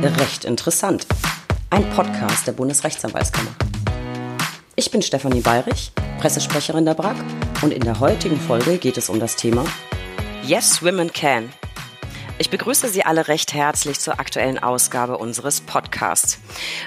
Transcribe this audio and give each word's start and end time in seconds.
Recht 0.00 0.44
interessant. 0.44 1.08
Ein 1.70 1.90
Podcast 1.90 2.46
der 2.46 2.52
Bundesrechtsanwaltskammer. 2.52 3.50
Ich 4.76 4.92
bin 4.92 5.02
Stefanie 5.02 5.40
Bayrich, 5.40 5.90
Pressesprecherin 6.20 6.84
der 6.84 6.94
BRAG 6.94 7.16
und 7.62 7.72
in 7.72 7.82
der 7.82 7.98
heutigen 7.98 8.38
Folge 8.38 8.78
geht 8.78 8.96
es 8.96 9.08
um 9.08 9.18
das 9.18 9.34
Thema 9.34 9.64
Yes, 10.44 10.84
Women 10.84 11.12
Can. 11.12 11.52
Ich 12.38 12.48
begrüße 12.48 12.86
Sie 12.88 13.04
alle 13.04 13.26
recht 13.26 13.54
herzlich 13.54 13.98
zur 13.98 14.20
aktuellen 14.20 14.60
Ausgabe 14.60 15.18
unseres 15.18 15.60
Podcasts. 15.62 16.38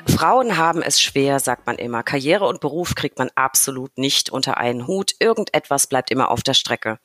Frauen 0.08 0.56
haben 0.56 0.82
es 0.82 1.02
schwer, 1.02 1.42
sagt 1.42 1.68
man 1.68 1.76
immer. 1.76 2.04
Karriere 2.04 2.48
und 2.48 2.62
Beruf 2.62 2.96
kriegt 2.96 3.20
man 3.20 3.30
absolut 3.36 3.98
nicht 3.98 4.30
unter 4.30 4.56
einen 4.56 4.88
Hut. 4.88 5.16
Irgendetwas 5.20 5.88
bleibt 5.88 6.12
immer 6.12 6.32
auf 6.32 6.44
der 6.44 6.54
Strecke. 6.54 6.98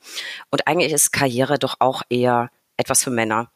Und 0.51 0.67
eigentlich 0.67 0.93
ist 0.93 1.11
Karriere 1.11 1.59
doch 1.59 1.75
auch 1.79 2.01
eher 2.09 2.49
etwas 2.77 3.03
für 3.03 3.11
Männer. 3.11 3.51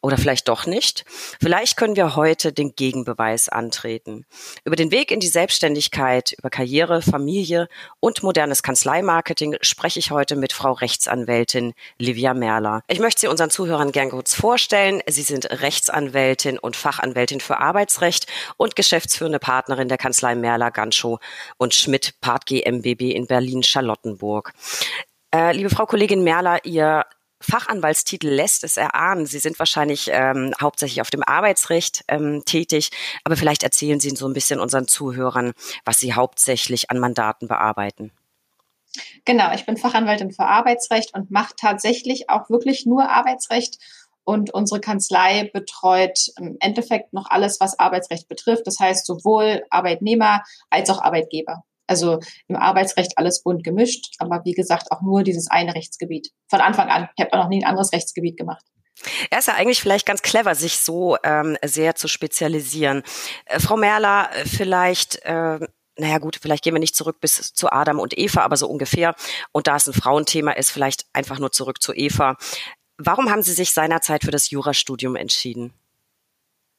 Oder 0.00 0.16
vielleicht 0.16 0.48
doch 0.48 0.66
nicht. 0.66 1.04
Vielleicht 1.40 1.76
können 1.76 1.96
wir 1.96 2.14
heute 2.14 2.52
den 2.52 2.74
Gegenbeweis 2.74 3.48
antreten. 3.48 4.26
Über 4.64 4.76
den 4.76 4.90
Weg 4.90 5.10
in 5.10 5.20
die 5.20 5.26
Selbstständigkeit, 5.28 6.34
über 6.38 6.50
Karriere, 6.50 7.02
Familie 7.02 7.68
und 8.00 8.22
modernes 8.22 8.62
Kanzleimarketing 8.62 9.56
spreche 9.60 9.98
ich 9.98 10.10
heute 10.10 10.36
mit 10.36 10.52
Frau 10.52 10.72
Rechtsanwältin 10.72 11.74
Livia 11.98 12.34
Merler. 12.34 12.82
Ich 12.86 13.00
möchte 13.00 13.22
Sie 13.22 13.26
unseren 13.26 13.50
Zuhörern 13.50 13.92
gern 13.92 14.10
kurz 14.10 14.34
vorstellen. 14.34 15.02
Sie 15.08 15.22
sind 15.22 15.50
Rechtsanwältin 15.50 16.58
und 16.58 16.76
Fachanwältin 16.76 17.40
für 17.40 17.58
Arbeitsrecht 17.58 18.26
und 18.56 18.76
geschäftsführende 18.76 19.38
Partnerin 19.38 19.88
der 19.88 19.98
Kanzlei 19.98 20.34
Merler, 20.34 20.70
Ganschow 20.70 21.18
und 21.56 21.74
Schmidt 21.74 22.14
Part 22.20 22.46
GmbB 22.46 23.10
in 23.12 23.26
Berlin-Charlottenburg. 23.26 24.52
Äh, 25.34 25.52
liebe 25.52 25.68
Frau 25.68 25.84
Kollegin 25.84 26.22
Merler, 26.22 26.64
Ihr 26.64 27.04
Fachanwaltstitel 27.40 28.28
lässt 28.28 28.64
es 28.64 28.76
erahnen. 28.76 29.26
Sie 29.26 29.38
sind 29.38 29.58
wahrscheinlich 29.58 30.10
ähm, 30.12 30.52
hauptsächlich 30.60 31.00
auf 31.00 31.10
dem 31.10 31.22
Arbeitsrecht 31.22 32.04
ähm, 32.08 32.42
tätig, 32.44 32.90
aber 33.24 33.36
vielleicht 33.36 33.62
erzählen 33.62 34.00
Sie 34.00 34.10
so 34.10 34.26
ein 34.26 34.34
bisschen 34.34 34.60
unseren 34.60 34.88
Zuhörern, 34.88 35.52
was 35.84 36.00
Sie 36.00 36.14
hauptsächlich 36.14 36.90
an 36.90 36.98
Mandaten 36.98 37.48
bearbeiten. 37.48 38.12
Genau, 39.24 39.52
ich 39.54 39.66
bin 39.66 39.76
Fachanwältin 39.76 40.32
für 40.32 40.44
Arbeitsrecht 40.44 41.14
und 41.14 41.30
mache 41.30 41.54
tatsächlich 41.56 42.30
auch 42.30 42.50
wirklich 42.50 42.86
nur 42.86 43.08
Arbeitsrecht. 43.08 43.78
Und 44.24 44.52
unsere 44.52 44.80
Kanzlei 44.80 45.50
betreut 45.54 46.28
im 46.38 46.58
Endeffekt 46.60 47.14
noch 47.14 47.30
alles, 47.30 47.60
was 47.60 47.78
Arbeitsrecht 47.78 48.28
betrifft. 48.28 48.66
Das 48.66 48.78
heißt 48.78 49.06
sowohl 49.06 49.64
Arbeitnehmer 49.70 50.42
als 50.68 50.90
auch 50.90 51.00
Arbeitgeber. 51.00 51.64
Also 51.88 52.20
im 52.46 52.56
Arbeitsrecht 52.56 53.16
alles 53.16 53.42
bunt 53.42 53.64
gemischt, 53.64 54.14
aber 54.18 54.42
wie 54.44 54.52
gesagt 54.52 54.92
auch 54.92 55.02
nur 55.02 55.24
dieses 55.24 55.50
eine 55.50 55.74
Rechtsgebiet. 55.74 56.30
Von 56.48 56.60
Anfang 56.60 56.88
an. 56.88 57.08
Ich 57.16 57.24
habe 57.24 57.32
auch 57.32 57.44
noch 57.44 57.48
nie 57.48 57.64
ein 57.64 57.68
anderes 57.68 57.92
Rechtsgebiet 57.92 58.36
gemacht. 58.36 58.64
Er 59.30 59.38
ist 59.38 59.48
ja 59.48 59.54
eigentlich 59.54 59.80
vielleicht 59.80 60.06
ganz 60.06 60.22
clever, 60.22 60.54
sich 60.54 60.78
so 60.78 61.16
ähm, 61.22 61.56
sehr 61.64 61.94
zu 61.94 62.08
spezialisieren. 62.08 63.02
Äh, 63.46 63.60
Frau 63.60 63.76
Merler, 63.76 64.30
äh, 64.34 64.44
vielleicht, 64.44 65.24
äh, 65.24 65.60
naja 65.96 66.18
gut, 66.18 66.38
vielleicht 66.40 66.64
gehen 66.64 66.74
wir 66.74 66.80
nicht 66.80 66.96
zurück 66.96 67.20
bis 67.20 67.52
zu 67.52 67.70
Adam 67.70 68.00
und 68.00 68.18
Eva, 68.18 68.42
aber 68.42 68.56
so 68.56 68.68
ungefähr. 68.68 69.14
Und 69.52 69.66
da 69.66 69.76
es 69.76 69.86
ein 69.86 69.94
Frauenthema 69.94 70.52
ist, 70.52 70.70
vielleicht 70.70 71.06
einfach 71.12 71.38
nur 71.38 71.52
zurück 71.52 71.80
zu 71.80 71.94
Eva. 71.94 72.36
Warum 72.98 73.30
haben 73.30 73.42
Sie 73.42 73.52
sich 73.52 73.72
seinerzeit 73.72 74.24
für 74.24 74.32
das 74.32 74.50
Jurastudium 74.50 75.14
entschieden? 75.14 75.72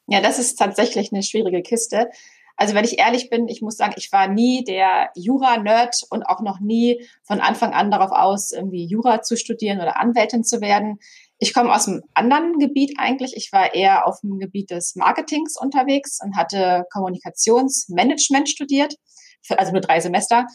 Ja, 0.07 0.21
das 0.21 0.39
ist 0.39 0.55
tatsächlich 0.55 1.13
eine 1.13 1.23
schwierige 1.23 1.61
Kiste. 1.61 2.09
Also 2.59 2.75
wenn 2.75 2.83
ich 2.83 2.99
ehrlich 2.99 3.29
bin, 3.29 3.47
ich 3.47 3.61
muss 3.61 3.77
sagen, 3.77 3.93
ich 3.95 4.11
war 4.11 4.27
nie 4.27 4.65
der 4.65 5.11
Jura-Nerd 5.15 6.03
und 6.09 6.23
auch 6.23 6.41
noch 6.41 6.59
nie 6.59 7.07
von 7.23 7.39
Anfang 7.39 7.71
an 7.71 7.89
darauf 7.89 8.11
aus, 8.11 8.51
irgendwie 8.51 8.85
Jura 8.85 9.21
zu 9.21 9.37
studieren 9.37 9.79
oder 9.79 9.97
Anwältin 9.97 10.43
zu 10.43 10.59
werden. 10.59 10.99
Ich 11.37 11.53
komme 11.53 11.73
aus 11.73 11.87
einem 11.87 12.03
anderen 12.13 12.59
Gebiet 12.59 12.95
eigentlich. 12.97 13.31
Ich 13.37 13.53
war 13.53 13.73
eher 13.73 14.05
auf 14.05 14.19
dem 14.19 14.39
Gebiet 14.39 14.71
des 14.71 14.97
Marketings 14.97 15.55
unterwegs 15.57 16.19
und 16.21 16.35
hatte 16.35 16.83
Kommunikationsmanagement 16.91 18.49
studiert, 18.49 18.95
also 19.55 19.71
nur 19.71 19.79
drei 19.79 20.01
Semester 20.01 20.45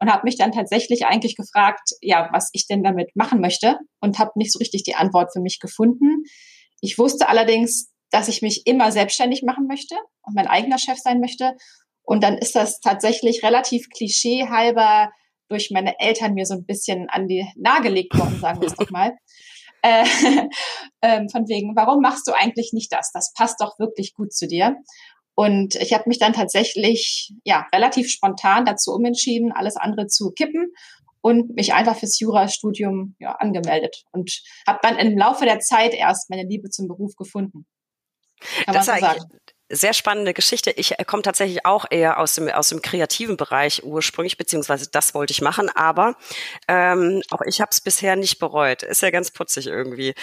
und 0.00 0.12
habe 0.12 0.24
mich 0.24 0.36
dann 0.36 0.52
tatsächlich 0.52 1.06
eigentlich 1.06 1.34
gefragt, 1.34 1.92
ja, 2.02 2.28
was 2.30 2.50
ich 2.52 2.66
denn 2.66 2.82
damit 2.82 3.16
machen 3.16 3.40
möchte 3.40 3.78
und 4.00 4.18
habe 4.18 4.32
nicht 4.34 4.52
so 4.52 4.58
richtig 4.58 4.82
die 4.82 4.96
Antwort 4.96 5.32
für 5.32 5.40
mich 5.40 5.60
gefunden. 5.60 6.24
Ich 6.82 6.98
wusste 6.98 7.30
allerdings, 7.30 7.90
dass 8.10 8.28
ich 8.28 8.42
mich 8.42 8.66
immer 8.66 8.92
selbstständig 8.92 9.42
machen 9.42 9.66
möchte 9.66 9.94
und 10.22 10.34
mein 10.34 10.46
eigener 10.46 10.78
Chef 10.78 10.98
sein 10.98 11.20
möchte. 11.20 11.56
Und 12.02 12.22
dann 12.22 12.38
ist 12.38 12.54
das 12.54 12.80
tatsächlich 12.80 13.42
relativ 13.42 13.88
klischeehalber 13.88 15.10
durch 15.48 15.70
meine 15.70 15.98
Eltern 16.00 16.34
mir 16.34 16.46
so 16.46 16.54
ein 16.54 16.66
bisschen 16.66 17.08
an 17.08 17.28
die 17.28 17.46
nahegelegt 17.56 18.16
worden, 18.18 18.38
sagen 18.40 18.60
wir 18.60 18.68
es 18.68 18.74
doch 18.74 18.90
mal. 18.90 19.16
Äh, 19.82 20.04
äh, 21.00 21.28
von 21.30 21.48
wegen, 21.48 21.76
warum 21.76 22.00
machst 22.00 22.26
du 22.26 22.32
eigentlich 22.32 22.72
nicht 22.72 22.92
das? 22.92 23.10
Das 23.12 23.32
passt 23.34 23.60
doch 23.60 23.78
wirklich 23.78 24.14
gut 24.14 24.32
zu 24.32 24.46
dir. 24.46 24.76
Und 25.34 25.74
ich 25.74 25.92
habe 25.92 26.04
mich 26.06 26.18
dann 26.18 26.32
tatsächlich 26.32 27.32
ja 27.44 27.66
relativ 27.74 28.08
spontan 28.08 28.64
dazu 28.64 28.92
umentschieden, 28.92 29.52
alles 29.52 29.76
andere 29.76 30.06
zu 30.06 30.30
kippen 30.30 30.72
und 31.20 31.56
mich 31.56 31.74
einfach 31.74 31.96
fürs 31.96 32.20
Jurastudium 32.20 33.16
ja, 33.18 33.32
angemeldet 33.32 34.04
und 34.12 34.42
habe 34.66 34.78
dann 34.82 34.96
im 34.96 35.18
Laufe 35.18 35.44
der 35.44 35.58
Zeit 35.58 35.92
erst 35.92 36.30
meine 36.30 36.46
Liebe 36.46 36.70
zum 36.70 36.86
Beruf 36.86 37.16
gefunden. 37.16 37.66
Kann 38.64 38.74
das 38.74 38.88
ist 38.88 39.00
so. 39.00 39.28
Sehr 39.70 39.94
spannende 39.94 40.34
Geschichte. 40.34 40.70
Ich 40.72 40.98
äh, 40.98 41.04
komme 41.04 41.22
tatsächlich 41.22 41.64
auch 41.64 41.86
eher 41.90 42.18
aus 42.18 42.34
dem, 42.34 42.48
aus 42.48 42.68
dem 42.68 42.82
kreativen 42.82 43.36
Bereich 43.36 43.82
ursprünglich, 43.82 44.36
beziehungsweise 44.36 44.88
das 44.90 45.14
wollte 45.14 45.32
ich 45.32 45.40
machen, 45.40 45.70
aber 45.70 46.16
ähm, 46.68 47.22
auch 47.30 47.40
ich 47.46 47.60
habe 47.60 47.70
es 47.72 47.80
bisher 47.80 48.14
nicht 48.14 48.38
bereut. 48.38 48.82
Ist 48.82 49.02
ja 49.02 49.10
ganz 49.10 49.30
putzig 49.30 49.66
irgendwie. 49.66 50.14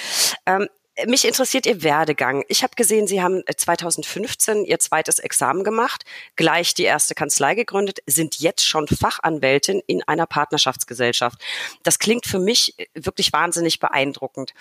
Ähm, 0.45 0.67
mich 1.07 1.25
interessiert 1.25 1.65
Ihr 1.65 1.83
Werdegang. 1.83 2.43
Ich 2.49 2.63
habe 2.63 2.75
gesehen, 2.75 3.07
Sie 3.07 3.21
haben 3.21 3.43
2015 3.55 4.65
äh, 4.65 4.69
Ihr 4.69 4.79
zweites 4.79 5.19
Examen 5.19 5.63
gemacht, 5.63 6.03
gleich 6.35 6.73
die 6.73 6.83
erste 6.83 7.15
Kanzlei 7.15 7.55
gegründet, 7.55 7.99
sind 8.05 8.39
jetzt 8.39 8.67
schon 8.67 8.87
Fachanwältin 8.87 9.81
in 9.87 10.03
einer 10.03 10.27
Partnerschaftsgesellschaft. 10.27 11.41
Das 11.83 11.97
klingt 11.97 12.25
für 12.25 12.39
mich 12.39 12.77
äh, 12.77 12.85
wirklich 12.93 13.33
wahnsinnig 13.33 13.79
beeindruckend. 13.79 14.53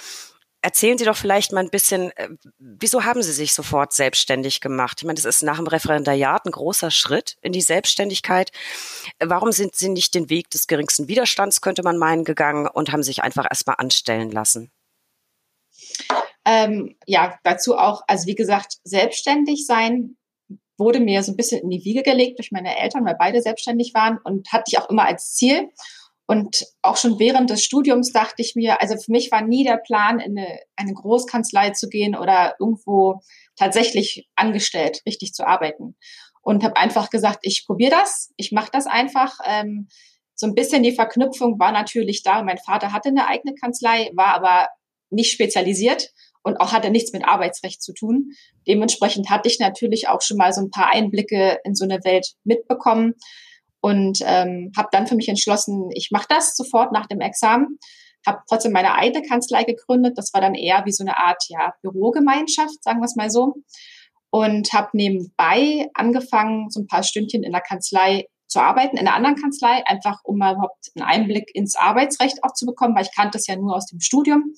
Erzählen 0.62 0.98
Sie 0.98 1.06
doch 1.06 1.16
vielleicht 1.16 1.52
mal 1.52 1.60
ein 1.60 1.70
bisschen, 1.70 2.10
äh, 2.16 2.28
wieso 2.58 3.04
haben 3.04 3.22
Sie 3.22 3.32
sich 3.32 3.54
sofort 3.54 3.92
selbstständig 3.92 4.60
gemacht? 4.60 4.98
Ich 5.00 5.04
meine, 5.04 5.16
das 5.16 5.24
ist 5.24 5.42
nach 5.42 5.56
dem 5.56 5.66
Referendariat 5.66 6.44
ein 6.44 6.52
großer 6.52 6.90
Schritt 6.90 7.38
in 7.40 7.52
die 7.52 7.62
Selbstständigkeit. 7.62 8.50
Warum 9.18 9.52
sind 9.52 9.74
Sie 9.74 9.88
nicht 9.88 10.14
den 10.14 10.28
Weg 10.28 10.50
des 10.50 10.66
geringsten 10.66 11.08
Widerstands, 11.08 11.62
könnte 11.62 11.82
man 11.82 11.96
meinen, 11.96 12.24
gegangen 12.24 12.66
und 12.66 12.92
haben 12.92 13.02
sich 13.02 13.22
einfach 13.22 13.46
erstmal 13.48 13.76
anstellen 13.78 14.30
lassen? 14.30 14.70
Ähm, 16.44 16.96
ja, 17.06 17.38
dazu 17.42 17.76
auch, 17.76 18.02
also 18.06 18.26
wie 18.26 18.34
gesagt, 18.34 18.78
selbstständig 18.84 19.66
sein 19.66 20.16
wurde 20.76 21.00
mir 21.00 21.22
so 21.22 21.32
ein 21.32 21.36
bisschen 21.36 21.62
in 21.62 21.70
die 21.70 21.84
Wiege 21.84 22.02
gelegt 22.02 22.38
durch 22.38 22.50
meine 22.50 22.76
Eltern, 22.78 23.04
weil 23.04 23.16
beide 23.18 23.42
selbstständig 23.42 23.92
waren 23.94 24.18
und 24.24 24.50
hatte 24.52 24.64
ich 24.68 24.78
auch 24.78 24.88
immer 24.88 25.04
als 25.04 25.34
Ziel. 25.34 25.70
Und 26.30 26.64
auch 26.82 26.96
schon 26.96 27.18
während 27.18 27.50
des 27.50 27.64
Studiums 27.64 28.12
dachte 28.12 28.40
ich 28.40 28.54
mir, 28.54 28.80
also 28.80 28.96
für 28.96 29.10
mich 29.10 29.32
war 29.32 29.42
nie 29.42 29.64
der 29.64 29.78
Plan, 29.78 30.20
in 30.20 30.38
eine, 30.38 30.60
eine 30.76 30.94
Großkanzlei 30.94 31.70
zu 31.70 31.88
gehen 31.88 32.14
oder 32.14 32.54
irgendwo 32.60 33.20
tatsächlich 33.56 34.28
angestellt, 34.36 35.02
richtig 35.04 35.32
zu 35.32 35.44
arbeiten. 35.44 35.96
Und 36.40 36.62
habe 36.62 36.76
einfach 36.76 37.10
gesagt, 37.10 37.40
ich 37.42 37.66
probiere 37.66 37.90
das, 37.90 38.32
ich 38.36 38.52
mache 38.52 38.70
das 38.72 38.86
einfach. 38.86 39.40
Ähm, 39.44 39.88
so 40.36 40.46
ein 40.46 40.54
bisschen 40.54 40.84
die 40.84 40.94
Verknüpfung 40.94 41.58
war 41.58 41.72
natürlich 41.72 42.22
da. 42.22 42.44
Mein 42.44 42.58
Vater 42.58 42.92
hatte 42.92 43.08
eine 43.08 43.26
eigene 43.26 43.56
Kanzlei, 43.56 44.12
war 44.14 44.32
aber 44.32 44.68
nicht 45.10 45.32
spezialisiert 45.32 46.12
und 46.44 46.58
auch 46.60 46.72
hatte 46.72 46.90
nichts 46.90 47.12
mit 47.12 47.24
Arbeitsrecht 47.24 47.82
zu 47.82 47.92
tun. 47.92 48.30
Dementsprechend 48.68 49.30
hatte 49.30 49.48
ich 49.48 49.58
natürlich 49.58 50.06
auch 50.06 50.22
schon 50.22 50.36
mal 50.36 50.52
so 50.52 50.60
ein 50.60 50.70
paar 50.70 50.92
Einblicke 50.92 51.58
in 51.64 51.74
so 51.74 51.82
eine 51.82 52.04
Welt 52.04 52.34
mitbekommen 52.44 53.16
und 53.80 54.18
ähm, 54.24 54.72
habe 54.76 54.88
dann 54.92 55.06
für 55.06 55.16
mich 55.16 55.28
entschlossen, 55.28 55.90
ich 55.94 56.10
mache 56.10 56.26
das 56.28 56.56
sofort 56.56 56.92
nach 56.92 57.06
dem 57.06 57.20
Examen. 57.20 57.78
Habe 58.26 58.40
trotzdem 58.48 58.72
meine 58.72 58.94
eigene 58.94 59.26
Kanzlei 59.26 59.64
gegründet. 59.64 60.18
Das 60.18 60.34
war 60.34 60.42
dann 60.42 60.54
eher 60.54 60.84
wie 60.84 60.92
so 60.92 61.02
eine 61.02 61.16
Art 61.16 61.42
ja, 61.48 61.72
Bürogemeinschaft, 61.82 62.82
sagen 62.82 63.00
wir 63.00 63.06
es 63.06 63.16
mal 63.16 63.30
so. 63.30 63.54
Und 64.30 64.72
habe 64.72 64.90
nebenbei 64.92 65.88
angefangen, 65.94 66.68
so 66.70 66.80
ein 66.80 66.86
paar 66.86 67.02
Stündchen 67.02 67.42
in 67.42 67.52
der 67.52 67.62
Kanzlei 67.62 68.26
zu 68.46 68.60
arbeiten, 68.60 68.96
in 68.96 69.06
einer 69.06 69.16
anderen 69.16 69.36
Kanzlei, 69.36 69.82
einfach 69.86 70.20
um 70.24 70.36
mal 70.36 70.52
überhaupt 70.52 70.90
einen 70.94 71.06
Einblick 71.06 71.54
ins 71.54 71.76
Arbeitsrecht 71.76 72.44
auch 72.44 72.52
zu 72.52 72.66
bekommen, 72.66 72.94
weil 72.94 73.04
ich 73.04 73.14
kannte 73.14 73.38
es 73.38 73.46
ja 73.46 73.56
nur 73.56 73.74
aus 73.74 73.86
dem 73.86 74.00
Studium. 74.00 74.52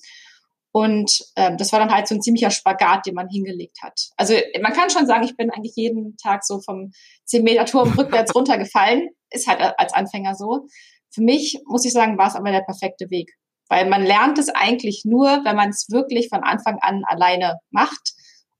Und 0.75 1.23
ähm, 1.35 1.57
das 1.57 1.71
war 1.71 1.79
dann 1.79 1.93
halt 1.93 2.07
so 2.07 2.15
ein 2.15 2.21
ziemlicher 2.23 2.49
Spagat, 2.49 3.05
den 3.05 3.13
man 3.13 3.29
hingelegt 3.29 3.77
hat. 3.83 4.09
Also 4.17 4.33
man 4.59 4.73
kann 4.73 4.89
schon 4.89 5.05
sagen, 5.05 5.23
ich 5.23 5.37
bin 5.37 5.51
eigentlich 5.51 5.75
jeden 5.75 6.17
Tag 6.17 6.43
so 6.43 6.61
vom 6.61 6.91
10-Meter-Turm 7.29 7.93
rückwärts 7.97 8.33
runtergefallen. 8.33 9.09
Ist 9.29 9.47
halt 9.47 9.61
als 9.77 9.93
Anfänger 9.93 10.33
so. 10.33 10.65
Für 11.11 11.21
mich, 11.21 11.59
muss 11.67 11.85
ich 11.85 11.93
sagen, 11.93 12.17
war 12.17 12.27
es 12.27 12.35
aber 12.35 12.51
der 12.51 12.61
perfekte 12.61 13.11
Weg. 13.11 13.31
Weil 13.69 13.87
man 13.87 14.03
lernt 14.03 14.39
es 14.39 14.49
eigentlich 14.49 15.03
nur, 15.05 15.45
wenn 15.45 15.55
man 15.55 15.69
es 15.69 15.91
wirklich 15.91 16.29
von 16.29 16.43
Anfang 16.43 16.79
an 16.81 17.03
alleine 17.05 17.59
macht 17.69 18.13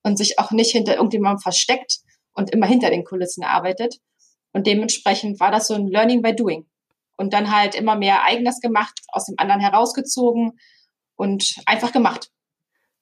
und 0.03 0.17
sich 0.17 0.37
auch 0.37 0.51
nicht 0.51 0.71
hinter 0.71 0.95
irgendjemandem 0.95 1.41
versteckt 1.41 1.97
und 2.35 2.51
immer 2.51 2.67
hinter 2.67 2.91
den 2.91 3.05
Kulissen 3.05 3.43
arbeitet. 3.43 3.95
Und 4.51 4.67
dementsprechend 4.67 5.39
war 5.39 5.49
das 5.49 5.65
so 5.65 5.73
ein 5.73 5.87
Learning 5.87 6.21
by 6.21 6.35
Doing. 6.35 6.67
Und 7.17 7.33
dann 7.33 7.55
halt 7.55 7.73
immer 7.73 7.95
mehr 7.95 8.23
eigenes 8.23 8.59
gemacht, 8.59 8.99
aus 9.07 9.25
dem 9.25 9.35
anderen 9.39 9.61
herausgezogen 9.61 10.59
und 11.15 11.55
einfach 11.65 11.91
gemacht. 11.91 12.29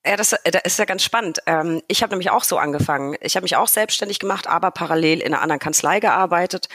Ja, 0.04 0.16
das, 0.16 0.34
äh, 0.34 0.50
das 0.50 0.64
ist 0.66 0.80
ja 0.80 0.86
ganz 0.86 1.04
spannend. 1.04 1.40
Ähm, 1.46 1.82
ich 1.88 2.02
habe 2.02 2.12
nämlich 2.12 2.32
auch 2.32 2.44
so 2.44 2.58
angefangen. 2.58 3.16
Ich 3.22 3.36
habe 3.36 3.44
mich 3.44 3.56
auch 3.56 3.68
selbstständig 3.68 4.18
gemacht, 4.18 4.48
aber 4.48 4.72
parallel 4.72 5.20
in 5.20 5.28
einer 5.28 5.44
anderen 5.44 5.60
Kanzlei 5.60 6.00
gearbeitet, 6.00 6.70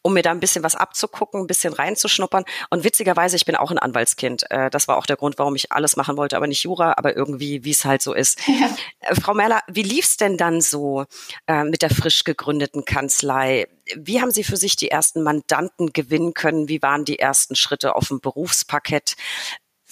um 0.00 0.14
mir 0.14 0.22
da 0.22 0.30
ein 0.30 0.40
bisschen 0.40 0.64
was 0.64 0.76
abzugucken, 0.76 1.42
ein 1.42 1.46
bisschen 1.46 1.74
reinzuschnuppern. 1.74 2.44
Und 2.70 2.82
witzigerweise, 2.82 3.36
ich 3.36 3.44
bin 3.44 3.54
auch 3.54 3.70
ein 3.70 3.78
Anwaltskind. 3.78 4.50
Äh, 4.50 4.70
das 4.70 4.88
war 4.88 4.96
auch 4.96 5.04
der 5.04 5.16
Grund, 5.16 5.38
warum 5.38 5.56
ich 5.56 5.72
alles 5.72 5.96
machen 5.96 6.16
wollte, 6.16 6.36
aber 6.36 6.46
nicht 6.46 6.62
Jura, 6.62 6.94
aber 6.96 7.14
irgendwie, 7.14 7.64
wie 7.64 7.70
es 7.70 7.84
halt 7.84 8.02
so 8.02 8.12
ist. 8.14 8.40
Ja. 8.60 8.68
Äh, 9.00 9.14
Frau 9.14 9.32
Merler, 9.32 9.60
wie 9.68 9.82
lief's 9.82 10.16
denn 10.16 10.36
dann 10.36 10.60
so 10.60 11.04
mit 11.46 11.82
der 11.82 11.88
frisch 11.88 12.24
gegründeten 12.24 12.84
Kanzlei? 12.84 13.68
Wie 13.96 14.20
haben 14.20 14.32
Sie 14.32 14.44
für 14.44 14.56
sich 14.56 14.76
die 14.76 14.90
ersten 14.90 15.22
Mandanten 15.22 15.92
gewinnen 15.92 16.34
können? 16.34 16.68
Wie 16.68 16.82
waren 16.82 17.04
die 17.04 17.18
ersten 17.18 17.54
Schritte 17.54 17.94
auf 17.94 18.08
dem 18.08 18.20
Berufsparkett? 18.20 19.14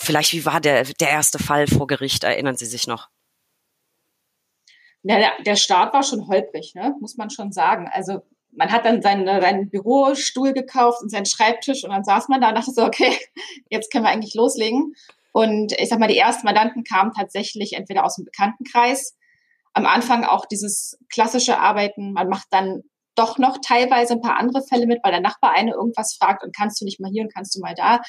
Vielleicht, 0.00 0.32
wie 0.32 0.46
war 0.46 0.60
der, 0.60 0.84
der 0.84 1.10
erste 1.10 1.40
Fall 1.40 1.66
vor 1.66 1.88
Gericht? 1.88 2.22
Erinnern 2.22 2.56
Sie 2.56 2.66
sich 2.66 2.86
noch? 2.86 3.08
Ja, 5.02 5.18
der, 5.18 5.42
der 5.44 5.56
Start 5.56 5.92
war 5.92 6.04
schon 6.04 6.28
holprig, 6.28 6.74
ne? 6.76 6.94
muss 7.00 7.16
man 7.16 7.30
schon 7.30 7.50
sagen. 7.50 7.90
Also 7.92 8.22
man 8.52 8.70
hat 8.70 8.84
dann 8.84 9.02
seinen, 9.02 9.26
seinen 9.26 9.70
Bürostuhl 9.70 10.52
gekauft 10.52 11.02
und 11.02 11.10
seinen 11.10 11.26
Schreibtisch 11.26 11.82
und 11.82 11.90
dann 11.90 12.04
saß 12.04 12.28
man 12.28 12.40
da 12.40 12.50
und 12.50 12.54
dachte 12.54 12.70
so, 12.70 12.84
okay, 12.84 13.12
jetzt 13.70 13.90
können 13.90 14.04
wir 14.04 14.10
eigentlich 14.10 14.34
loslegen. 14.34 14.94
Und 15.32 15.72
ich 15.72 15.88
sag 15.88 15.98
mal, 15.98 16.08
die 16.08 16.16
ersten 16.16 16.46
Mandanten 16.46 16.84
kamen 16.84 17.12
tatsächlich 17.12 17.72
entweder 17.72 18.04
aus 18.04 18.16
dem 18.16 18.24
Bekanntenkreis, 18.24 19.16
am 19.72 19.84
Anfang 19.84 20.24
auch 20.24 20.46
dieses 20.46 20.96
klassische 21.12 21.58
Arbeiten, 21.58 22.12
man 22.12 22.28
macht 22.28 22.46
dann 22.50 22.82
doch 23.18 23.38
noch 23.38 23.58
teilweise 23.60 24.14
ein 24.14 24.20
paar 24.20 24.38
andere 24.38 24.62
Fälle 24.62 24.86
mit, 24.86 25.00
weil 25.02 25.10
der 25.10 25.20
Nachbar 25.20 25.52
eine 25.52 25.72
irgendwas 25.72 26.14
fragt 26.14 26.44
und 26.44 26.54
kannst 26.56 26.80
du 26.80 26.84
nicht 26.84 27.00
mal 27.00 27.10
hier 27.10 27.24
und 27.24 27.34
kannst 27.34 27.54
du 27.56 27.60
mal 27.60 27.74
da. 27.74 28.00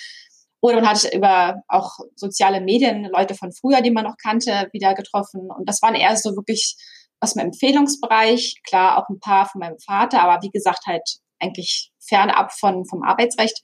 Oder 0.61 0.75
man 0.75 0.89
hat 0.89 1.13
über 1.13 1.61
auch 1.67 1.99
soziale 2.15 2.61
Medien 2.61 3.05
Leute 3.05 3.35
von 3.35 3.51
früher, 3.51 3.81
die 3.81 3.91
man 3.91 4.03
noch 4.03 4.15
kannte, 4.21 4.69
wieder 4.73 4.93
getroffen. 4.93 5.49
Und 5.49 5.67
das 5.69 5.81
waren 5.81 5.95
eher 5.95 6.15
so 6.17 6.35
wirklich 6.35 6.75
aus 7.19 7.35
meinem 7.35 7.47
Empfehlungsbereich. 7.47 8.55
Klar, 8.67 8.97
auch 8.97 9.09
ein 9.09 9.19
paar 9.19 9.47
von 9.47 9.59
meinem 9.59 9.79
Vater, 9.79 10.21
aber 10.21 10.41
wie 10.43 10.51
gesagt, 10.51 10.85
halt 10.85 11.07
eigentlich 11.39 11.91
fernab 11.99 12.51
von, 12.51 12.85
vom 12.85 13.03
Arbeitsrecht. 13.03 13.61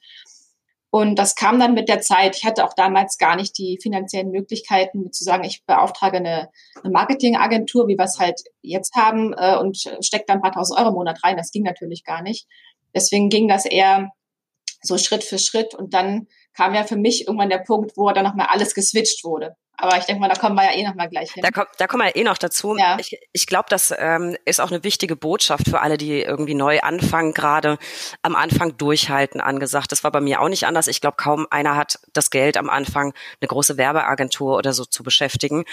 Und 0.89 1.19
das 1.19 1.35
kam 1.35 1.59
dann 1.59 1.73
mit 1.73 1.89
der 1.89 1.99
Zeit. 1.99 2.37
Ich 2.37 2.45
hatte 2.45 2.63
auch 2.63 2.73
damals 2.73 3.17
gar 3.17 3.35
nicht 3.35 3.57
die 3.57 3.77
finanziellen 3.83 4.31
Möglichkeiten, 4.31 5.11
zu 5.11 5.25
sagen, 5.25 5.43
ich 5.43 5.65
beauftrage 5.65 6.17
eine, 6.17 6.49
eine 6.81 6.93
Marketingagentur, 6.93 7.89
wie 7.89 7.97
wir 7.97 8.05
es 8.05 8.17
halt 8.17 8.39
jetzt 8.61 8.95
haben, 8.95 9.33
äh, 9.33 9.57
und 9.57 9.77
stecke 9.99 10.23
dann 10.27 10.37
ein 10.37 10.41
paar 10.41 10.53
tausend 10.53 10.79
Euro 10.79 10.89
im 10.89 10.95
Monat 10.95 11.21
rein. 11.21 11.35
Das 11.35 11.51
ging 11.51 11.63
natürlich 11.63 12.05
gar 12.05 12.21
nicht. 12.21 12.47
Deswegen 12.93 13.27
ging 13.27 13.49
das 13.49 13.65
eher 13.65 14.11
so 14.81 14.97
Schritt 14.97 15.25
für 15.25 15.37
Schritt. 15.37 15.75
Und 15.75 15.93
dann 15.93 16.27
kam 16.55 16.73
ja 16.73 16.83
für 16.83 16.95
mich 16.95 17.27
irgendwann 17.27 17.49
der 17.49 17.59
Punkt, 17.59 17.97
wo 17.97 18.09
dann 18.11 18.23
nochmal 18.23 18.47
alles 18.51 18.73
geswitcht 18.73 19.23
wurde. 19.23 19.55
Aber 19.77 19.97
ich 19.97 20.05
denke 20.05 20.21
mal, 20.21 20.29
da 20.29 20.35
kommen 20.35 20.55
wir 20.55 20.63
ja 20.63 20.73
eh 20.73 20.83
nochmal 20.83 21.09
gleich 21.09 21.33
hin. 21.33 21.43
Da, 21.43 21.51
komm, 21.51 21.65
da 21.77 21.87
kommen 21.87 22.03
wir 22.03 22.07
ja 22.09 22.15
eh 22.15 22.23
noch 22.23 22.37
dazu. 22.37 22.77
Ja. 22.77 22.97
Ich, 22.97 23.17
ich 23.33 23.45
glaube, 23.45 23.65
das 23.69 23.93
ähm, 23.97 24.37
ist 24.45 24.61
auch 24.61 24.71
eine 24.71 24.83
wichtige 24.83 25.15
Botschaft 25.15 25.67
für 25.69 25.81
alle, 25.81 25.97
die 25.97 26.21
irgendwie 26.21 26.53
neu 26.53 26.79
anfangen, 26.79 27.33
gerade 27.33 27.77
am 28.21 28.35
Anfang 28.35 28.77
durchhalten 28.77 29.41
angesagt. 29.41 29.91
Das 29.91 30.03
war 30.03 30.11
bei 30.11 30.21
mir 30.21 30.41
auch 30.41 30.47
nicht 30.47 30.65
anders. 30.65 30.87
Ich 30.87 31.01
glaube, 31.01 31.17
kaum 31.17 31.45
einer 31.49 31.75
hat 31.75 31.99
das 32.13 32.29
Geld 32.29 32.55
am 32.57 32.69
Anfang, 32.69 33.13
eine 33.41 33.47
große 33.47 33.77
Werbeagentur 33.77 34.55
oder 34.55 34.71
so 34.71 34.85
zu 34.85 35.03
beschäftigen. 35.03 35.65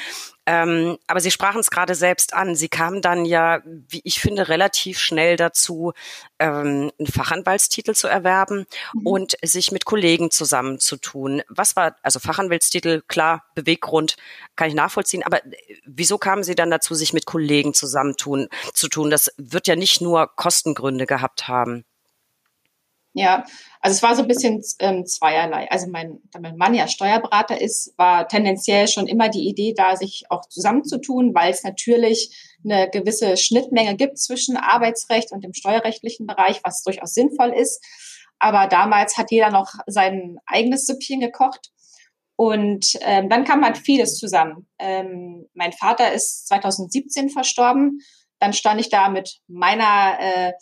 Ähm, 0.44 0.98
aber 1.06 1.20
Sie 1.20 1.30
sprachen 1.30 1.60
es 1.60 1.70
gerade 1.70 1.94
selbst 1.94 2.34
an. 2.34 2.56
Sie 2.56 2.68
kamen 2.68 3.00
dann 3.00 3.24
ja, 3.24 3.60
wie 3.64 4.00
ich 4.04 4.20
finde, 4.20 4.48
relativ 4.48 4.98
schnell 4.98 5.36
dazu, 5.36 5.92
ähm, 6.38 6.90
einen 6.98 7.06
Fachanwaltstitel 7.06 7.94
zu 7.94 8.08
erwerben 8.08 8.66
mhm. 8.94 9.06
und 9.06 9.36
sich 9.42 9.70
mit 9.70 9.84
Kollegen 9.84 10.30
zusammenzutun. 10.30 11.42
Was 11.48 11.76
war, 11.76 11.96
also 12.02 12.18
Fachanwaltstitel, 12.18 13.02
klar, 13.06 13.44
Beweggrund, 13.54 14.16
kann 14.56 14.68
ich 14.68 14.74
nachvollziehen, 14.74 15.22
aber 15.22 15.44
äh, 15.44 15.50
wieso 15.86 16.18
kamen 16.18 16.42
Sie 16.42 16.56
dann 16.56 16.70
dazu, 16.70 16.94
sich 16.94 17.12
mit 17.12 17.24
Kollegen 17.26 17.72
zusammentun, 17.72 18.48
zu 18.74 18.88
tun? 18.88 19.10
Das 19.10 19.32
wird 19.36 19.68
ja 19.68 19.76
nicht 19.76 20.00
nur 20.00 20.28
Kostengründe 20.34 21.06
gehabt 21.06 21.46
haben. 21.46 21.84
Ja, 23.14 23.44
also 23.80 23.94
es 23.94 24.02
war 24.02 24.16
so 24.16 24.22
ein 24.22 24.28
bisschen 24.28 24.62
ähm, 24.78 25.04
zweierlei. 25.04 25.70
Also 25.70 25.86
mein, 25.90 26.18
da 26.30 26.40
mein 26.40 26.56
Mann 26.56 26.74
ja 26.74 26.88
Steuerberater 26.88 27.60
ist, 27.60 27.92
war 27.98 28.26
tendenziell 28.26 28.88
schon 28.88 29.06
immer 29.06 29.28
die 29.28 29.46
Idee 29.48 29.74
da, 29.76 29.96
sich 29.96 30.24
auch 30.30 30.48
zusammenzutun, 30.48 31.34
weil 31.34 31.50
es 31.50 31.62
natürlich 31.62 32.56
eine 32.64 32.88
gewisse 32.88 33.36
Schnittmenge 33.36 33.96
gibt 33.96 34.18
zwischen 34.18 34.56
Arbeitsrecht 34.56 35.30
und 35.30 35.44
dem 35.44 35.52
steuerrechtlichen 35.52 36.26
Bereich, 36.26 36.60
was 36.64 36.82
durchaus 36.82 37.12
sinnvoll 37.12 37.50
ist. 37.50 37.84
Aber 38.38 38.66
damals 38.66 39.18
hat 39.18 39.30
jeder 39.30 39.50
noch 39.50 39.74
sein 39.86 40.38
eigenes 40.46 40.86
Süppchen 40.86 41.20
gekocht. 41.20 41.70
Und 42.36 42.98
ähm, 43.02 43.28
dann 43.28 43.44
kam 43.44 43.62
halt 43.62 43.76
vieles 43.76 44.16
zusammen. 44.16 44.66
Ähm, 44.78 45.48
mein 45.52 45.72
Vater 45.72 46.12
ist 46.12 46.48
2017 46.48 47.28
verstorben. 47.28 48.00
Dann 48.40 48.54
stand 48.54 48.80
ich 48.80 48.88
da 48.88 49.10
mit 49.10 49.38
meiner 49.46 50.18
äh, 50.18 50.52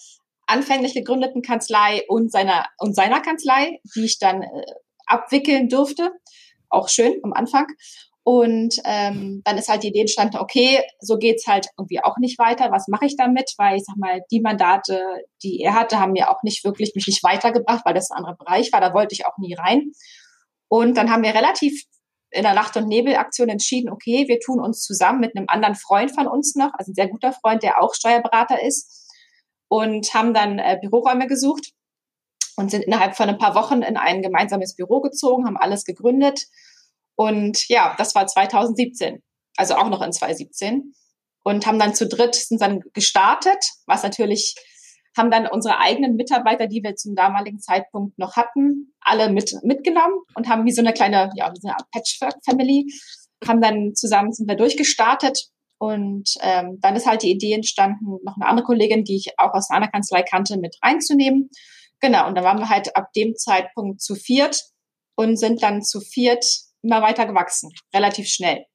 anfänglich 0.51 0.95
gegründeten 0.95 1.43
Kanzlei 1.43 2.03
und 2.09 2.31
seiner, 2.33 2.67
und 2.79 2.95
seiner 2.95 3.21
Kanzlei, 3.21 3.81
die 3.95 4.05
ich 4.05 4.19
dann 4.19 4.43
äh, 4.43 4.65
abwickeln 5.07 5.69
durfte. 5.69 6.13
Auch 6.69 6.89
schön 6.89 7.19
am 7.23 7.33
Anfang. 7.33 7.67
Und 8.23 8.77
ähm, 8.85 9.41
dann 9.45 9.59
ist 9.59 9.69
halt 9.69 9.83
die 9.83 9.89
Idee 9.89 10.03
entstanden, 10.03 10.37
okay, 10.37 10.83
so 11.01 11.17
geht's 11.17 11.47
halt 11.47 11.69
irgendwie 11.79 12.03
auch 12.05 12.19
nicht 12.19 12.39
weiter. 12.39 12.71
Was 12.71 12.87
mache 12.87 13.07
ich 13.07 13.17
damit? 13.17 13.55
Weil 13.57 13.79
ich 13.79 13.85
sag 13.85 13.97
mal, 13.97 14.21
die 14.31 14.41
Mandate, 14.41 15.03
die 15.43 15.61
er 15.61 15.75
hatte, 15.75 15.99
haben 15.99 16.13
mir 16.13 16.31
auch 16.31 16.43
nicht 16.43 16.63
wirklich 16.65 16.93
mich 16.95 17.07
nicht 17.07 17.25
weitergebracht, 17.25 17.85
weil 17.85 17.95
das 17.95 18.11
ein 18.11 18.19
anderer 18.19 18.37
Bereich 18.37 18.73
war. 18.73 18.81
Da 18.81 18.93
wollte 18.93 19.15
ich 19.15 19.27
auch 19.27 19.39
nie 19.39 19.55
rein. 19.55 19.93
Und 20.69 20.97
dann 20.97 21.11
haben 21.11 21.23
wir 21.23 21.35
relativ 21.35 21.85
in 22.31 22.43
der 22.43 22.55
Nacht- 22.55 22.77
und 22.77 22.87
Nebelaktion 22.87 23.49
entschieden, 23.49 23.91
okay, 23.91 24.29
wir 24.29 24.39
tun 24.39 24.61
uns 24.61 24.83
zusammen 24.83 25.21
mit 25.21 25.37
einem 25.37 25.47
anderen 25.49 25.75
Freund 25.75 26.15
von 26.15 26.29
uns 26.29 26.55
noch, 26.55 26.73
also 26.75 26.93
ein 26.93 26.95
sehr 26.95 27.09
guter 27.09 27.33
Freund, 27.33 27.63
der 27.63 27.83
auch 27.83 27.95
Steuerberater 27.95 28.63
ist, 28.63 29.00
und 29.71 30.13
haben 30.15 30.35
dann 30.35 30.59
äh, 30.59 30.79
Büroräume 30.81 31.29
gesucht 31.29 31.71
und 32.57 32.71
sind 32.71 32.85
innerhalb 32.85 33.17
von 33.17 33.29
ein 33.29 33.39
paar 33.39 33.55
Wochen 33.55 33.83
in 33.83 33.97
ein 33.97 34.21
gemeinsames 34.21 34.75
Büro 34.75 35.01
gezogen, 35.01 35.47
haben 35.47 35.57
alles 35.57 35.85
gegründet. 35.85 36.47
Und 37.15 37.69
ja, 37.69 37.95
das 37.97 38.15
war 38.15 38.27
2017, 38.27 39.23
also 39.57 39.77
auch 39.77 39.89
noch 39.89 40.03
in 40.03 40.13
2017. 40.13 40.93
Und 41.45 41.67
haben 41.67 41.79
dann 41.79 41.95
zu 41.95 42.07
dritt 42.07 42.35
sind 42.35 42.61
dann 42.61 42.81
gestartet, 42.93 43.65
was 43.87 44.03
natürlich 44.03 44.57
haben 45.17 45.31
dann 45.31 45.47
unsere 45.47 45.79
eigenen 45.79 46.17
Mitarbeiter, 46.17 46.67
die 46.67 46.83
wir 46.83 46.97
zum 46.97 47.15
damaligen 47.15 47.61
Zeitpunkt 47.61 48.19
noch 48.19 48.37
hatten, 48.37 48.95
alle 49.01 49.31
mit, 49.31 49.55
mitgenommen 49.63 50.21
und 50.35 50.49
haben 50.49 50.67
wie 50.67 50.73
so 50.73 50.83
eine 50.83 50.93
kleine, 50.93 51.31
ja, 51.35 51.53
so 51.55 51.69
eine 51.69 51.77
Patchwork-Family, 51.93 52.93
haben 53.47 53.61
dann 53.61 53.95
zusammen 53.95 54.33
sind 54.33 54.49
wir 54.49 54.57
durchgestartet 54.57 55.51
und 55.81 56.35
ähm, 56.43 56.79
dann 56.83 56.95
ist 56.95 57.07
halt 57.07 57.23
die 57.23 57.31
Idee 57.31 57.55
entstanden, 57.55 58.19
noch 58.23 58.37
eine 58.37 58.47
andere 58.47 58.67
Kollegin, 58.67 59.03
die 59.03 59.17
ich 59.17 59.39
auch 59.39 59.55
aus 59.55 59.71
einer 59.71 59.89
Kanzlei 59.89 60.23
kannte, 60.23 60.59
mit 60.59 60.77
reinzunehmen. 60.85 61.49
Genau, 62.01 62.29
und 62.29 62.35
dann 62.35 62.45
waren 62.45 62.59
wir 62.59 62.69
halt 62.69 62.95
ab 62.97 63.13
dem 63.17 63.35
Zeitpunkt 63.35 64.03
zu 64.03 64.15
viert 64.15 64.61
und 65.17 65.39
sind 65.39 65.63
dann 65.63 65.83
zu 65.83 66.01
viert 66.01 66.45
immer 66.83 67.01
weiter 67.01 67.25
gewachsen, 67.25 67.73
relativ 67.95 68.29
schnell. 68.29 68.67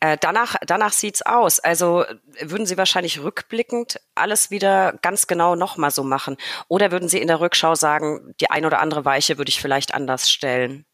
Äh, 0.00 0.16
danach, 0.18 0.56
danach 0.66 0.94
sieht's 0.94 1.20
aus. 1.20 1.60
Also 1.60 2.06
würden 2.40 2.64
Sie 2.64 2.78
wahrscheinlich 2.78 3.22
rückblickend 3.22 4.00
alles 4.14 4.50
wieder 4.50 4.98
ganz 5.02 5.26
genau 5.26 5.56
nochmal 5.56 5.90
so 5.90 6.04
machen? 6.04 6.38
Oder 6.68 6.90
würden 6.90 7.10
Sie 7.10 7.20
in 7.20 7.28
der 7.28 7.40
Rückschau 7.40 7.74
sagen, 7.74 8.34
die 8.40 8.48
ein 8.48 8.64
oder 8.64 8.80
andere 8.80 9.04
Weiche 9.04 9.36
würde 9.36 9.50
ich 9.50 9.60
vielleicht 9.60 9.92
anders 9.92 10.30
stellen? 10.30 10.86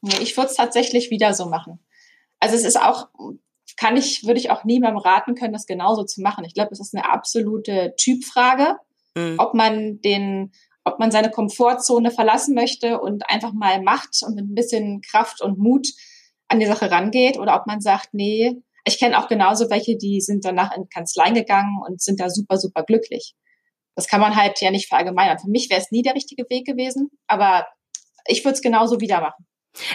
Nee, 0.00 0.18
ich 0.20 0.36
würde 0.36 0.50
es 0.50 0.56
tatsächlich 0.56 1.10
wieder 1.10 1.32
so 1.32 1.46
machen. 1.46 1.78
Also 2.40 2.56
es 2.56 2.64
ist 2.64 2.80
auch 2.80 3.08
kann 3.76 3.96
ich, 3.96 4.26
würde 4.26 4.40
ich 4.40 4.50
auch 4.50 4.64
niemandem 4.64 4.98
raten 4.98 5.34
können, 5.34 5.52
das 5.52 5.66
genauso 5.66 6.04
zu 6.04 6.20
machen. 6.20 6.44
Ich 6.44 6.54
glaube, 6.54 6.70
es 6.72 6.80
ist 6.80 6.94
eine 6.94 7.10
absolute 7.10 7.94
Typfrage, 7.96 8.76
mhm. 9.14 9.36
ob 9.38 9.54
man 9.54 10.00
den, 10.00 10.52
ob 10.84 10.98
man 10.98 11.10
seine 11.10 11.30
Komfortzone 11.30 12.10
verlassen 12.10 12.54
möchte 12.54 13.00
und 13.00 13.28
einfach 13.28 13.52
mal 13.52 13.82
macht 13.82 14.22
und 14.22 14.34
mit 14.34 14.46
ein 14.46 14.54
bisschen 14.54 15.00
Kraft 15.02 15.42
und 15.42 15.58
Mut 15.58 15.88
an 16.48 16.60
die 16.60 16.66
Sache 16.66 16.90
rangeht 16.90 17.38
oder 17.38 17.56
ob 17.56 17.66
man 17.66 17.80
sagt, 17.80 18.10
nee, 18.12 18.62
ich 18.84 18.98
kenne 18.98 19.18
auch 19.18 19.28
genauso 19.28 19.68
welche, 19.68 19.96
die 19.96 20.20
sind 20.20 20.44
danach 20.44 20.74
in 20.76 20.88
Kanzleien 20.88 21.34
gegangen 21.34 21.80
und 21.86 22.00
sind 22.00 22.20
da 22.20 22.30
super, 22.30 22.56
super 22.56 22.84
glücklich. 22.84 23.34
Das 23.96 24.06
kann 24.06 24.20
man 24.20 24.36
halt 24.36 24.60
ja 24.60 24.70
nicht 24.70 24.88
verallgemeinern. 24.88 25.38
Für 25.38 25.50
mich 25.50 25.68
wäre 25.70 25.80
es 25.80 25.90
nie 25.90 26.02
der 26.02 26.14
richtige 26.14 26.44
Weg 26.48 26.66
gewesen, 26.66 27.10
aber 27.26 27.66
ich 28.26 28.44
würde 28.44 28.54
es 28.54 28.62
genauso 28.62 29.00
wieder 29.00 29.20
machen. 29.20 29.46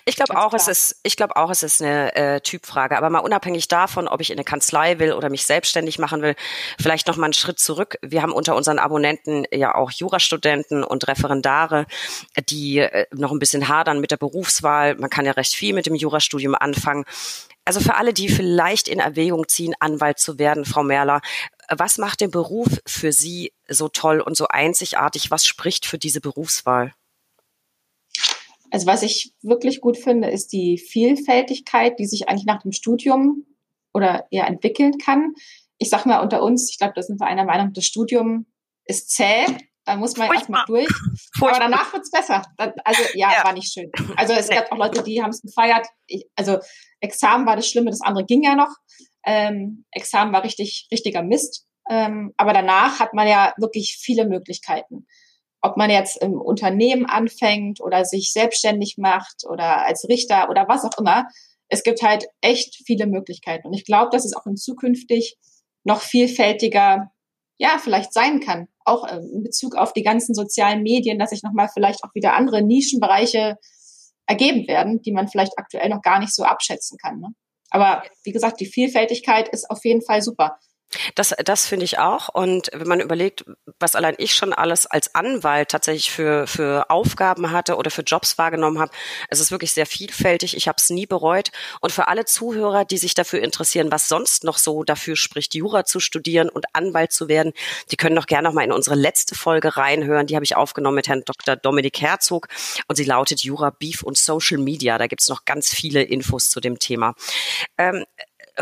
Ich 0.05 0.15
glaube 0.15 0.38
auch, 0.38 0.53
es 0.53 0.67
ist, 0.67 1.00
ich 1.03 1.15
glaube 1.15 1.35
auch, 1.35 1.50
es 1.50 1.63
ist 1.63 1.81
eine 1.81 2.15
äh, 2.15 2.41
Typfrage. 2.41 2.97
Aber 2.97 3.09
mal 3.09 3.19
unabhängig 3.19 3.67
davon, 3.67 4.07
ob 4.07 4.21
ich 4.21 4.29
in 4.29 4.38
eine 4.38 4.43
Kanzlei 4.43 5.00
will 5.00 5.13
oder 5.13 5.29
mich 5.29 5.45
selbstständig 5.45 6.00
machen 6.00 6.21
will, 6.21 6.35
vielleicht 6.79 7.07
noch 7.07 7.17
mal 7.17 7.25
einen 7.25 7.33
Schritt 7.33 7.59
zurück. 7.59 7.97
Wir 8.01 8.21
haben 8.21 8.31
unter 8.31 8.55
unseren 8.55 8.79
Abonnenten 8.79 9.45
ja 9.51 9.75
auch 9.75 9.91
Jurastudenten 9.91 10.83
und 10.83 11.07
Referendare, 11.07 11.85
die 12.50 12.79
äh, 12.79 13.05
noch 13.11 13.31
ein 13.31 13.39
bisschen 13.39 13.67
hadern 13.67 14.00
mit 14.00 14.11
der 14.11 14.17
Berufswahl. 14.17 14.95
Man 14.95 15.09
kann 15.09 15.25
ja 15.25 15.31
recht 15.33 15.53
viel 15.53 15.73
mit 15.73 15.85
dem 15.85 15.95
Jurastudium 15.95 16.55
anfangen. 16.55 17.05
Also 17.65 17.79
für 17.79 17.95
alle, 17.95 18.13
die 18.13 18.29
vielleicht 18.29 18.88
in 18.88 19.00
Erwägung 19.00 19.47
ziehen, 19.47 19.75
Anwalt 19.79 20.19
zu 20.19 20.39
werden, 20.39 20.65
Frau 20.65 20.83
Merler, 20.83 21.21
was 21.69 21.97
macht 21.97 22.21
den 22.21 22.31
Beruf 22.31 22.67
für 22.85 23.13
Sie 23.13 23.53
so 23.69 23.88
toll 23.88 24.19
und 24.19 24.35
so 24.35 24.47
einzigartig? 24.47 25.31
Was 25.31 25.45
spricht 25.45 25.85
für 25.85 25.97
diese 25.97 26.21
Berufswahl? 26.21 26.93
Also 28.71 28.87
was 28.87 29.03
ich 29.03 29.33
wirklich 29.41 29.81
gut 29.81 29.97
finde, 29.97 30.29
ist 30.29 30.53
die 30.53 30.77
Vielfältigkeit, 30.77 31.99
die 31.99 32.05
sich 32.05 32.29
eigentlich 32.29 32.45
nach 32.45 32.61
dem 32.61 32.71
Studium 32.71 33.45
oder 33.93 34.25
eher 34.31 34.47
entwickeln 34.47 34.97
kann. 34.97 35.33
Ich 35.77 35.89
sag 35.89 36.05
mal 36.05 36.21
unter 36.21 36.41
uns, 36.41 36.69
ich 36.71 36.77
glaube, 36.77 36.93
da 36.95 37.01
sind 37.01 37.19
wir 37.19 37.27
einer 37.27 37.45
Meinung, 37.45 37.73
das 37.73 37.85
Studium 37.85 38.45
ist 38.85 39.09
zäh, 39.11 39.45
da 39.85 39.95
muss 39.95 40.15
man 40.15 40.31
erstmal 40.31 40.63
durch. 40.67 40.87
Furchtbar. 41.37 41.61
Aber 41.61 41.71
danach 41.71 41.93
wird's 41.93 42.11
besser. 42.11 42.43
Also 42.57 43.01
ja, 43.13 43.31
ja, 43.31 43.43
war 43.43 43.53
nicht 43.53 43.73
schön. 43.73 43.91
Also 44.15 44.33
es 44.33 44.49
nee. 44.49 44.55
gab 44.55 44.71
auch 44.71 44.77
Leute, 44.77 45.03
die 45.03 45.21
haben 45.21 45.31
es 45.31 45.41
gefeiert. 45.41 45.87
Ich, 46.05 46.25
also 46.35 46.59
Examen 46.99 47.45
war 47.45 47.55
das 47.55 47.67
Schlimme, 47.67 47.89
das 47.89 48.01
andere 48.01 48.25
ging 48.25 48.43
ja 48.43 48.55
noch. 48.55 48.73
Ähm, 49.25 49.85
Examen 49.91 50.33
war 50.33 50.43
richtig, 50.43 50.87
richtiger 50.91 51.23
Mist. 51.23 51.65
Ähm, 51.89 52.33
aber 52.37 52.53
danach 52.53 52.99
hat 52.99 53.13
man 53.13 53.27
ja 53.27 53.53
wirklich 53.57 53.97
viele 53.99 54.27
Möglichkeiten. 54.27 55.07
Ob 55.62 55.77
man 55.77 55.89
jetzt 55.89 56.22
im 56.22 56.34
Unternehmen 56.34 57.06
anfängt 57.06 57.82
oder 57.82 58.03
sich 58.06 58.32
selbstständig 58.34 58.98
macht 58.98 59.46
oder 59.48 59.86
als 59.86 60.08
Richter 60.10 60.50
oder 60.50 60.68
was 60.68 60.84
auch 60.84 60.98
immer. 60.98 61.27
Es 61.68 61.84
gibt 61.84 62.01
halt 62.01 62.25
echt 62.41 62.82
viele 62.86 63.08
Möglichkeiten. 63.08 63.68
Und 63.68 63.74
ich 63.74 63.86
glaube, 63.86 64.10
dass 64.12 64.25
es 64.25 64.36
auch 64.36 64.46
in 64.46 64.58
zukünftig 64.58 65.38
noch 65.84 66.01
vielfältiger, 66.01 67.12
ja, 67.58 67.77
vielleicht 67.80 68.13
sein 68.13 68.39
kann. 68.39 68.68
Auch 68.86 69.08
äh, 69.08 69.18
in 69.18 69.44
Bezug 69.44 69.75
auf 69.75 69.94
die 69.94 70.03
ganzen 70.03 70.34
sozialen 70.34 70.82
Medien, 70.82 71.20
dass 71.20 71.30
sich 71.30 71.44
nochmal 71.44 71.70
vielleicht 71.74 72.03
auch 72.03 72.13
wieder 72.13 72.36
andere 72.36 72.62
Nischenbereiche 72.62 73.58
ergeben 74.27 74.68
werden, 74.68 75.01
die 75.01 75.12
man 75.12 75.27
vielleicht 75.27 75.58
aktuell 75.58 75.89
noch 75.89 76.01
gar 76.01 76.20
nicht 76.20 76.34
so 76.34 76.44
abschätzen 76.44 76.98
kann. 76.98 77.20
Ne? 77.20 77.30
Aber 77.70 78.03
wie 78.24 78.32
gesagt, 78.32 78.60
die 78.60 78.65
Vielfältigkeit 78.65 79.48
ist 79.50 79.70
auf 79.70 79.84
jeden 79.86 80.01
Fall 80.01 80.22
super. 80.22 80.58
Das, 81.15 81.33
das 81.43 81.67
finde 81.67 81.86
ich 81.86 82.00
auch. 82.00 82.29
Und 82.29 82.69
wenn 82.74 82.88
man 82.88 83.00
überlegt, 83.00 83.45
was 83.79 83.95
allein 83.95 84.15
ich 84.17 84.33
schon 84.33 84.53
alles 84.53 84.86
als 84.86 85.15
Anwalt 85.15 85.69
tatsächlich 85.69 86.12
für, 86.12 86.48
für 86.48 86.89
Aufgaben 86.89 87.51
hatte 87.51 87.77
oder 87.77 87.89
für 87.89 88.01
Jobs 88.01 88.38
wahrgenommen 88.38 88.79
habe, 88.79 88.91
es 89.29 89.39
ist 89.39 89.51
wirklich 89.51 89.71
sehr 89.71 89.86
vielfältig. 89.86 90.57
Ich 90.57 90.67
habe 90.67 90.77
es 90.77 90.89
nie 90.89 91.05
bereut. 91.05 91.51
Und 91.79 91.91
für 91.91 92.07
alle 92.07 92.25
Zuhörer, 92.25 92.83
die 92.83 92.98
sich 92.98 93.13
dafür 93.13 93.41
interessieren, 93.41 93.91
was 93.91 94.10
sonst 94.10 94.43
noch 94.43 94.57
so 94.57 94.83
dafür 94.83 95.15
spricht, 95.15 95.55
Jura 95.55 95.86
zu 95.86 96.00
studieren 96.00 96.50
und 96.50 96.65
Anwalt 96.74 97.13
zu 97.13 97.29
werden, 97.29 97.53
die 97.91 97.95
können 97.95 98.15
doch 98.15 98.27
gerne 98.27 98.50
noch 98.50 98.53
mal 98.53 98.63
in 98.63 98.74
unsere 98.74 98.95
letzte 98.95 99.36
Folge 99.36 99.77
reinhören. 99.77 100.27
Die 100.27 100.36
habe 100.36 100.45
ich 100.45 100.55
aufgenommen 100.55 100.95
mit 100.95 101.07
Herrn 101.07 101.24
Dr. 101.25 101.55
Dominik 101.55 102.01
Herzog 102.01 102.48
und 102.88 102.98
sie 102.98 103.05
lautet 103.05 103.43
Jura, 103.43 103.69
Beef 103.69 104.03
und 104.03 104.17
Social 104.17 104.57
Media. 104.57 104.98
Da 104.98 105.07
gibt 105.07 105.21
es 105.21 105.29
noch 105.29 105.45
ganz 105.45 105.74
viele 105.74 106.03
Infos 106.03 106.50
zu 106.50 106.60
dem 106.60 106.79
Thema. 106.79 107.15
Ähm, 107.77 108.05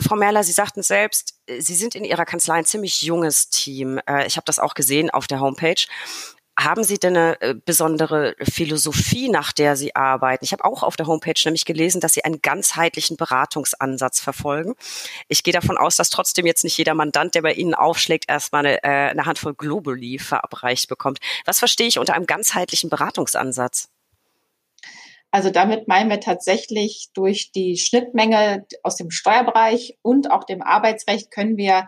Frau 0.02 0.16
Merler, 0.16 0.44
Sie 0.44 0.52
sagten 0.52 0.84
selbst, 0.84 1.36
Sie 1.48 1.76
sind 1.76 1.96
in 1.96 2.04
Ihrer 2.04 2.26
Kanzlei 2.26 2.56
ein 2.56 2.66
ziemlich 2.66 3.02
junges 3.02 3.50
Team. 3.50 4.00
Äh, 4.08 4.28
ich 4.28 4.38
habe 4.38 4.46
das 4.46 4.60
auch 4.60 4.74
gesehen 4.74 5.10
auf 5.10 5.28
der 5.28 5.40
Homepage. 5.40 5.86
Haben 6.60 6.84
Sie 6.84 6.98
denn 7.00 7.16
eine 7.16 7.42
äh, 7.42 7.56
besondere 7.56 8.36
Philosophie, 8.42 9.30
nach 9.30 9.54
der 9.54 9.78
Sie 9.78 9.96
arbeiten? 9.96 10.44
Ich 10.44 10.52
habe 10.52 10.66
auch 10.66 10.84
auf 10.84 10.98
der 10.98 11.08
Homepage 11.08 11.40
nämlich 11.46 11.64
gelesen, 11.64 12.02
dass 12.02 12.14
Sie 12.14 12.26
einen 12.26 12.42
ganzheitlichen 12.42 13.16
Beratungsansatz 13.16 14.20
verfolgen. 14.20 14.76
Ich 15.30 15.44
gehe 15.44 15.54
davon 15.54 15.78
aus, 15.78 15.96
dass 15.96 16.10
trotzdem 16.10 16.46
jetzt 16.46 16.66
nicht 16.66 16.78
jeder 16.78 16.96
Mandant, 16.96 17.34
der 17.36 17.44
bei 17.44 17.54
Ihnen 17.54 17.74
aufschlägt, 17.74 18.26
erstmal 18.28 18.66
eine, 18.66 18.84
äh, 18.84 19.10
eine 19.12 19.26
Handvoll 19.26 19.54
Globally 19.54 20.20
verabreicht 20.20 20.90
bekommt. 20.90 21.20
Was 21.46 21.60
verstehe 21.60 21.88
ich 21.88 21.98
unter 21.98 22.14
einem 22.14 22.26
ganzheitlichen 22.26 22.90
Beratungsansatz? 22.90 23.88
Also 25.32 25.52
damit 25.52 25.88
meinen 25.88 26.10
wir 26.10 26.20
tatsächlich 26.20 27.10
durch 27.14 27.52
die 27.52 27.78
Schnittmenge 27.78 28.66
aus 28.82 28.96
dem 28.96 29.12
Steuerbereich 29.12 29.98
und 30.02 30.32
auch 30.32 30.44
dem 30.44 30.62
Arbeitsrecht 30.62 31.30
können 31.32 31.56
wir 31.58 31.88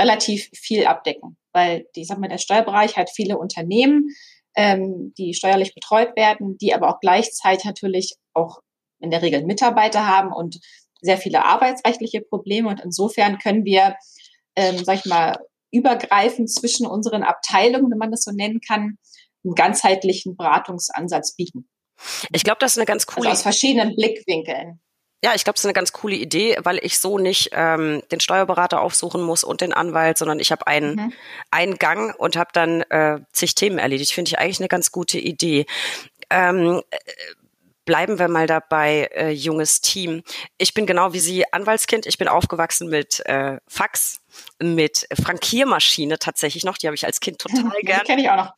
relativ 0.00 0.50
viel 0.54 0.86
abdecken, 0.86 1.38
weil 1.52 1.86
die, 1.96 2.04
sag 2.04 2.18
mal, 2.18 2.28
der 2.28 2.38
Steuerbereich 2.38 2.96
hat 2.96 3.10
viele 3.10 3.38
Unternehmen, 3.38 4.08
ähm, 4.54 5.14
die 5.16 5.32
steuerlich 5.32 5.74
betreut 5.74 6.16
werden, 6.16 6.58
die 6.58 6.74
aber 6.74 6.90
auch 6.90 7.00
gleichzeitig 7.00 7.64
natürlich 7.64 8.16
auch 8.34 8.60
in 9.00 9.10
der 9.10 9.22
Regel 9.22 9.44
Mitarbeiter 9.44 10.06
haben 10.06 10.32
und 10.32 10.58
sehr 11.00 11.18
viele 11.18 11.44
arbeitsrechtliche 11.44 12.20
Probleme. 12.20 12.68
Und 12.68 12.80
insofern 12.80 13.38
können 13.38 13.64
wir, 13.64 13.96
ähm, 14.56 14.84
sag 14.84 14.96
ich 14.96 15.06
mal, 15.06 15.38
übergreifend 15.72 16.52
zwischen 16.52 16.86
unseren 16.86 17.22
Abteilungen, 17.22 17.90
wenn 17.90 17.98
man 17.98 18.10
das 18.10 18.22
so 18.22 18.30
nennen 18.30 18.60
kann, 18.60 18.98
einen 19.44 19.54
ganzheitlichen 19.54 20.36
Beratungsansatz 20.36 21.34
bieten. 21.34 21.68
Ich 22.32 22.44
glaube, 22.44 22.58
das 22.60 22.72
ist 22.72 22.78
eine 22.78 22.86
ganz 22.86 23.06
coole. 23.06 23.28
Also 23.28 23.38
aus 23.38 23.42
verschiedenen 23.42 23.94
Blickwinkeln. 23.94 24.80
Ja, 25.24 25.34
ich 25.36 25.44
glaube, 25.44 25.54
das 25.54 25.60
ist 25.60 25.66
eine 25.66 25.72
ganz 25.72 25.92
coole 25.92 26.16
Idee, 26.16 26.56
weil 26.64 26.78
ich 26.82 26.98
so 26.98 27.16
nicht 27.16 27.50
ähm, 27.52 28.02
den 28.10 28.18
Steuerberater 28.18 28.80
aufsuchen 28.80 29.22
muss 29.22 29.44
und 29.44 29.60
den 29.60 29.72
Anwalt, 29.72 30.18
sondern 30.18 30.40
ich 30.40 30.50
habe 30.50 30.66
einen, 30.66 30.96
mhm. 30.96 31.12
einen 31.52 31.76
Gang 31.76 32.18
und 32.18 32.34
habe 32.36 32.50
dann 32.52 32.82
äh, 32.82 33.20
zig 33.32 33.54
Themen 33.54 33.78
erledigt. 33.78 34.12
Finde 34.12 34.30
ich 34.30 34.38
eigentlich 34.40 34.58
eine 34.58 34.68
ganz 34.68 34.90
gute 34.90 35.20
Idee. 35.20 35.66
Ähm, 36.28 36.82
äh, 36.90 36.98
bleiben 37.84 38.18
wir 38.18 38.26
mal 38.26 38.48
dabei, 38.48 39.10
äh, 39.14 39.30
junges 39.30 39.80
Team. 39.80 40.24
Ich 40.58 40.74
bin 40.74 40.86
genau 40.86 41.12
wie 41.12 41.20
Sie 41.20 41.44
Anwaltskind. 41.52 42.06
Ich 42.06 42.18
bin 42.18 42.26
aufgewachsen 42.26 42.88
mit 42.88 43.24
äh, 43.26 43.58
Fax, 43.68 44.22
mit 44.60 45.06
Frankiermaschine 45.22 46.18
tatsächlich 46.18 46.64
noch. 46.64 46.78
Die 46.78 46.88
habe 46.88 46.96
ich 46.96 47.06
als 47.06 47.20
Kind 47.20 47.38
total 47.38 47.70
gern. 47.82 48.00
Die 48.00 48.06
kenne 48.06 48.22
ich 48.22 48.28
auch 48.28 48.36
noch. 48.36 48.54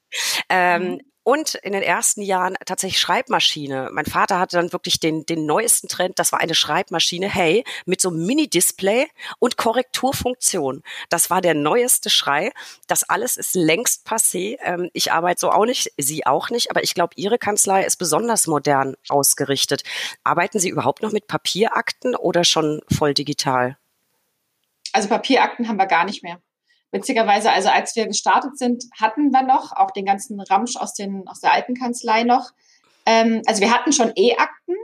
Ähm, 0.48 0.92
mhm 0.92 1.00
und 1.24 1.54
in 1.56 1.72
den 1.72 1.82
ersten 1.82 2.22
Jahren 2.22 2.54
tatsächlich 2.64 3.00
Schreibmaschine. 3.00 3.88
Mein 3.92 4.04
Vater 4.04 4.38
hatte 4.38 4.58
dann 4.58 4.72
wirklich 4.72 5.00
den, 5.00 5.26
den 5.26 5.46
neuesten 5.46 5.88
Trend, 5.88 6.18
das 6.18 6.30
war 6.30 6.40
eine 6.40 6.54
Schreibmaschine, 6.54 7.28
hey, 7.28 7.64
mit 7.86 8.00
so 8.00 8.10
Mini-Display 8.10 9.08
und 9.38 9.56
Korrekturfunktion. 9.56 10.82
Das 11.08 11.30
war 11.30 11.40
der 11.40 11.54
neueste 11.54 12.10
Schrei. 12.10 12.52
Das 12.86 13.02
alles 13.04 13.36
ist 13.36 13.54
längst 13.54 14.06
passé. 14.06 14.58
Ähm, 14.62 14.90
ich 14.92 15.12
arbeite 15.12 15.40
so 15.40 15.50
auch 15.50 15.64
nicht, 15.64 15.92
Sie 15.96 16.26
auch 16.26 16.50
nicht, 16.50 16.70
aber 16.70 16.84
ich 16.84 16.94
glaube, 16.94 17.14
Ihre 17.16 17.38
Kanzlei 17.38 17.84
ist 17.84 17.96
besonders 17.96 18.46
modern 18.46 18.94
ausgerichtet. 19.08 19.82
Arbeiten 20.22 20.58
Sie 20.58 20.68
überhaupt 20.68 21.02
noch 21.02 21.12
mit 21.12 21.26
Papierakten 21.26 22.14
oder 22.14 22.44
schon 22.44 22.82
voll 22.94 23.14
digital? 23.14 23.78
Also 24.92 25.08
Papierakten 25.08 25.68
haben 25.68 25.78
wir 25.78 25.86
gar 25.86 26.04
nicht 26.04 26.22
mehr. 26.22 26.40
Witzigerweise, 26.94 27.50
also 27.50 27.70
als 27.70 27.96
wir 27.96 28.06
gestartet 28.06 28.56
sind, 28.56 28.84
hatten 28.96 29.32
wir 29.32 29.42
noch 29.42 29.72
auch 29.72 29.90
den 29.90 30.04
ganzen 30.04 30.40
Ramsch 30.40 30.76
aus, 30.76 30.94
den, 30.94 31.26
aus 31.26 31.40
der 31.40 31.52
alten 31.52 31.74
Kanzlei 31.74 32.22
noch. 32.22 32.52
Ähm, 33.04 33.42
also 33.46 33.60
wir 33.60 33.74
hatten 33.74 33.92
schon 33.92 34.12
E-Akten, 34.14 34.76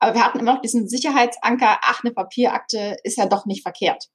aber 0.00 0.14
wir 0.14 0.24
hatten 0.24 0.40
immer 0.40 0.54
noch 0.54 0.60
diesen 0.60 0.88
Sicherheitsanker, 0.88 1.78
ach, 1.82 2.02
eine 2.02 2.12
Papierakte 2.12 2.96
ist 3.04 3.16
ja 3.16 3.26
doch 3.26 3.46
nicht 3.46 3.62
verkehrt. 3.62 4.08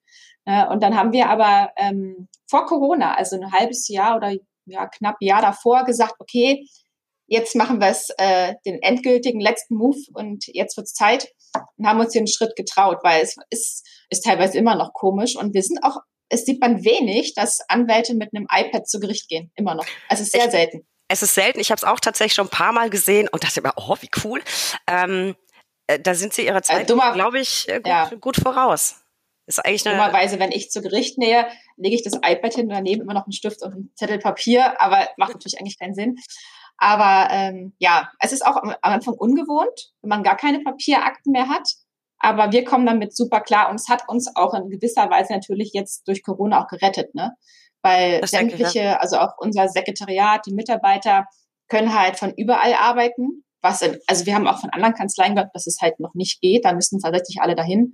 Äh, 0.43 0.67
und 0.67 0.83
dann 0.83 0.97
haben 0.97 1.13
wir 1.13 1.29
aber 1.29 1.71
ähm, 1.77 2.27
vor 2.49 2.65
Corona, 2.65 3.15
also 3.15 3.37
ein 3.37 3.53
halbes 3.53 3.87
Jahr 3.87 4.17
oder 4.17 4.33
ja, 4.65 4.85
knapp 4.87 5.15
Jahr 5.21 5.41
davor 5.41 5.85
gesagt, 5.85 6.15
okay, 6.19 6.67
jetzt 7.27 7.55
machen 7.55 7.79
wir 7.79 7.87
es 7.87 8.09
äh, 8.17 8.55
den 8.65 8.81
endgültigen 8.81 9.39
letzten 9.39 9.75
Move 9.75 9.99
und 10.15 10.47
jetzt 10.47 10.75
wird's 10.75 10.93
Zeit 10.93 11.29
und 11.77 11.87
haben 11.87 12.01
uns 12.01 12.11
den 12.11 12.27
Schritt 12.27 12.57
getraut, 12.57 12.97
weil 13.03 13.21
es 13.21 13.37
ist, 13.49 13.87
ist 14.09 14.25
teilweise 14.25 14.57
immer 14.57 14.75
noch 14.75 14.91
komisch 14.91 15.37
und 15.37 15.53
wir 15.53 15.63
sind 15.63 15.81
auch 15.81 15.95
es 16.29 16.45
sieht 16.45 16.61
man 16.61 16.83
wenig, 16.83 17.33
dass 17.33 17.61
Anwälte 17.69 18.13
mit 18.15 18.33
einem 18.33 18.47
iPad 18.51 18.87
zu 18.87 18.99
Gericht 18.99 19.29
gehen. 19.29 19.51
Immer 19.55 19.75
noch. 19.75 19.85
Also 20.09 20.21
es 20.21 20.27
ist 20.27 20.31
sehr 20.31 20.45
ich, 20.45 20.51
selten. 20.51 20.87
Es 21.07 21.23
ist 21.23 21.33
selten. 21.33 21.59
Ich 21.59 21.71
habe 21.71 21.77
es 21.77 21.83
auch 21.83 21.99
tatsächlich 21.99 22.33
schon 22.33 22.47
ein 22.47 22.51
paar 22.51 22.73
Mal 22.73 22.89
gesehen 22.89 23.27
und 23.29 23.43
dachte 23.43 23.59
immer, 23.59 23.73
oh, 23.77 23.95
wie 24.01 24.09
cool. 24.23 24.43
Ähm, 24.87 25.35
äh, 25.87 25.99
da 25.99 26.13
sind 26.13 26.33
sie 26.33 26.45
ihrer 26.45 26.61
Zeit, 26.61 26.89
äh, 26.89 26.93
glaube 26.93 27.39
ich, 27.39 27.67
äh, 27.69 27.75
gut, 27.75 27.87
ja. 27.87 28.09
gut, 28.19 28.37
voraus. 28.37 29.01
Ist 29.45 29.65
eigentlich 29.65 29.87
eine 29.87 29.95
Dummerweise, 29.95 30.39
wenn 30.39 30.51
ich 30.51 30.69
zu 30.69 30.81
Gericht 30.81 31.17
nähe, 31.17 31.47
lege 31.77 31.95
ich 31.95 32.03
das 32.03 32.15
iPad 32.15 32.53
hin 32.53 32.67
und 32.67 32.73
daneben 32.73 33.03
immer 33.03 33.13
noch 33.13 33.23
einen 33.23 33.31
Stift 33.31 33.63
und 33.63 33.73
einen 33.73 33.91
Zettel 33.95 34.19
Papier, 34.19 34.81
aber 34.81 35.07
macht 35.15 35.33
natürlich 35.33 35.59
eigentlich 35.59 35.79
keinen 35.79 35.95
Sinn. 35.95 36.17
Aber 36.77 37.29
ähm, 37.31 37.73
ja, 37.79 38.11
es 38.19 38.33
ist 38.33 38.45
auch 38.45 38.57
am 38.57 38.75
Anfang 38.81 39.13
ungewohnt, 39.13 39.93
wenn 40.01 40.09
man 40.09 40.23
gar 40.23 40.35
keine 40.35 40.59
Papierakten 40.59 41.31
mehr 41.31 41.47
hat. 41.47 41.69
Aber 42.19 42.51
wir 42.51 42.63
kommen 42.63 42.85
damit 42.85 43.15
super 43.15 43.41
klar 43.41 43.69
und 43.69 43.75
es 43.75 43.89
hat 43.89 44.03
uns 44.07 44.35
auch 44.35 44.53
in 44.53 44.69
gewisser 44.69 45.09
Weise 45.09 45.33
natürlich 45.33 45.71
jetzt 45.73 46.07
durch 46.07 46.23
Corona 46.23 46.63
auch 46.63 46.67
gerettet, 46.67 47.13
ne? 47.13 47.33
Weil 47.83 48.21
das 48.21 48.31
sämtliche, 48.31 48.79
ja. 48.79 48.97
also 48.97 49.17
auch 49.17 49.33
unser 49.37 49.69
Sekretariat, 49.69 50.45
die 50.45 50.53
Mitarbeiter 50.53 51.25
können 51.67 51.97
halt 51.97 52.17
von 52.17 52.33
überall 52.35 52.73
arbeiten. 52.73 53.43
Was, 53.61 53.81
in, 53.81 53.97
also 54.07 54.25
wir 54.25 54.35
haben 54.35 54.47
auch 54.47 54.59
von 54.59 54.71
anderen 54.71 54.95
Kanzleien 54.95 55.35
gehört, 55.35 55.53
dass 55.53 55.67
es 55.67 55.79
halt 55.81 55.99
noch 55.99 56.13
nicht 56.15 56.41
geht. 56.41 56.65
Da 56.65 56.73
müssen 56.73 56.99
tatsächlich 56.99 57.39
alle 57.39 57.55
dahin. 57.55 57.93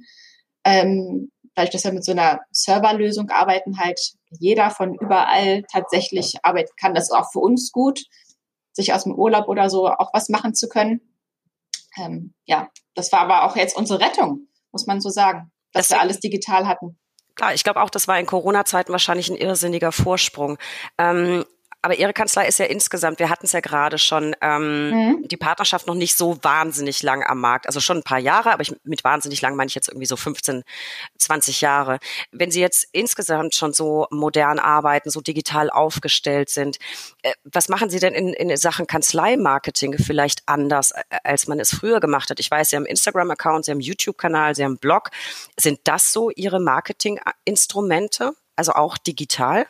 Ähm, 0.64 1.32
dadurch, 1.54 1.72
dass 1.72 1.84
wir 1.84 1.92
mit 1.92 2.06
so 2.06 2.14
einer 2.14 2.40
Serverlösung 2.52 3.30
arbeiten, 3.30 3.78
halt 3.78 4.00
jeder 4.30 4.70
von 4.70 4.96
überall 4.96 5.64
tatsächlich 5.72 6.36
arbeiten 6.44 6.72
kann. 6.80 6.94
Das 6.94 7.06
ist 7.06 7.12
auch 7.12 7.32
für 7.32 7.40
uns 7.40 7.72
gut, 7.72 8.04
sich 8.72 8.94
aus 8.94 9.04
dem 9.04 9.16
Urlaub 9.16 9.48
oder 9.50 9.70
so 9.70 9.88
auch 9.88 10.12
was 10.14 10.30
machen 10.30 10.56
zu 10.56 10.70
können 10.70 11.13
ähm, 11.98 12.34
ja, 12.46 12.70
das 12.96 13.12
war 13.12 13.22
aber 13.22 13.44
auch 13.44 13.56
jetzt 13.56 13.76
unsere 13.76 14.00
Rettung, 14.00 14.48
muss 14.72 14.86
man 14.86 15.02
so 15.02 15.10
sagen, 15.10 15.52
dass 15.72 15.88
das 15.88 15.98
wir 15.98 16.02
alles 16.02 16.20
digital 16.20 16.68
hatten. 16.68 17.00
Klar, 17.36 17.54
ich 17.54 17.64
glaube 17.64 17.82
auch, 17.82 17.90
das 17.90 18.08
war 18.08 18.20
in 18.20 18.28
Corona-Zeiten 18.28 18.92
wahrscheinlich 18.92 19.30
ein 19.30 19.36
irrsinniger 19.36 19.92
Vorsprung. 19.92 20.58
Ähm, 21.00 21.46
Aber 21.84 21.96
Ihre 21.96 22.14
Kanzlei 22.14 22.48
ist 22.48 22.60
ja 22.60 22.66
insgesamt, 22.66 23.20
wir 23.20 23.30
hatten 23.30 23.46
es 23.46 23.52
ja 23.52 23.60
gerade 23.60 23.98
schon, 23.98 24.38
ähm, 24.40 24.90
mhm. 24.90 25.28
die 25.28 25.36
Partnerschaft 25.36 25.86
noch 25.86 25.96
nicht 25.96 26.18
so 26.18 26.42
wahnsinnig 26.42 27.04
lang 27.04 27.24
am 27.24 27.42
Markt. 27.42 27.68
Also 27.68 27.82
schon 27.82 27.98
ein 27.98 28.04
paar 28.04 28.20
Jahre, 28.20 28.54
aber 28.54 28.62
ich, 28.62 28.74
mit 28.86 29.04
wahnsinnig 29.04 29.42
lang 29.42 29.58
meine 29.58 29.68
ich 29.68 29.76
jetzt 29.76 29.90
irgendwie 29.90 30.06
so 30.06 30.16
15, 30.16 30.64
20 31.18 31.60
Jahre. 31.60 32.00
Wenn 32.32 32.52
Sie 32.52 32.62
jetzt 32.62 32.88
insgesamt 32.94 33.54
schon 33.56 33.74
so 33.74 34.08
modern 34.12 34.60
arbeiten, 34.60 35.10
so 35.10 35.20
digital 35.20 35.70
aufgestellt 35.70 36.50
sind, 36.50 36.78
äh, 37.22 37.34
was 37.44 37.68
machen 37.68 37.90
Sie 37.90 38.00
denn 38.00 38.14
in, 38.14 38.30
in 38.30 38.56
Sachen 38.56 38.88
Kanzleimarketing 38.88 39.98
vielleicht 39.98 40.44
anders, 40.46 40.94
als 41.26 41.48
man 41.48 41.60
es 41.60 41.72
früher 41.76 42.00
gemacht 42.00 42.30
hat? 42.30 42.40
Ich 42.40 42.50
weiß, 42.50 42.70
Sie 42.70 42.78
haben 42.78 42.86
Instagram-Account, 42.86 43.66
Sie 43.66 43.72
haben 43.72 43.82
YouTube-Kanal, 43.82 44.56
Sie 44.56 44.64
haben 44.64 44.78
Blog. 44.78 45.10
Sind 45.60 45.82
das 45.84 46.14
so 46.14 46.30
Ihre 46.30 46.62
Marketinginstrumente? 46.62 48.32
Also 48.56 48.72
auch 48.72 48.98
digital? 48.98 49.68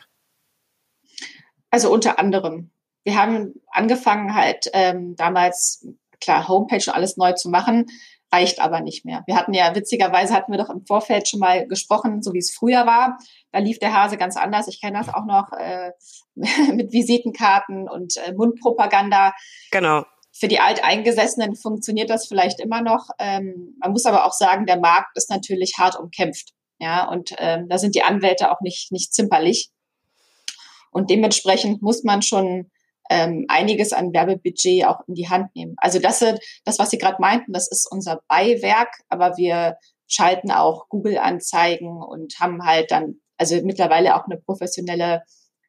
Also 1.74 1.92
unter 1.92 2.20
anderem. 2.20 2.70
Wir 3.02 3.16
haben 3.16 3.54
angefangen 3.72 4.36
halt 4.36 4.70
ähm, 4.74 5.16
damals, 5.16 5.84
klar, 6.20 6.46
Homepage 6.46 6.84
und 6.86 6.94
alles 6.94 7.16
neu 7.16 7.32
zu 7.32 7.50
machen, 7.50 7.86
reicht 8.32 8.60
aber 8.60 8.80
nicht 8.80 9.04
mehr. 9.04 9.24
Wir 9.26 9.34
hatten 9.34 9.52
ja, 9.54 9.74
witzigerweise 9.74 10.34
hatten 10.34 10.52
wir 10.52 10.58
doch 10.58 10.70
im 10.70 10.86
Vorfeld 10.86 11.26
schon 11.26 11.40
mal 11.40 11.66
gesprochen, 11.66 12.22
so 12.22 12.32
wie 12.32 12.38
es 12.38 12.54
früher 12.54 12.86
war. 12.86 13.18
Da 13.50 13.58
lief 13.58 13.80
der 13.80 13.92
Hase 13.92 14.16
ganz 14.16 14.36
anders. 14.36 14.68
Ich 14.68 14.80
kenne 14.80 14.98
das 14.98 15.12
auch 15.12 15.24
noch 15.24 15.50
äh, 15.50 15.90
mit 16.74 16.92
Visitenkarten 16.92 17.88
und 17.88 18.18
äh, 18.18 18.32
Mundpropaganda. 18.34 19.34
Genau. 19.72 20.04
Für 20.32 20.46
die 20.46 20.60
Alteingesessenen 20.60 21.56
funktioniert 21.56 22.08
das 22.08 22.28
vielleicht 22.28 22.60
immer 22.60 22.82
noch. 22.82 23.08
Ähm, 23.18 23.74
man 23.80 23.90
muss 23.90 24.06
aber 24.06 24.26
auch 24.26 24.32
sagen, 24.32 24.66
der 24.66 24.78
Markt 24.78 25.16
ist 25.16 25.28
natürlich 25.28 25.72
hart 25.76 25.98
umkämpft. 25.98 26.52
Ja, 26.78 27.08
und 27.08 27.34
ähm, 27.38 27.68
da 27.68 27.78
sind 27.78 27.96
die 27.96 28.04
Anwälte 28.04 28.52
auch 28.52 28.60
nicht, 28.60 28.92
nicht 28.92 29.12
zimperlich. 29.12 29.72
Und 30.94 31.10
dementsprechend 31.10 31.82
muss 31.82 32.04
man 32.04 32.22
schon 32.22 32.70
ähm, 33.10 33.44
einiges 33.48 33.92
an 33.92 34.12
Werbebudget 34.12 34.86
auch 34.86 35.00
in 35.08 35.14
die 35.14 35.28
Hand 35.28 35.54
nehmen. 35.56 35.74
Also 35.78 35.98
das, 35.98 36.20
das 36.64 36.78
was 36.78 36.90
Sie 36.90 36.98
gerade 36.98 37.20
meinten, 37.20 37.52
das 37.52 37.70
ist 37.70 37.86
unser 37.90 38.20
Beiwerk, 38.28 38.88
aber 39.08 39.36
wir 39.36 39.76
schalten 40.06 40.50
auch 40.50 40.88
Google-Anzeigen 40.88 42.02
und 42.02 42.34
haben 42.38 42.64
halt 42.64 42.90
dann, 42.90 43.16
also 43.36 43.56
mittlerweile 43.62 44.16
auch 44.16 44.24
eine 44.26 44.40
professionelle, 44.40 45.22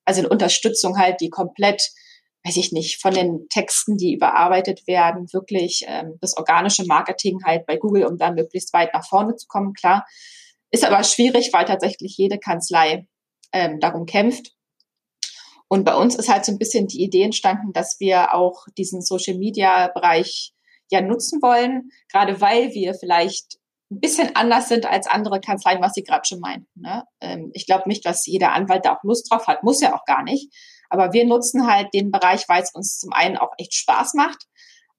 also 0.05 0.21
eine 0.21 0.29
Unterstützung 0.29 0.97
halt, 0.97 1.19
die 1.19 1.29
komplett, 1.29 1.89
weiß 2.43 2.57
ich 2.57 2.71
nicht, 2.71 3.01
von 3.01 3.13
den 3.13 3.47
Texten, 3.49 3.97
die 3.97 4.13
überarbeitet 4.13 4.85
werden, 4.87 5.27
wirklich 5.33 5.83
ähm, 5.87 6.17
das 6.21 6.37
organische 6.37 6.85
Marketing 6.85 7.39
halt 7.43 7.65
bei 7.65 7.77
Google, 7.77 8.05
um 8.05 8.17
dann 8.17 8.35
möglichst 8.35 8.71
weit 8.73 8.93
nach 8.93 9.07
vorne 9.07 9.35
zu 9.35 9.47
kommen, 9.47 9.73
klar. 9.73 10.05
Ist 10.71 10.85
aber 10.85 11.03
schwierig, 11.03 11.51
weil 11.51 11.65
tatsächlich 11.65 12.15
jede 12.17 12.37
Kanzlei 12.37 13.07
ähm, 13.51 13.79
darum 13.79 14.05
kämpft. 14.05 14.54
Und 15.67 15.83
bei 15.83 15.95
uns 15.95 16.15
ist 16.15 16.29
halt 16.29 16.45
so 16.45 16.51
ein 16.51 16.59
bisschen 16.59 16.87
die 16.87 17.03
Idee 17.03 17.23
entstanden, 17.23 17.73
dass 17.73 17.99
wir 17.99 18.33
auch 18.33 18.65
diesen 18.77 19.01
Social 19.01 19.37
Media 19.37 19.87
Bereich 19.87 20.53
ja 20.91 21.01
nutzen 21.01 21.41
wollen, 21.41 21.89
gerade 22.11 22.39
weil 22.41 22.73
wir 22.73 22.93
vielleicht 22.93 23.57
ein 23.91 23.99
bisschen 23.99 24.35
anders 24.35 24.67
sind 24.67 24.85
als 24.85 25.07
andere 25.07 25.39
Kanzleien, 25.39 25.81
was 25.81 25.93
Sie 25.93 26.03
gerade 26.03 26.27
schon 26.27 26.39
meinten. 26.39 26.81
Ne? 26.81 27.03
Ähm, 27.21 27.51
ich 27.53 27.65
glaube 27.65 27.87
nicht, 27.87 28.05
dass 28.05 28.25
jeder 28.25 28.53
Anwalt 28.53 28.85
da 28.85 28.95
auch 28.95 29.03
Lust 29.03 29.31
drauf 29.31 29.47
hat, 29.47 29.63
muss 29.63 29.81
ja 29.81 29.95
auch 29.95 30.05
gar 30.05 30.23
nicht. 30.23 30.53
Aber 30.89 31.13
wir 31.13 31.25
nutzen 31.25 31.67
halt 31.67 31.93
den 31.93 32.11
Bereich, 32.11 32.47
weil 32.47 32.63
es 32.63 32.71
uns 32.73 32.99
zum 32.99 33.11
einen 33.13 33.37
auch 33.37 33.51
echt 33.57 33.73
Spaß 33.73 34.13
macht. 34.15 34.45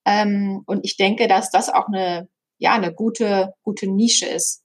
Ähm, 0.04 0.62
und 0.66 0.84
ich 0.84 0.96
denke, 0.96 1.26
dass 1.26 1.50
das 1.50 1.68
auch 1.68 1.88
eine, 1.88 2.28
ja, 2.58 2.74
eine 2.74 2.92
gute, 2.92 3.54
gute 3.62 3.88
Nische 3.88 4.26
ist. 4.26 4.62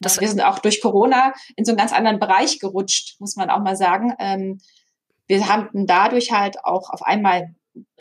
Das 0.00 0.20
wir 0.20 0.28
sind 0.28 0.40
auch 0.40 0.58
durch 0.58 0.80
Corona 0.80 1.34
in 1.54 1.64
so 1.64 1.72
einen 1.72 1.78
ganz 1.78 1.92
anderen 1.92 2.18
Bereich 2.18 2.58
gerutscht, 2.60 3.20
muss 3.20 3.36
man 3.36 3.50
auch 3.50 3.60
mal 3.60 3.76
sagen. 3.76 4.14
Wir 5.26 5.48
haben 5.48 5.86
dadurch 5.86 6.32
halt 6.32 6.56
auch 6.64 6.90
auf 6.90 7.02
einmal 7.02 7.54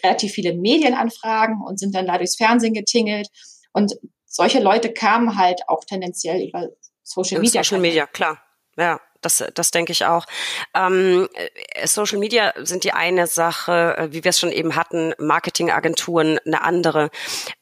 relativ 0.04 0.34
viele 0.34 0.54
Medienanfragen 0.54 1.62
und 1.66 1.80
sind 1.80 1.96
dann 1.96 2.08
da 2.08 2.18
durchs 2.18 2.38
Fernsehen 2.38 2.74
getingelt. 2.74 3.28
Und 3.74 3.96
solche 4.26 4.60
Leute 4.60 4.94
kamen 4.94 5.38
halt 5.38 5.62
auch 5.68 5.84
tendenziell 5.84 6.48
über 6.48 6.70
Social 7.04 7.40
Media. 7.40 7.64
Social 7.64 7.80
Media, 7.80 8.06
klar. 8.08 8.42
Ja, 8.78 9.00
das, 9.22 9.44
das 9.54 9.72
denke 9.72 9.92
ich 9.92 10.06
auch. 10.06 10.26
Ähm, 10.74 11.28
äh, 11.34 11.88
Social 11.88 12.20
Media 12.20 12.54
sind 12.58 12.84
die 12.84 12.94
eine 12.94 13.28
Sache, 13.28 13.96
äh, 13.98 14.12
wie 14.12 14.24
wir 14.24 14.30
es 14.30 14.40
schon 14.40 14.52
eben 14.52 14.76
hatten, 14.76 15.14
Marketingagenturen 15.18 16.40
eine 16.46 16.62
andere. 16.62 17.10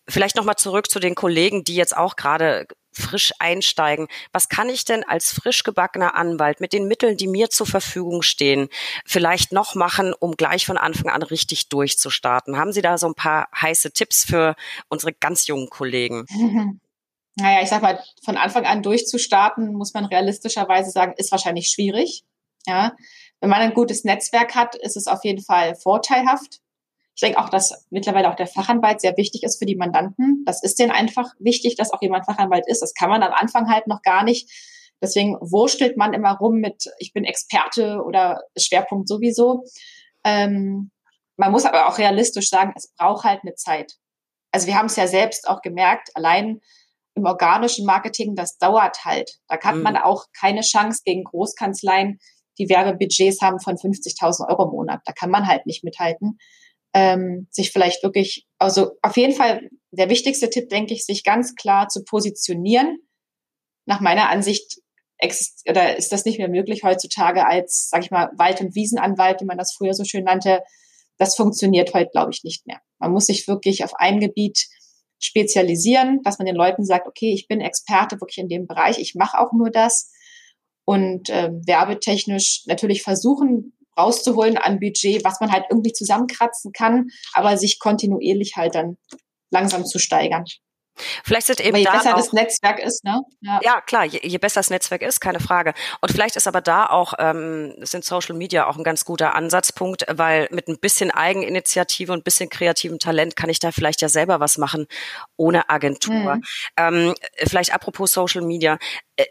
Vielleicht 0.08 0.36
nochmal 0.36 0.56
zurück 0.56 0.90
zu 0.90 1.00
den 1.00 1.16
Kollegen, 1.16 1.64
die 1.64 1.76
jetzt 1.76 1.96
auch 1.96 2.16
gerade 2.16 2.68
frisch 2.98 3.34
einsteigen. 3.40 4.08
Was 4.32 4.50
kann 4.50 4.70
ich 4.70 4.86
denn 4.86 5.04
als 5.04 5.32
frisch 5.32 5.64
gebackener 5.64 6.16
Anwalt 6.16 6.60
mit 6.60 6.74
den 6.74 6.88
Mitteln, 6.88 7.18
die 7.18 7.28
mir 7.28 7.50
zur 7.50 7.68
Verfügung 7.68 8.22
stehen, 8.22 8.70
vielleicht 9.06 9.52
noch 9.52 9.76
machen, 9.76 10.14
um 10.20 10.36
gleich 10.36 10.66
von 10.66 10.78
Anfang 10.78 11.10
an 11.10 11.24
richtig 11.24 11.70
durchzustarten? 11.70 12.58
Haben 12.58 12.74
Sie 12.74 12.82
da 12.82 12.98
so 12.98 13.08
ein 13.08 13.16
paar 13.16 13.48
heiße 13.56 13.92
Tipps 13.92 14.26
für 14.26 14.56
unsere 14.90 15.14
ganz 15.14 15.48
jungen 15.48 15.70
Kollegen? 15.70 16.26
Naja, 17.36 17.64
ich 17.64 17.70
sag 17.70 17.82
mal, 17.82 18.04
von 18.24 18.38
Anfang 18.38 18.66
an 18.66 18.84
durchzustarten, 18.84 19.74
muss 19.74 19.94
man 19.94 20.06
realistischerweise 20.06 20.92
sagen, 20.92 21.16
ist 21.18 21.32
wahrscheinlich 21.32 21.70
schwierig. 21.70 22.24
Ja. 22.68 22.96
Wenn 23.40 23.50
man 23.50 23.62
ein 23.62 23.74
gutes 23.74 24.04
Netzwerk 24.04 24.56
hat, 24.56 24.76
ist 24.76 24.96
es 24.96 25.08
auf 25.08 25.24
jeden 25.24 25.44
Fall 25.44 25.76
vorteilhaft. 25.76 26.62
Ich 27.16 27.22
denke 27.22 27.40
auch, 27.40 27.50
dass 27.50 27.86
mittlerweile 27.92 28.30
auch 28.30 28.36
der 28.36 28.48
Fachanwalt 28.48 29.02
sehr 29.02 29.16
wichtig 29.18 29.44
ist 29.44 29.60
für 29.60 29.66
die 29.66 29.76
Mandanten. 29.76 30.44
Das 30.46 30.64
ist 30.64 30.80
denen 30.80 30.92
einfach 30.92 31.32
wichtig, 31.38 31.76
dass 31.76 31.92
auch 31.92 32.02
jemand 32.02 32.26
Fachanwalt 32.26 32.68
ist. 32.68 32.82
Das 32.82 32.94
kann 32.94 33.10
man 33.10 33.22
am 33.22 33.34
Anfang 33.34 33.70
halt 33.70 33.88
noch 33.88 34.02
gar 34.02 34.24
nicht. 34.24 34.50
Deswegen 35.02 35.36
wurstelt 35.40 35.96
man 35.96 36.14
immer 36.14 36.38
rum 36.38 36.56
mit, 36.56 36.90
ich 36.98 37.14
bin 37.14 37.24
Experte 37.24 38.02
oder 38.04 38.42
Schwerpunkt 38.58 39.08
sowieso. 39.08 39.64
Ähm, 40.24 40.92
man 41.38 41.52
muss 41.52 41.66
aber 41.66 41.88
auch 41.88 41.98
realistisch 41.98 42.50
sagen, 42.50 42.74
es 42.76 42.94
braucht 42.98 43.26
halt 43.26 43.42
eine 43.44 43.56
Zeit. 43.56 43.98
Also 44.52 44.68
wir 44.68 44.78
haben 44.78 44.86
es 44.86 44.96
ja 44.96 45.08
selbst 45.08 45.48
auch 45.48 45.62
gemerkt, 45.62 46.10
allein 46.16 46.62
im 47.16 47.26
organischen 47.26 47.86
Marketing, 47.86 48.36
das 48.36 48.58
dauert 48.58 49.06
halt. 49.06 49.40
Da 49.48 49.60
hat 49.60 49.76
mhm. 49.76 49.84
man 49.84 49.98
auch 49.98 50.26
keine 50.40 50.62
Chance 50.62 51.02
gegen 51.06 51.24
Großkanzleien, 51.26 52.20
die 52.58 52.70
Werbebudgets 52.70 53.42
haben 53.42 53.60
von 53.60 53.76
50.000 53.76 54.48
Euro 54.48 54.66
im 54.66 54.72
Monat. 54.72 55.02
Da 55.06 55.12
kann 55.12 55.30
man 55.30 55.48
halt 55.48 55.66
nicht 55.66 55.84
mithalten 55.84 56.40
ähm, 56.94 57.48
sich 57.50 57.72
vielleicht 57.72 58.04
wirklich, 58.04 58.46
also 58.60 58.98
auf 59.02 59.18
jeden 59.18 59.34
Fall 59.34 59.70
der 59.92 60.10
wichtigste 60.10 60.50
Tipp, 60.50 60.70
denke 60.70 60.94
ich, 60.94 61.06
sich 61.06 61.24
ganz 61.24 61.56
klar 61.56 61.88
zu 61.88 62.04
positionieren. 62.04 63.00
Nach 63.86 64.00
meiner 64.00 64.30
Ansicht 64.30 64.80
oder 65.70 65.96
ist 65.96 66.12
das 66.12 66.26
nicht 66.26 66.38
mehr 66.38 66.50
möglich 66.50 66.84
heutzutage 66.84 67.48
als, 67.48 67.90
sag 67.90 68.04
ich 68.04 68.12
mal, 68.12 68.30
Wald- 68.38 68.62
und 68.62 68.76
Wiesenanwalt, 68.76 69.42
wie 69.42 69.46
man 69.46 69.58
das 69.58 69.74
früher 69.74 69.94
so 69.94 70.04
schön 70.04 70.26
nannte. 70.26 70.62
Das 71.18 71.36
funktioniert 71.36 71.94
heute, 71.94 72.10
glaube 72.12 72.32
ich, 72.34 72.44
nicht 72.44 72.66
mehr. 72.68 72.82
Man 73.00 73.12
muss 73.12 73.26
sich 73.26 73.48
wirklich 73.48 73.84
auf 73.84 73.94
ein 73.96 74.20
Gebiet 74.20 74.68
spezialisieren, 75.20 76.22
dass 76.24 76.40
man 76.40 76.46
den 76.46 76.56
Leuten 76.56 76.84
sagt, 76.84 77.08
okay, 77.08 77.34
ich 77.34 77.48
bin 77.48 77.62
Experte 77.62 78.20
wirklich 78.20 78.40
in 78.40 78.50
dem 78.50 78.68
Bereich, 78.68 79.00
ich 79.00 79.16
mache 79.16 79.40
auch 79.40 79.54
nur 79.54 79.70
das. 79.70 80.12
Und 80.86 81.30
äh, 81.30 81.50
werbetechnisch 81.66 82.64
natürlich 82.66 83.04
versuchen, 83.04 83.74
rauszuholen 83.98 84.58
an 84.58 84.80
Budget, 84.80 85.24
was 85.24 85.40
man 85.40 85.52
halt 85.52 85.66
irgendwie 85.70 85.94
zusammenkratzen 85.94 86.72
kann, 86.72 87.08
aber 87.34 87.58
sich 87.58 87.80
kontinuierlich 87.80 88.56
halt 88.56 88.76
dann 88.76 88.98
langsam 89.52 89.86
zu 89.86 90.00
steigern. 90.00 90.46
Vielleicht 91.24 91.48
sind 91.48 91.60
eben 91.60 91.70
aber 91.70 91.78
je 91.80 91.86
da 91.86 91.92
besser 91.94 92.14
auch, 92.14 92.18
das 92.18 92.34
Netzwerk 92.34 92.80
ist, 92.80 93.04
ne? 93.04 93.22
Ja, 93.42 93.60
ja 93.64 93.82
klar, 93.82 94.06
je, 94.06 94.20
je, 94.22 94.38
besser 94.38 94.60
das 94.60 94.70
Netzwerk 94.70 95.02
ist, 95.02 95.20
keine 95.20 95.40
Frage. 95.40 95.74
Und 96.02 96.12
vielleicht 96.12 96.36
ist 96.36 96.48
aber 96.48 96.62
da 96.62 96.86
auch, 96.86 97.14
ähm, 97.18 97.74
sind 97.82 98.06
Social 98.06 98.36
Media 98.36 98.68
auch 98.68 98.78
ein 98.78 98.84
ganz 98.84 99.04
guter 99.04 99.34
Ansatzpunkt, 99.34 100.06
weil 100.10 100.48
mit 100.52 100.68
ein 100.68 100.80
bisschen 100.80 101.10
Eigeninitiative 101.10 102.12
und 102.12 102.20
ein 102.20 102.24
bisschen 102.24 102.50
kreativem 102.50 103.00
Talent 103.00 103.36
kann 103.36 103.50
ich 103.50 103.60
da 103.60 103.72
vielleicht 103.72 104.02
ja 104.02 104.10
selber 104.10 104.40
was 104.40 104.58
machen, 104.58 104.86
ohne 105.36 105.70
Agentur. 105.70 106.36
Mhm. 106.36 106.44
Ähm, 106.78 107.14
vielleicht 107.38 107.74
apropos 107.74 108.12
Social 108.12 108.42
Media, 108.42 108.78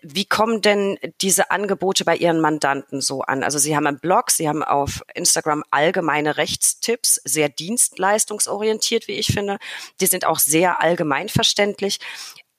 wie 0.03 0.25
kommen 0.25 0.63
denn 0.63 0.99
diese 1.21 1.51
Angebote 1.51 2.05
bei 2.05 2.17
Ihren 2.17 2.41
Mandanten 2.41 3.01
so 3.01 3.23
an? 3.23 3.43
Also 3.43 3.59
Sie 3.59 3.75
haben 3.75 3.87
einen 3.87 3.99
Blog, 3.99 4.31
Sie 4.31 4.49
haben 4.49 4.63
auf 4.63 5.03
Instagram 5.15 5.65
allgemeine 5.71 6.37
Rechtstipps, 6.37 7.21
sehr 7.25 7.49
dienstleistungsorientiert, 7.49 9.09
wie 9.09 9.15
ich 9.15 9.27
finde. 9.29 9.59
Die 10.01 10.07
sind 10.07 10.25
auch 10.25 10.39
sehr 10.39 10.81
allgemein 10.81 11.29
verständlich. 11.29 11.99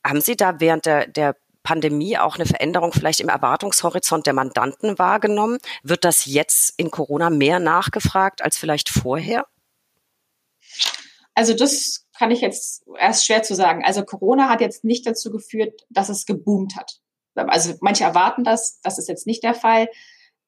Haben 0.05 0.19
Sie 0.19 0.36
da 0.36 0.59
während 0.59 0.86
der, 0.86 1.07
der 1.07 1.38
Pandemie 1.63 2.17
auch 2.17 2.36
eine 2.36 2.45
Veränderung 2.45 2.91
vielleicht 2.91 3.21
im 3.21 3.29
Erwartungshorizont 3.29 4.27
der 4.27 4.33
Mandanten 4.33 4.99
wahrgenommen? 4.99 5.59
Wird 5.81 6.03
das 6.03 6.25
jetzt 6.25 6.73
in 6.77 6.91
Corona 6.91 7.29
mehr 7.29 7.59
nachgefragt 7.59 8.41
als 8.41 8.57
vielleicht 8.57 8.89
vorher? 8.89 9.47
Also 11.36 11.53
das 11.53 12.05
kann 12.17 12.31
ich 12.31 12.41
jetzt 12.41 12.83
erst 12.99 13.25
schwer 13.25 13.43
zu 13.43 13.55
sagen. 13.55 13.86
Also 13.86 14.03
Corona 14.03 14.49
hat 14.49 14.59
jetzt 14.59 14.83
nicht 14.83 15.07
dazu 15.07 15.31
geführt, 15.31 15.86
dass 15.89 16.09
es 16.09 16.25
geboomt 16.25 16.75
hat 16.75 16.99
also 17.35 17.73
manche 17.81 18.03
erwarten 18.03 18.43
das, 18.43 18.79
das 18.81 18.97
ist 18.97 19.09
jetzt 19.09 19.27
nicht 19.27 19.43
der 19.43 19.53
Fall. 19.53 19.87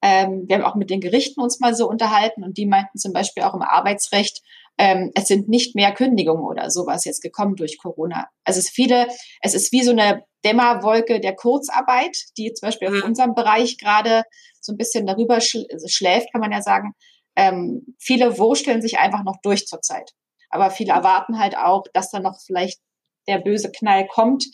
Ähm, 0.02 0.44
wir 0.46 0.56
haben 0.56 0.64
auch 0.64 0.74
mit 0.74 0.90
den 0.90 1.00
Gerichten 1.00 1.40
uns 1.40 1.58
mal 1.58 1.74
so 1.74 1.88
unterhalten 1.88 2.44
und 2.44 2.58
die 2.58 2.66
meinten 2.66 2.98
zum 2.98 3.12
Beispiel 3.12 3.42
auch 3.42 3.54
im 3.54 3.62
Arbeitsrecht, 3.62 4.42
ähm, 4.78 5.10
es 5.14 5.26
sind 5.26 5.48
nicht 5.48 5.74
mehr 5.74 5.92
Kündigungen 5.92 6.44
oder 6.44 6.70
sowas 6.70 7.04
jetzt 7.06 7.22
gekommen 7.22 7.56
durch 7.56 7.78
Corona. 7.78 8.28
Also 8.44 8.58
es 8.58 8.66
ist 8.66 8.74
viele, 8.74 9.08
es 9.40 9.54
ist 9.54 9.72
wie 9.72 9.82
so 9.82 9.92
eine 9.92 10.22
Dämmerwolke 10.44 11.18
der 11.18 11.34
Kurzarbeit, 11.34 12.16
die 12.36 12.52
zum 12.52 12.68
Beispiel 12.68 12.90
mhm. 12.90 12.98
auf 12.98 13.04
unserem 13.04 13.34
Bereich 13.34 13.78
gerade 13.78 14.22
so 14.60 14.72
ein 14.72 14.76
bisschen 14.76 15.06
darüber 15.06 15.40
schläft, 15.40 16.30
kann 16.32 16.40
man 16.40 16.52
ja 16.52 16.60
sagen. 16.62 16.92
ähm, 17.36 17.94
viele 17.98 18.38
wursteln 18.38 18.82
sich 18.82 18.98
einfach 18.98 19.22
noch 19.24 19.36
durch 19.42 19.66
zurzeit. 19.66 20.12
Aber 20.50 20.70
viele 20.70 20.92
erwarten 20.92 21.38
halt 21.38 21.56
auch, 21.56 21.84
dass 21.92 22.10
dann 22.10 22.22
noch 22.22 22.40
vielleicht 22.44 22.80
der 23.28 23.38
böse 23.38 23.70
Knall 23.70 24.06
kommt. 24.06 24.44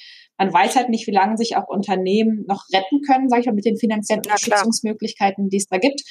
Man 0.42 0.52
weiß 0.52 0.74
halt 0.74 0.88
nicht, 0.88 1.06
wie 1.06 1.12
lange 1.12 1.36
sich 1.36 1.56
auch 1.56 1.68
Unternehmen 1.68 2.44
noch 2.48 2.64
retten 2.74 3.00
können, 3.02 3.28
sage 3.28 3.42
ich 3.42 3.46
mal, 3.46 3.54
mit 3.54 3.64
den 3.64 3.76
finanziellen 3.76 4.22
Unterstützungsmöglichkeiten, 4.24 5.48
die 5.48 5.58
es 5.58 5.68
da 5.68 5.78
gibt. 5.78 6.02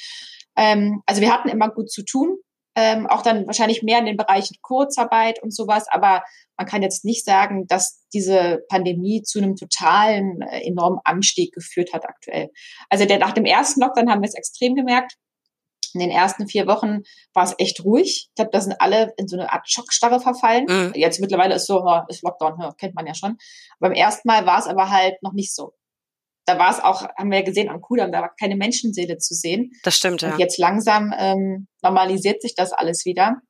Ähm, 0.56 1.02
also 1.04 1.20
wir 1.20 1.30
hatten 1.30 1.50
immer 1.50 1.68
gut 1.68 1.90
zu 1.90 2.02
tun, 2.02 2.38
ähm, 2.74 3.06
auch 3.06 3.20
dann 3.20 3.46
wahrscheinlich 3.46 3.82
mehr 3.82 3.98
in 3.98 4.06
den 4.06 4.16
Bereichen 4.16 4.56
Kurzarbeit 4.62 5.42
und 5.42 5.54
sowas, 5.54 5.84
aber 5.90 6.22
man 6.56 6.66
kann 6.66 6.80
jetzt 6.80 7.04
nicht 7.04 7.26
sagen, 7.26 7.66
dass 7.66 8.06
diese 8.14 8.60
Pandemie 8.70 9.20
zu 9.22 9.38
einem 9.38 9.54
totalen, 9.54 10.40
äh, 10.40 10.66
enormen 10.66 11.00
Anstieg 11.04 11.52
geführt 11.52 11.92
hat 11.92 12.08
aktuell. 12.08 12.48
Also 12.88 13.04
der, 13.04 13.18
nach 13.18 13.32
dem 13.32 13.44
ersten 13.44 13.82
Lockdown 13.82 14.10
haben 14.10 14.22
wir 14.22 14.28
es 14.28 14.34
extrem 14.34 14.74
gemerkt. 14.74 15.16
In 15.94 16.00
den 16.00 16.10
ersten 16.10 16.48
vier 16.48 16.66
Wochen 16.66 17.02
war 17.34 17.44
es 17.44 17.54
echt 17.58 17.84
ruhig. 17.84 18.28
Ich 18.28 18.34
glaube, 18.34 18.50
da 18.52 18.60
sind 18.60 18.80
alle 18.80 19.12
in 19.16 19.28
so 19.28 19.36
eine 19.36 19.52
Art 19.52 19.68
Schockstarre 19.70 20.20
verfallen. 20.20 20.66
Mhm. 20.68 20.92
Jetzt 20.94 21.20
mittlerweile 21.20 21.54
ist 21.54 21.66
so, 21.66 21.84
ist 22.08 22.22
Lockdown, 22.22 22.74
kennt 22.78 22.94
man 22.94 23.06
ja 23.06 23.14
schon. 23.14 23.36
beim 23.78 23.92
ersten 23.92 24.28
Mal 24.28 24.46
war 24.46 24.58
es 24.58 24.66
aber 24.66 24.90
halt 24.90 25.22
noch 25.22 25.32
nicht 25.32 25.54
so 25.54 25.74
da 26.44 26.58
war 26.58 26.70
es 26.70 26.80
auch, 26.80 27.02
haben 27.16 27.30
wir 27.30 27.38
ja 27.38 27.44
gesehen 27.44 27.68
am 27.68 27.80
Kudamm, 27.80 28.12
da 28.12 28.20
war 28.20 28.34
keine 28.38 28.56
Menschenseele 28.56 29.18
zu 29.18 29.34
sehen. 29.34 29.72
Das 29.84 29.96
stimmt, 29.96 30.22
ja. 30.22 30.32
Und 30.32 30.38
jetzt 30.38 30.58
langsam 30.58 31.14
ähm, 31.16 31.68
normalisiert 31.82 32.42
sich 32.42 32.54
das 32.54 32.72
alles 32.72 33.04
wieder. 33.04 33.40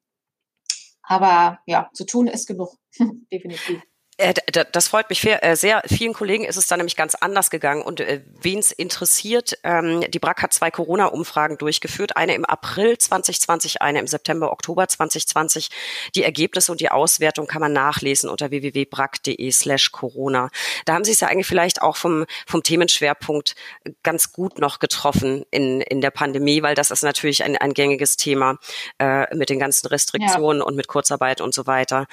Aber 1.03 1.59
ja, 1.67 1.91
zu 1.95 2.05
tun 2.05 2.27
ist 2.27 2.47
genug, 2.47 2.77
definitiv. 3.33 3.83
Äh, 4.23 4.35
das 4.71 4.89
freut 4.89 5.11
mich 5.11 5.25
äh, 5.27 5.57
sehr. 5.57 5.83
Vielen 5.87 6.13
Kollegen 6.13 6.45
ist 6.45 6.57
es 6.57 6.69
da 6.69 6.77
nämlich 6.77 6.97
ganz 6.97 7.15
anders 7.17 7.51
gegangen. 7.51 7.83
Und 7.83 8.01
äh, 8.01 8.23
wen 8.41 8.59
es 8.59 8.71
interessiert, 8.71 9.59
ähm, 9.65 10.05
die 10.09 10.19
BRAC 10.19 10.43
hat 10.43 10.53
zwei 10.55 10.71
Corona-Umfragen 10.71 11.59
durchgeführt. 11.59 12.17
Eine 12.17 12.35
im 12.35 12.45
April 12.45 12.97
2020, 12.97 13.83
eine 13.83 13.99
im 13.99 14.07
September, 14.07 14.53
Oktober 14.53 14.87
2020. 14.87 15.71
Die 16.15 16.23
Ergebnisse 16.23 16.71
und 16.71 16.81
die 16.81 16.91
Auswertung 16.91 17.47
kann 17.47 17.61
man 17.61 17.73
nachlesen 17.73 18.31
unter 18.31 18.51
www.brac.de 18.51 19.51
slash 19.51 19.91
Corona. 19.91 20.51
Da 20.85 20.95
haben 20.95 21.05
Sie 21.05 21.13
es 21.13 21.21
ja 21.21 21.29
eigentlich 21.29 21.49
vielleicht 21.49 21.83
auch 21.83 21.97
vom, 21.97 22.25
vom 22.47 22.63
Themenschwerpunkt 22.63 23.55
ganz 24.03 24.33
gut 24.33 24.59
noch 24.59 24.79
getroffen 24.79 25.45
in, 25.51 25.81
in 25.81 26.01
der 26.01 26.11
Pandemie, 26.11 26.63
weil 26.63 26.77
das 26.77 26.91
ist 26.91 27.03
natürlich 27.03 27.43
ein, 27.43 27.57
ein 27.57 27.75
gängiges 27.75 28.17
Thema 28.17 28.59
äh, 28.99 29.35
mit 29.35 29.51
den 29.51 29.59
ganzen 29.59 29.89
Restriktionen 29.89 30.61
ja. 30.61 30.65
und 30.65 30.77
mit 30.77 30.87
Kurzarbeit 30.87 31.41
und 31.41 31.55
so 31.55 31.67
weiter. 31.67 32.07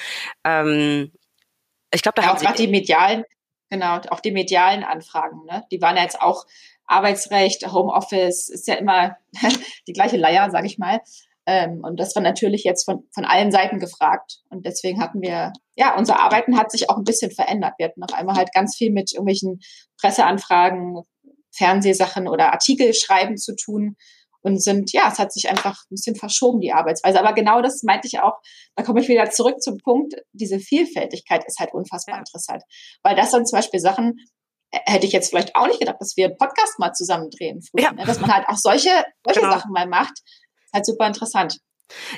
Ähm, 0.44 1.12
ich 1.92 2.02
glaube, 2.02 2.16
da 2.16 2.22
ja, 2.22 2.28
haben 2.30 2.38
auch 2.38 2.42
gerade 2.42 2.58
die 2.58 2.68
medialen, 2.68 3.24
genau, 3.70 4.00
auch 4.10 4.20
die 4.20 4.32
medialen 4.32 4.84
Anfragen, 4.84 5.46
ne? 5.46 5.64
Die 5.72 5.82
waren 5.82 5.96
ja 5.96 6.04
jetzt 6.04 6.22
auch 6.22 6.46
Arbeitsrecht, 6.86 7.72
Homeoffice, 7.72 8.50
ist 8.50 8.68
ja 8.68 8.76
immer 8.76 9.16
die 9.88 9.94
gleiche 9.94 10.18
Leier, 10.18 10.50
sage 10.50 10.68
ich 10.68 10.78
mal. 10.78 11.00
Ähm, 11.46 11.82
und 11.84 12.00
das 12.00 12.16
war 12.16 12.22
natürlich 12.22 12.64
jetzt 12.64 12.86
von, 12.86 13.08
von 13.14 13.26
allen 13.26 13.52
Seiten 13.52 13.80
gefragt. 13.80 14.40
Und 14.50 14.66
deswegen 14.66 15.02
hatten 15.02 15.22
wir, 15.22 15.54
ja, 15.76 15.96
unser 15.96 16.20
Arbeiten 16.20 16.58
hat 16.58 16.72
sich 16.72 16.90
auch 16.90 16.98
ein 16.98 17.04
bisschen 17.04 17.32
verändert. 17.32 17.74
Wir 17.78 17.88
hatten 17.88 18.04
auf 18.04 18.14
einmal 18.14 18.36
halt 18.36 18.54
ganz 18.54 18.76
viel 18.76 18.92
mit 18.92 19.14
irgendwelchen 19.14 19.60
Presseanfragen, 20.00 21.02
Fernsehsachen 21.52 22.28
oder 22.28 22.54
Artikel 22.54 22.94
schreiben 22.94 23.38
zu 23.38 23.56
tun 23.56 23.96
und 24.42 24.62
sind, 24.62 24.92
ja, 24.94 25.10
es 25.12 25.20
hat 25.20 25.34
sich 25.34 25.50
einfach 25.50 25.84
ein 25.84 25.96
bisschen 25.96 26.16
verschoben, 26.16 26.62
die 26.62 26.72
Arbeitsweise. 26.72 27.20
Aber 27.20 27.34
genau 27.34 27.62
das 27.62 27.84
meinte 27.84 28.08
ich 28.08 28.20
auch, 28.20 28.34
da 28.76 28.84
komme 28.84 29.02
ich 29.02 29.08
wieder 29.08 29.30
zurück 29.30 29.62
zum 29.62 29.78
Punkt, 29.78 30.16
diese 30.34 30.60
Vielfältigkeit 30.60 31.44
ist 31.46 31.60
halt 31.60 31.74
unfassbar 31.74 32.16
ja. 32.16 32.20
interessant. 32.20 32.64
Weil 33.04 33.16
das 33.16 33.32
sind 33.32 33.48
zum 33.48 33.58
Beispiel 33.58 33.80
Sachen, 33.80 34.16
äh, 34.72 34.80
hätte 34.86 35.06
ich 35.06 35.14
jetzt 35.14 35.30
vielleicht 35.30 35.56
auch 35.56 35.68
nicht 35.68 35.80
gedacht, 35.80 35.98
dass 36.00 36.16
wir 36.16 36.28
einen 36.28 36.38
Podcast 36.38 36.80
mal 36.80 36.94
zusammen 36.94 37.30
drehen, 37.30 37.62
früher, 37.62 37.86
ja. 37.86 37.92
ne? 37.92 38.06
dass 38.06 38.20
man 38.20 38.34
halt 38.34 38.48
auch 38.48 38.58
solche, 38.58 39.04
solche 39.26 39.42
genau. 39.42 39.54
Sachen 39.54 39.72
mal 39.72 39.88
macht. 39.88 40.20
Ist 40.66 40.74
halt 40.74 40.86
super 40.86 41.08
interessant. 41.08 41.58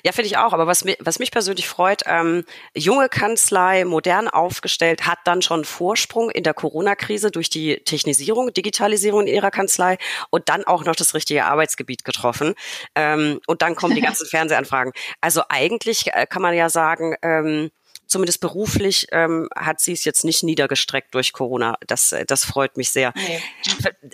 Ja, 0.03 0.11
finde 0.11 0.27
ich 0.27 0.37
auch. 0.37 0.53
Aber 0.53 0.67
was, 0.67 0.83
mi 0.83 0.95
was 0.99 1.19
mich 1.19 1.31
persönlich 1.31 1.67
freut, 1.67 2.03
ähm, 2.05 2.45
junge 2.75 3.09
Kanzlei, 3.09 3.85
modern 3.85 4.27
aufgestellt, 4.27 5.05
hat 5.05 5.19
dann 5.25 5.41
schon 5.41 5.65
Vorsprung 5.65 6.29
in 6.29 6.43
der 6.43 6.53
Corona-Krise 6.53 7.31
durch 7.31 7.49
die 7.49 7.77
Technisierung, 7.83 8.53
Digitalisierung 8.53 9.21
in 9.21 9.33
ihrer 9.33 9.51
Kanzlei 9.51 9.97
und 10.29 10.49
dann 10.49 10.63
auch 10.63 10.85
noch 10.85 10.95
das 10.95 11.13
richtige 11.13 11.45
Arbeitsgebiet 11.45 12.03
getroffen. 12.03 12.53
Ähm, 12.95 13.39
und 13.47 13.61
dann 13.61 13.75
kommen 13.75 13.95
die 13.95 14.01
ganzen 14.11 14.27
Fernsehanfragen. 14.27 14.93
Also 15.21 15.43
eigentlich 15.49 16.07
äh, 16.13 16.25
kann 16.27 16.41
man 16.41 16.53
ja 16.53 16.69
sagen, 16.69 17.15
ähm, 17.21 17.71
zumindest 18.11 18.41
beruflich 18.41 19.07
ähm, 19.11 19.47
hat 19.55 19.79
sie 19.79 19.93
es 19.93 20.03
jetzt 20.03 20.25
nicht 20.25 20.43
niedergestreckt 20.43 21.15
durch 21.15 21.31
Corona. 21.31 21.77
Das, 21.87 22.11
äh, 22.11 22.25
das 22.25 22.43
freut 22.43 22.75
mich 22.75 22.89
sehr. 22.89 23.13
Nee. 23.15 23.41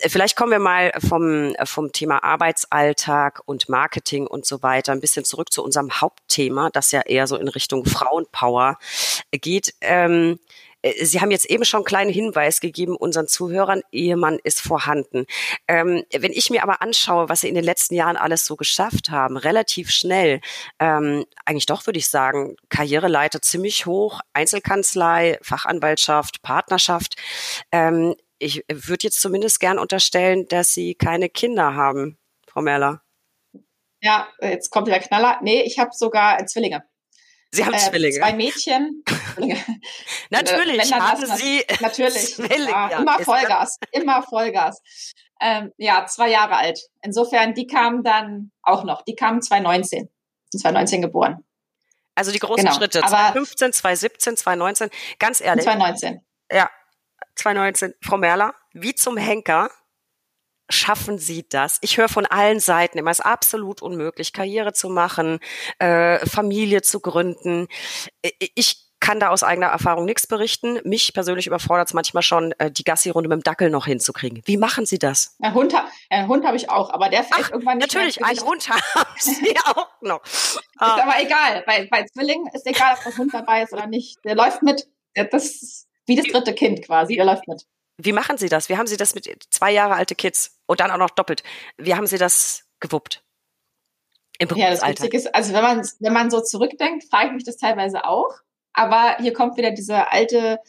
Vielleicht 0.07 0.35
kommen 0.35 0.51
wir 0.51 0.59
mal 0.59 0.91
vom, 0.99 1.55
vom 1.63 1.91
Thema 1.91 2.23
Arbeitsalltag 2.23 3.41
und 3.45 3.69
Marketing 3.69 4.27
und 4.27 4.45
so 4.45 4.61
weiter 4.61 4.91
ein 4.91 5.01
bisschen 5.01 5.25
zurück 5.25 5.51
zu 5.51 5.63
unserem 5.63 5.99
Hauptthema, 5.99 6.69
das 6.69 6.91
ja 6.91 7.01
eher 7.01 7.25
so 7.25 7.37
in 7.37 7.47
Richtung 7.47 7.85
Frauenpower 7.85 8.77
geht. 9.31 9.73
Ähm, 9.81 10.33
äh, 10.33 10.37
Sie 11.01 11.19
haben 11.19 11.31
jetzt 11.31 11.49
eben 11.49 11.65
schon 11.65 11.79
einen 11.79 11.85
kleinen 11.85 12.11
Hinweis 12.11 12.59
gegeben 12.59 12.95
unseren 12.95 13.27
Zuhörern, 13.27 13.81
Ehemann 13.91 14.39
ist 14.43 14.61
vorhanden. 14.61 15.25
Ähm, 15.67 16.03
wenn 16.15 16.31
ich 16.31 16.49
mir 16.49 16.63
aber 16.63 16.81
anschaue, 16.81 17.29
was 17.29 17.41
Sie 17.41 17.49
in 17.49 17.55
den 17.55 17.63
letzten 17.63 17.95
Jahren 17.95 18.15
alles 18.15 18.45
so 18.45 18.55
geschafft 18.55 19.09
haben, 19.09 19.37
relativ 19.37 19.89
schnell, 19.89 20.39
ähm, 20.79 21.25
eigentlich 21.45 21.65
doch 21.65 21.85
würde 21.87 21.99
ich 21.99 22.07
sagen, 22.07 22.55
Karriereleiter 22.69 23.41
ziemlich 23.41 23.85
hoch, 23.85 24.21
Einzelkanzlei, 24.33 25.39
Fachanwaltschaft, 25.41 26.41
Partnerschaft. 26.43 27.15
Ähm, 27.71 28.15
ich 28.39 28.63
würde 28.71 29.03
jetzt 29.03 29.19
zumindest 29.19 29.59
gern 29.59 29.79
unterstellen, 29.79 30.47
dass 30.47 30.73
Sie 30.73 30.93
keine 30.93 31.29
Kinder 31.29 31.75
haben, 31.75 32.17
Frau 32.47 32.61
Merler. 32.61 33.01
Ja, 34.01 34.27
jetzt 34.39 34.69
kommt 34.69 34.87
der 34.87 34.99
Knaller. 34.99 35.39
Nee, 35.41 35.63
ich 35.63 35.79
habe 35.79 35.89
sogar 35.93 36.45
Zwillinge. 36.45 36.83
Sie 37.51 37.65
haben 37.65 37.73
äh, 37.73 37.77
Zwillinge. 37.77 38.17
Zwei 38.17 38.33
Mädchen. 38.33 39.03
natürlich 40.29 40.93
haben 40.93 41.21
das, 41.21 41.37
Sie 41.39 41.63
natürlich. 41.79 42.35
Zwillinge. 42.35 42.69
Ja, 42.69 42.99
immer 42.99 43.19
Vollgas, 43.19 43.79
immer 43.91 44.21
Vollgas. 44.23 44.81
Ähm, 45.39 45.71
ja, 45.77 46.05
zwei 46.07 46.29
Jahre 46.29 46.57
alt. 46.57 46.79
Insofern, 47.01 47.53
die 47.53 47.67
kamen 47.67 48.03
dann 48.03 48.51
auch 48.63 48.83
noch. 48.83 49.03
Die 49.03 49.15
kamen 49.15 49.41
2019. 49.41 50.09
Sind 50.49 50.61
2019 50.61 51.01
geboren. 51.01 51.43
Also 52.15 52.31
die 52.31 52.39
großen 52.39 52.65
genau. 52.65 52.75
Schritte. 52.75 52.99
2015, 53.01 53.73
2017, 53.73 54.37
2019. 54.37 54.89
Ganz 55.19 55.39
ehrlich. 55.39 55.63
2019. 55.63 56.21
Ja, 56.51 56.69
2019. 57.35 57.93
Frau 58.01 58.17
Merler, 58.17 58.55
wie 58.73 58.95
zum 58.95 59.17
Henker 59.17 59.69
schaffen 60.69 61.17
sie 61.17 61.47
das? 61.47 61.77
Ich 61.81 61.97
höre 61.97 62.09
von 62.09 62.25
allen 62.25 62.59
Seiten 62.59 62.97
immer, 62.97 63.11
es 63.11 63.19
ist 63.19 63.25
absolut 63.25 63.81
unmöglich, 63.81 64.33
Karriere 64.33 64.73
zu 64.73 64.89
machen, 64.89 65.39
äh, 65.79 66.25
Familie 66.25 66.81
zu 66.81 66.99
gründen. 66.99 67.67
Ich 68.55 68.87
kann 68.99 69.19
da 69.19 69.29
aus 69.29 69.43
eigener 69.43 69.67
Erfahrung 69.67 70.05
nichts 70.05 70.27
berichten. 70.27 70.79
Mich 70.83 71.13
persönlich 71.13 71.47
überfordert 71.47 71.87
es 71.87 71.93
manchmal 71.93 72.23
schon, 72.23 72.53
äh, 72.57 72.71
die 72.71 72.83
Gassi-Runde 72.83 73.29
mit 73.29 73.37
dem 73.37 73.43
Dackel 73.43 73.69
noch 73.69 73.85
hinzukriegen. 73.85 74.41
Wie 74.45 74.57
machen 74.57 74.85
Sie 74.85 74.97
das? 74.97 75.35
Ein 75.39 75.53
Hund, 75.53 75.73
einen 76.09 76.27
Hund 76.27 76.45
habe 76.45 76.57
ich 76.57 76.69
auch, 76.69 76.89
aber 76.89 77.09
der 77.09 77.23
fällt 77.23 77.45
Ach, 77.45 77.51
irgendwann 77.51 77.77
nicht 77.77 77.93
Natürlich, 77.93 78.23
einen 78.23 78.39
Hund 78.41 78.69
haben 78.69 79.09
Sie 79.19 79.55
auch 79.65 79.87
noch. 80.01 80.23
Ist 80.25 80.59
ah. 80.77 81.01
aber 81.03 81.21
egal. 81.21 81.63
Bei, 81.65 81.87
bei 81.89 82.05
Zwillingen 82.05 82.47
ist 82.53 82.65
egal, 82.65 82.95
ob 82.97 83.03
das 83.03 83.17
Hund 83.17 83.33
dabei 83.33 83.63
ist 83.63 83.73
oder 83.73 83.87
nicht. 83.87 84.17
Der 84.25 84.35
läuft 84.35 84.63
mit. 84.63 84.87
Das 85.13 85.45
ist 85.45 85.87
wie 86.05 86.15
das 86.15 86.25
dritte 86.25 86.53
Kind 86.53 86.83
quasi. 86.83 87.15
Der 87.15 87.25
läuft 87.25 87.47
mit. 87.47 87.65
Wie 87.97 88.13
machen 88.13 88.37
Sie 88.37 88.49
das? 88.49 88.69
Wie 88.69 88.77
haben 88.77 88.87
Sie 88.87 88.97
das 88.97 89.15
mit 89.15 89.27
zwei 89.49 89.71
Jahre 89.71 89.95
alte 89.95 90.15
Kids 90.15 90.56
und 90.67 90.79
dann 90.79 90.91
auch 90.91 90.97
noch 90.97 91.09
doppelt? 91.09 91.43
Wie 91.77 91.95
haben 91.95 92.07
Sie 92.07 92.17
das 92.17 92.65
gewuppt? 92.79 93.23
Im 94.39 94.49
ja, 94.55 94.69
das 94.69 94.85
Witzige 94.85 95.17
ist, 95.17 95.33
also 95.33 95.53
wenn 95.53 95.63
man, 95.63 95.89
wenn 95.99 96.13
man 96.13 96.29
so 96.29 96.41
zurückdenkt, 96.41 97.05
frage 97.09 97.27
ich 97.27 97.33
mich 97.33 97.43
das 97.43 97.57
teilweise 97.57 98.05
auch. 98.05 98.29
Aber 98.73 99.17
hier 99.19 99.33
kommt 99.33 99.57
wieder 99.57 99.71
dieser 99.71 100.11
alte, 100.13 100.59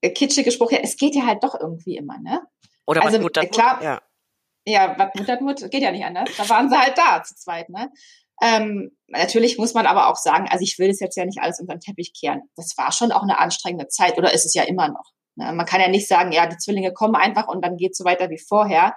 äh, 0.00 0.10
kitschige 0.10 0.52
Spruch, 0.52 0.70
ja, 0.70 0.78
es 0.78 0.96
geht 0.96 1.16
ja 1.16 1.26
halt 1.26 1.42
doch 1.42 1.58
irgendwie 1.58 1.96
immer, 1.96 2.18
ne? 2.20 2.40
Oder 2.86 3.02
also, 3.02 3.16
was 3.16 3.22
Mutter 3.22 3.46
klar, 3.46 3.82
ja. 3.82 4.00
Ja, 4.66 4.96
was 4.96 5.40
Mutter 5.40 5.68
geht 5.68 5.82
ja 5.82 5.90
nicht 5.90 6.04
anders. 6.04 6.30
Da 6.38 6.48
waren 6.48 6.70
sie 6.70 6.78
halt 6.78 6.96
da 6.96 7.22
zu 7.24 7.34
zweit, 7.34 7.68
ne? 7.68 7.90
Ähm, 8.40 8.96
natürlich 9.08 9.58
muss 9.58 9.74
man 9.74 9.86
aber 9.86 10.08
auch 10.08 10.16
sagen, 10.16 10.48
also 10.48 10.62
ich 10.62 10.78
will 10.78 10.88
das 10.88 11.00
jetzt 11.00 11.16
ja 11.16 11.24
nicht 11.24 11.40
alles 11.40 11.60
unter 11.60 11.74
den 11.74 11.80
Teppich 11.80 12.12
kehren. 12.12 12.42
Das 12.56 12.76
war 12.76 12.92
schon 12.92 13.12
auch 13.12 13.22
eine 13.22 13.38
anstrengende 13.38 13.88
Zeit 13.88 14.18
oder 14.18 14.32
ist 14.32 14.44
es 14.44 14.54
ja 14.54 14.62
immer 14.64 14.88
noch. 14.88 15.13
Ne? 15.36 15.52
Man 15.52 15.66
kann 15.66 15.80
ja 15.80 15.88
nicht 15.88 16.08
sagen, 16.08 16.32
ja, 16.32 16.46
die 16.46 16.56
Zwillinge 16.56 16.92
kommen 16.92 17.14
einfach 17.14 17.48
und 17.48 17.64
dann 17.64 17.76
geht 17.76 17.92
es 17.92 17.98
so 17.98 18.04
weiter 18.04 18.30
wie 18.30 18.38
vorher. 18.38 18.94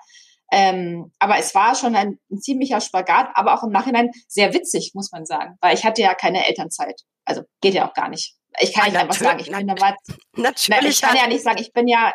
Ähm, 0.52 1.12
aber 1.20 1.38
es 1.38 1.54
war 1.56 1.76
schon 1.76 1.96
ein, 1.96 2.20
ein, 2.32 2.40
ziemlicher 2.40 2.80
Spagat, 2.80 3.30
aber 3.34 3.54
auch 3.54 3.64
im 3.64 3.72
Nachhinein 3.72 4.12
sehr 4.28 4.54
witzig, 4.54 4.92
muss 4.94 5.12
man 5.12 5.26
sagen, 5.26 5.58
weil 5.60 5.76
ich 5.76 5.84
hatte 5.84 6.02
ja 6.02 6.14
keine 6.14 6.48
Elternzeit. 6.48 7.02
Also 7.26 7.42
geht 7.62 7.74
ja 7.74 7.88
auch 7.88 7.94
gar 7.94 8.08
nicht. 8.08 8.36
Ich 8.60 8.74
kann 8.74 8.86
nicht 8.86 8.98
einfach 8.98 9.16
sagen, 9.16 9.40
ich 9.40 9.52
bin 9.52 9.68
da 9.68 9.76
was. 9.80 9.96
Natürlich. 10.36 10.90
ich 10.92 11.02
kann 11.02 11.18
ja 11.18 11.28
nicht 11.28 11.44
sagen, 11.44 11.60
ich 11.60 11.74
bin 11.74 11.90
ja, 11.90 12.14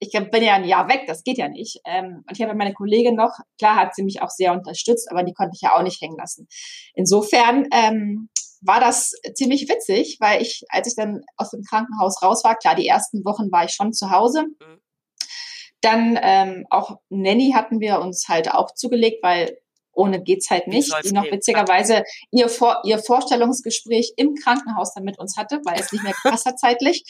ich 0.00 0.10
bin 0.10 0.42
ja 0.42 0.54
ein 0.54 0.64
Jahr 0.64 0.88
weg, 0.88 1.04
das 1.06 1.22
geht 1.22 1.38
ja 1.38 1.48
nicht. 1.48 1.80
Ähm, 1.86 2.24
und 2.28 2.32
ich 2.36 2.42
habe 2.42 2.54
meine 2.56 2.74
Kollegin 2.74 3.14
noch, 3.14 3.38
klar 3.58 3.76
hat 3.76 3.94
sie 3.94 4.02
mich 4.02 4.20
auch 4.20 4.30
sehr 4.30 4.52
unterstützt, 4.52 5.08
aber 5.12 5.22
die 5.22 5.32
konnte 5.32 5.52
ich 5.54 5.60
ja 5.60 5.76
auch 5.76 5.82
nicht 5.82 6.00
hängen 6.02 6.16
lassen. 6.18 6.48
Insofern 6.94 7.68
ähm, 7.72 8.28
war 8.62 8.80
das 8.80 9.12
ziemlich 9.34 9.68
witzig, 9.68 10.16
weil 10.20 10.40
ich, 10.40 10.64
als 10.68 10.88
ich 10.88 10.94
dann 10.96 11.22
aus 11.36 11.50
dem 11.50 11.62
Krankenhaus 11.62 12.22
raus 12.22 12.44
war, 12.44 12.56
klar, 12.56 12.74
die 12.74 12.86
ersten 12.86 13.24
Wochen 13.24 13.50
war 13.50 13.64
ich 13.64 13.72
schon 13.72 13.92
zu 13.92 14.10
Hause. 14.10 14.46
Dann 15.80 16.18
ähm, 16.22 16.66
auch 16.70 16.98
Nanny 17.10 17.52
hatten 17.54 17.80
wir 17.80 18.00
uns 18.00 18.28
halt 18.28 18.52
auch 18.52 18.72
zugelegt, 18.74 19.22
weil 19.22 19.58
ohne 19.94 20.22
geht's 20.22 20.48
halt 20.48 20.68
nicht, 20.68 20.92
die 21.04 21.12
noch 21.12 21.24
witzigerweise 21.24 22.04
ihr, 22.30 22.48
Vor 22.48 22.80
ihr 22.84 22.98
Vorstellungsgespräch 22.98 24.14
im 24.16 24.34
Krankenhaus 24.34 24.94
dann 24.94 25.04
mit 25.04 25.18
uns 25.18 25.36
hatte, 25.36 25.60
weil 25.64 25.78
es 25.78 25.92
nicht 25.92 26.02
mehr 26.02 26.14
gepasst 26.22 26.46
hat 26.46 26.58
zeitlich. 26.58 27.04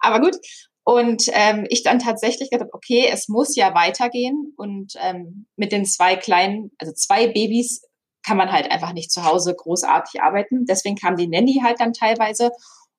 Aber 0.00 0.20
gut. 0.20 0.36
Und 0.84 1.24
ähm, 1.32 1.66
ich 1.68 1.84
dann 1.84 2.00
tatsächlich 2.00 2.50
gedacht, 2.50 2.70
okay, 2.72 3.08
es 3.08 3.28
muss 3.28 3.54
ja 3.54 3.74
weitergehen. 3.74 4.52
Und 4.56 4.94
ähm, 5.00 5.46
mit 5.56 5.70
den 5.70 5.84
zwei 5.84 6.16
kleinen, 6.16 6.72
also 6.78 6.92
zwei 6.92 7.28
Babys, 7.28 7.82
kann 8.24 8.36
man 8.36 8.52
halt 8.52 8.70
einfach 8.70 8.92
nicht 8.92 9.10
zu 9.10 9.24
Hause 9.24 9.54
großartig 9.54 10.20
arbeiten. 10.20 10.64
Deswegen 10.66 10.96
kam 10.96 11.16
die 11.16 11.28
Nanny 11.28 11.60
halt 11.62 11.80
dann 11.80 11.92
teilweise. 11.92 12.50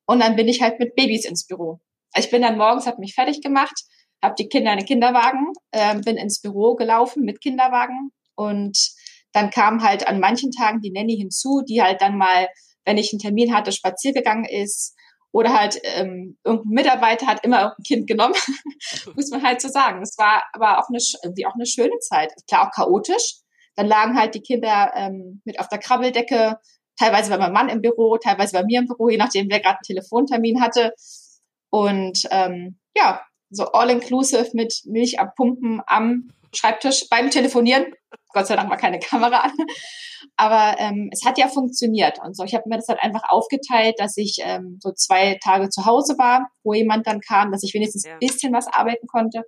Und 0.06 0.20
dann 0.20 0.36
bin 0.36 0.48
ich 0.48 0.62
halt 0.62 0.80
mit 0.80 0.96
Babys 0.96 1.26
ins 1.26 1.48
Büro. 1.48 1.80
Ich 2.16 2.30
bin 2.30 2.42
dann 2.42 2.58
morgens, 2.58 2.86
habe 2.86 3.00
mich 3.00 3.16
fertig 3.16 3.42
gemacht, 3.42 3.74
habe 4.22 4.36
die 4.38 4.48
Kinder 4.48 4.72
in 4.74 4.80
den 4.80 4.86
Kinderwagen, 4.86 5.54
äh, 5.72 5.96
bin 6.00 6.18
ins 6.18 6.42
Büro 6.42 6.76
gelaufen 6.76 7.24
mit 7.24 7.42
Kinderwagen 7.42 8.12
und 8.36 8.78
dann 9.32 9.50
kam 9.50 9.84
halt 9.84 10.08
an 10.08 10.20
manchen 10.20 10.52
Tagen 10.52 10.80
die 10.82 10.92
Nanny 10.92 11.18
hinzu, 11.18 11.64
die 11.68 11.82
halt 11.82 12.02
dann 12.02 12.18
mal, 12.18 12.48
wenn 12.86 12.98
ich 12.98 13.12
einen 13.12 13.20
Termin 13.20 13.54
hatte, 13.54 13.72
spaziergegangen 13.72 14.46
ist 14.46 14.96
oder 15.32 15.60
halt 15.60 15.80
ähm, 15.84 16.38
irgendein 16.44 16.74
Mitarbeiter 16.74 17.26
hat 17.26 17.44
immer 17.44 17.62
irgendein 17.62 17.84
Kind 17.84 18.08
genommen, 18.08 18.36
muss 19.16 19.32
man 19.32 19.44
halt 19.44 19.62
so 19.62 19.68
sagen. 19.68 20.02
Es 20.04 20.18
war 20.18 20.44
aber 20.54 20.80
auch 20.80 20.90
eine, 20.90 21.00
irgendwie 21.24 21.48
auch 21.48 21.56
eine 21.56 21.66
schöne 21.66 21.98
Zeit. 22.00 22.32
Klar, 22.48 22.68
auch 22.68 22.72
chaotisch. 22.72 23.42
Dann 23.76 23.88
lagen 23.88 24.18
halt 24.18 24.36
die 24.36 24.42
Kinder 24.42 24.92
ähm, 24.96 25.42
mit 25.46 25.60
auf 25.60 25.68
der 25.68 25.80
Krabbeldecke, 25.80 26.58
teilweise 26.98 27.30
bei 27.30 27.38
meinem 27.38 27.54
Mann 27.54 27.70
im 27.70 27.82
Büro, 27.82 28.18
teilweise 28.18 28.54
bei 28.54 28.64
mir 28.64 28.80
im 28.80 28.88
Büro, 28.88 29.10
je 29.10 29.18
nachdem, 29.18 29.50
wer 29.50 29.60
gerade 29.60 29.78
einen 29.78 29.88
Telefontermin 29.88 30.62
hatte. 30.62 30.94
Und 31.70 32.24
ähm, 32.32 32.78
ja, 32.96 33.22
so 33.50 33.66
all-inclusive 33.72 34.52
mit 34.54 34.82
Milch 34.86 35.20
abpumpen 35.20 35.82
am 35.88 36.30
Schreibtisch 36.56 37.10
beim 37.10 37.32
Telefonieren. 37.32 37.94
Gott 38.30 38.48
sei 38.48 38.56
Dank 38.56 38.70
war 38.70 38.78
keine 38.78 39.00
Kamera 39.00 39.40
an. 39.40 39.52
Aber 40.36 40.80
ähm, 40.80 41.10
es 41.12 41.26
hat 41.26 41.38
ja 41.38 41.48
funktioniert 41.48 42.20
und 42.24 42.36
so. 42.36 42.44
Ich 42.44 42.54
habe 42.54 42.68
mir 42.68 42.78
das 42.78 42.88
halt 42.88 43.02
einfach 43.02 43.24
aufgeteilt, 43.30 43.96
dass 43.98 44.18
ich 44.18 44.38
ähm, 44.42 44.80
so 44.82 44.92
zwei 44.92 45.38
Tage 45.44 45.70
zu 45.70 45.86
Hause 45.86 46.16
war, 46.18 46.48
wo 46.64 46.74
jemand 46.74 47.08
dann 47.08 47.22
kam, 47.22 47.52
dass 47.52 47.64
ich 47.64 47.74
wenigstens 47.74 48.06
ja. 48.06 48.14
ein 48.14 48.20
bisschen 48.20 48.54
was 48.54 48.68
arbeiten 48.68 49.08
konnte. 49.08 49.44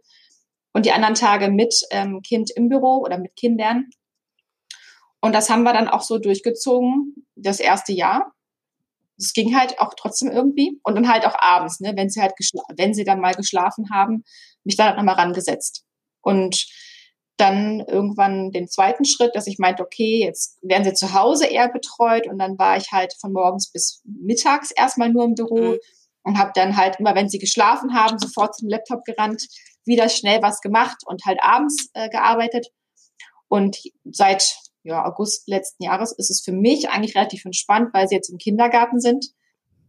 Und 0.73 0.85
die 0.85 0.91
anderen 0.91 1.15
Tage 1.15 1.49
mit 1.49 1.73
ähm, 1.91 2.21
Kind 2.21 2.51
im 2.55 2.69
Büro 2.69 2.97
oder 2.97 3.17
mit 3.17 3.35
Kindern. 3.35 3.89
Und 5.25 5.33
das 5.33 5.49
haben 5.49 5.63
wir 5.63 5.73
dann 5.73 5.87
auch 5.87 6.03
so 6.03 6.19
durchgezogen, 6.19 7.15
das 7.35 7.59
erste 7.59 7.93
Jahr. 7.93 8.31
Es 9.17 9.33
ging 9.33 9.57
halt 9.57 9.79
auch 9.79 9.95
trotzdem 9.97 10.29
irgendwie. 10.29 10.79
Und 10.83 10.93
dann 10.93 11.11
halt 11.11 11.25
auch 11.25 11.33
abends, 11.39 11.79
ne, 11.79 11.93
wenn 11.95 12.11
sie 12.11 12.21
halt 12.21 12.33
wenn 12.77 12.93
sie 12.93 13.03
dann 13.03 13.19
mal 13.19 13.33
geschlafen 13.33 13.89
haben, 13.91 14.23
mich 14.65 14.75
dann 14.75 14.85
halt 14.85 14.97
nochmal 14.97 15.15
rangesetzt. 15.15 15.83
Und 16.21 16.67
dann 17.37 17.79
irgendwann 17.79 18.51
den 18.51 18.67
zweiten 18.67 19.03
Schritt, 19.03 19.35
dass 19.35 19.47
ich 19.47 19.57
meinte, 19.57 19.81
okay, 19.81 20.23
jetzt 20.23 20.59
werden 20.61 20.83
sie 20.83 20.93
zu 20.93 21.15
Hause 21.15 21.47
eher 21.47 21.69
betreut 21.69 22.27
und 22.27 22.37
dann 22.37 22.59
war 22.59 22.77
ich 22.77 22.91
halt 22.91 23.15
von 23.19 23.33
morgens 23.33 23.71
bis 23.71 24.03
mittags 24.05 24.69
erstmal 24.69 25.09
nur 25.09 25.25
im 25.25 25.33
Büro 25.33 25.71
mhm. 25.71 25.79
und 26.21 26.37
habe 26.37 26.51
dann 26.53 26.77
halt 26.77 26.99
immer, 26.99 27.15
wenn 27.15 27.29
sie 27.29 27.39
geschlafen 27.39 27.95
haben, 27.95 28.19
sofort 28.19 28.55
zum 28.55 28.69
Laptop 28.69 29.03
gerannt, 29.05 29.47
wieder 29.85 30.07
schnell 30.07 30.43
was 30.43 30.61
gemacht 30.61 30.97
und 31.07 31.25
halt 31.25 31.39
abends 31.41 31.89
äh, 31.95 32.09
gearbeitet. 32.09 32.67
Und 33.47 33.79
seit 34.03 34.55
ja, 34.85 35.03
August 35.03 35.47
letzten 35.47 35.83
Jahres 35.83 36.11
ist 36.11 36.29
es 36.29 36.41
für 36.41 36.51
mich 36.51 36.89
eigentlich 36.89 37.15
relativ 37.15 37.43
entspannt, 37.43 37.89
weil 37.93 38.07
sie 38.07 38.15
jetzt 38.15 38.29
im 38.29 38.37
Kindergarten 38.37 38.99
sind. 38.99 39.25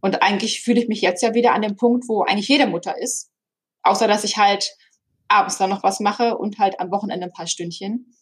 Und 0.01 0.23
eigentlich 0.23 0.63
fühle 0.63 0.81
ich 0.81 0.89
mich 0.89 1.03
jetzt 1.03 1.23
ja 1.23 1.35
wieder 1.35 1.53
an 1.53 1.63
dem 1.63 1.77
Punkt, 1.77 2.09
wo 2.09 2.23
eigentlich 2.23 2.49
jede 2.49 2.67
Mutter 2.67 2.97
ist. 2.99 3.31
Außer 3.83 4.09
dass 4.09 4.25
ich 4.25 4.39
halt 4.39 4.75
abends 5.29 5.59
dann 5.59 5.71
noch 5.71 5.83
was 5.83 6.01
mache 6.01 6.39
und 6.39 6.59
halt 6.59 6.81
am 6.81 6.91
Wochenende 6.91 7.27
ein 7.27 7.33
paar 7.33 7.47
Stündchen. 7.47 8.17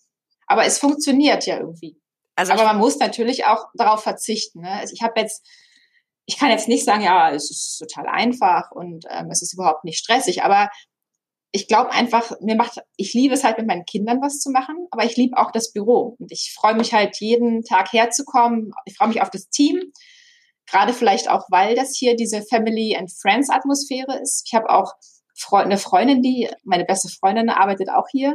Aber 0.46 0.66
es 0.66 0.78
funktioniert 0.78 1.46
ja 1.46 1.58
irgendwie. 1.58 1.96
Also 2.34 2.52
Aber 2.52 2.64
man 2.64 2.78
muss 2.78 2.98
natürlich 2.98 3.46
auch 3.46 3.66
darauf 3.74 4.02
verzichten. 4.02 4.62
Ne? 4.62 4.70
Also 4.70 4.94
ich 4.94 5.02
habe 5.02 5.20
jetzt, 5.20 5.46
ich 6.26 6.38
kann 6.38 6.50
jetzt 6.50 6.68
nicht 6.68 6.84
sagen, 6.84 7.02
ja, 7.02 7.30
es 7.30 7.50
ist 7.50 7.78
total 7.78 8.08
einfach 8.08 8.72
und 8.72 9.04
ähm, 9.10 9.30
es 9.30 9.42
ist 9.42 9.54
überhaupt 9.54 9.84
nicht 9.84 9.98
stressig, 9.98 10.42
aber 10.42 10.70
ich 11.54 11.68
glaube 11.68 11.92
einfach, 11.92 12.32
mir 12.40 12.56
macht, 12.56 12.80
ich 12.96 13.14
liebe 13.14 13.32
es 13.32 13.44
halt 13.44 13.58
mit 13.58 13.68
meinen 13.68 13.84
Kindern 13.84 14.20
was 14.20 14.40
zu 14.40 14.50
machen, 14.50 14.88
aber 14.90 15.04
ich 15.04 15.16
liebe 15.16 15.38
auch 15.38 15.52
das 15.52 15.72
Büro 15.72 16.16
und 16.18 16.32
ich 16.32 16.52
freue 16.52 16.74
mich 16.74 16.92
halt 16.92 17.20
jeden 17.20 17.62
Tag 17.62 17.92
herzukommen. 17.92 18.72
Ich 18.86 18.96
freue 18.96 19.06
mich 19.06 19.22
auf 19.22 19.30
das 19.30 19.48
Team, 19.50 19.80
gerade 20.66 20.92
vielleicht 20.92 21.30
auch, 21.30 21.44
weil 21.50 21.76
das 21.76 21.94
hier 21.96 22.16
diese 22.16 22.42
Family 22.42 22.96
and 22.96 23.12
Friends 23.12 23.50
Atmosphäre 23.50 24.18
ist. 24.20 24.42
Ich 24.46 24.54
habe 24.54 24.68
auch 24.68 24.94
eine 25.52 25.78
Freundin, 25.78 26.22
die, 26.22 26.50
meine 26.64 26.84
beste 26.86 27.08
Freundin 27.08 27.48
arbeitet 27.48 27.88
auch 27.88 28.08
hier. 28.10 28.34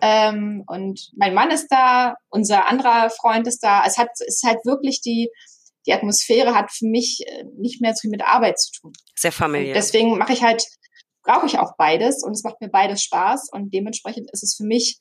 Ähm, 0.00 0.64
und 0.66 1.12
mein 1.16 1.34
Mann 1.34 1.52
ist 1.52 1.68
da, 1.68 2.16
unser 2.28 2.68
anderer 2.68 3.08
Freund 3.10 3.46
ist 3.46 3.60
da. 3.60 3.84
Es 3.86 3.98
hat, 3.98 4.08
es 4.14 4.42
ist 4.42 4.42
halt 4.42 4.58
wirklich 4.64 5.00
die, 5.00 5.30
die 5.86 5.92
Atmosphäre 5.92 6.56
hat 6.56 6.72
für 6.72 6.86
mich 6.86 7.22
äh, 7.24 7.44
nicht 7.56 7.80
mehr 7.80 7.94
so 7.94 8.00
viel 8.00 8.10
mit 8.10 8.22
Arbeit 8.22 8.58
zu 8.58 8.72
tun. 8.80 8.92
Sehr 9.14 9.30
familiär. 9.30 9.68
Und 9.68 9.76
deswegen 9.76 10.18
mache 10.18 10.32
ich 10.32 10.42
halt, 10.42 10.66
brauche 11.22 11.46
ich 11.46 11.58
auch 11.58 11.76
beides 11.76 12.22
und 12.22 12.32
es 12.32 12.42
macht 12.42 12.60
mir 12.60 12.68
beides 12.68 13.02
Spaß 13.02 13.50
und 13.52 13.72
dementsprechend 13.72 14.30
ist 14.32 14.42
es 14.42 14.54
für 14.56 14.64
mich 14.64 15.00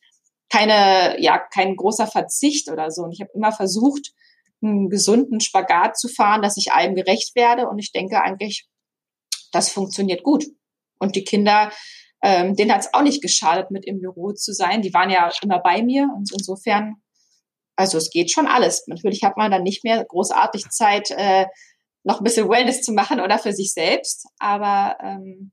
keine, 0.50 1.20
ja, 1.22 1.40
kein 1.40 1.76
großer 1.76 2.08
Verzicht 2.08 2.70
oder 2.70 2.92
so. 2.92 3.04
Und 3.04 3.14
ich 3.14 3.22
habe 3.22 3.32
immer 3.34 3.52
versucht, 3.52 4.12
einen 4.62 4.90
gesunden 4.90 5.40
Spagat 5.40 5.98
zu 5.98 6.08
fahren, 6.08 6.42
dass 6.42 6.58
ich 6.58 6.72
allem 6.72 6.94
gerecht 6.94 7.36
werde 7.36 7.68
und 7.68 7.80
ich 7.80 7.92
denke 7.92 8.22
eigentlich, 8.22 8.68
das 9.52 9.70
funktioniert 9.70 10.24
gut. 10.24 10.46
Und 11.00 11.16
die 11.16 11.24
Kinder, 11.24 11.72
ähm, 12.22 12.56
denen 12.56 12.72
hat 12.72 12.82
es 12.82 12.94
auch 12.94 13.02
nicht 13.02 13.22
geschadet, 13.22 13.72
mit 13.72 13.88
im 13.88 14.00
Büro 14.00 14.34
zu 14.34 14.54
sein. 14.54 14.82
Die 14.82 14.94
waren 14.94 15.10
ja 15.10 15.32
immer 15.42 15.60
bei 15.60 15.82
mir 15.82 16.10
und 16.16 16.32
insofern, 16.32 16.96
also 17.76 17.98
es 17.98 18.12
geht 18.12 18.32
schon 18.32 18.46
alles. 18.46 18.86
Natürlich 18.88 19.24
hat 19.24 19.38
man 19.38 19.52
dann 19.52 19.64
nicht 19.64 19.84
mehr 19.84 20.06
großartig 20.06 20.70
Zeit, 20.70 21.10
äh, 21.12 21.48
noch 22.04 22.20
ein 22.20 22.24
bisschen 22.24 22.50
Wellness 22.50 22.82
zu 22.82 22.94
machen 22.94 23.20
oder 23.20 23.40
für 23.40 23.54
sich 23.54 23.74
selbst, 23.74 24.28
aber 24.38 24.98
ähm, 25.02 25.52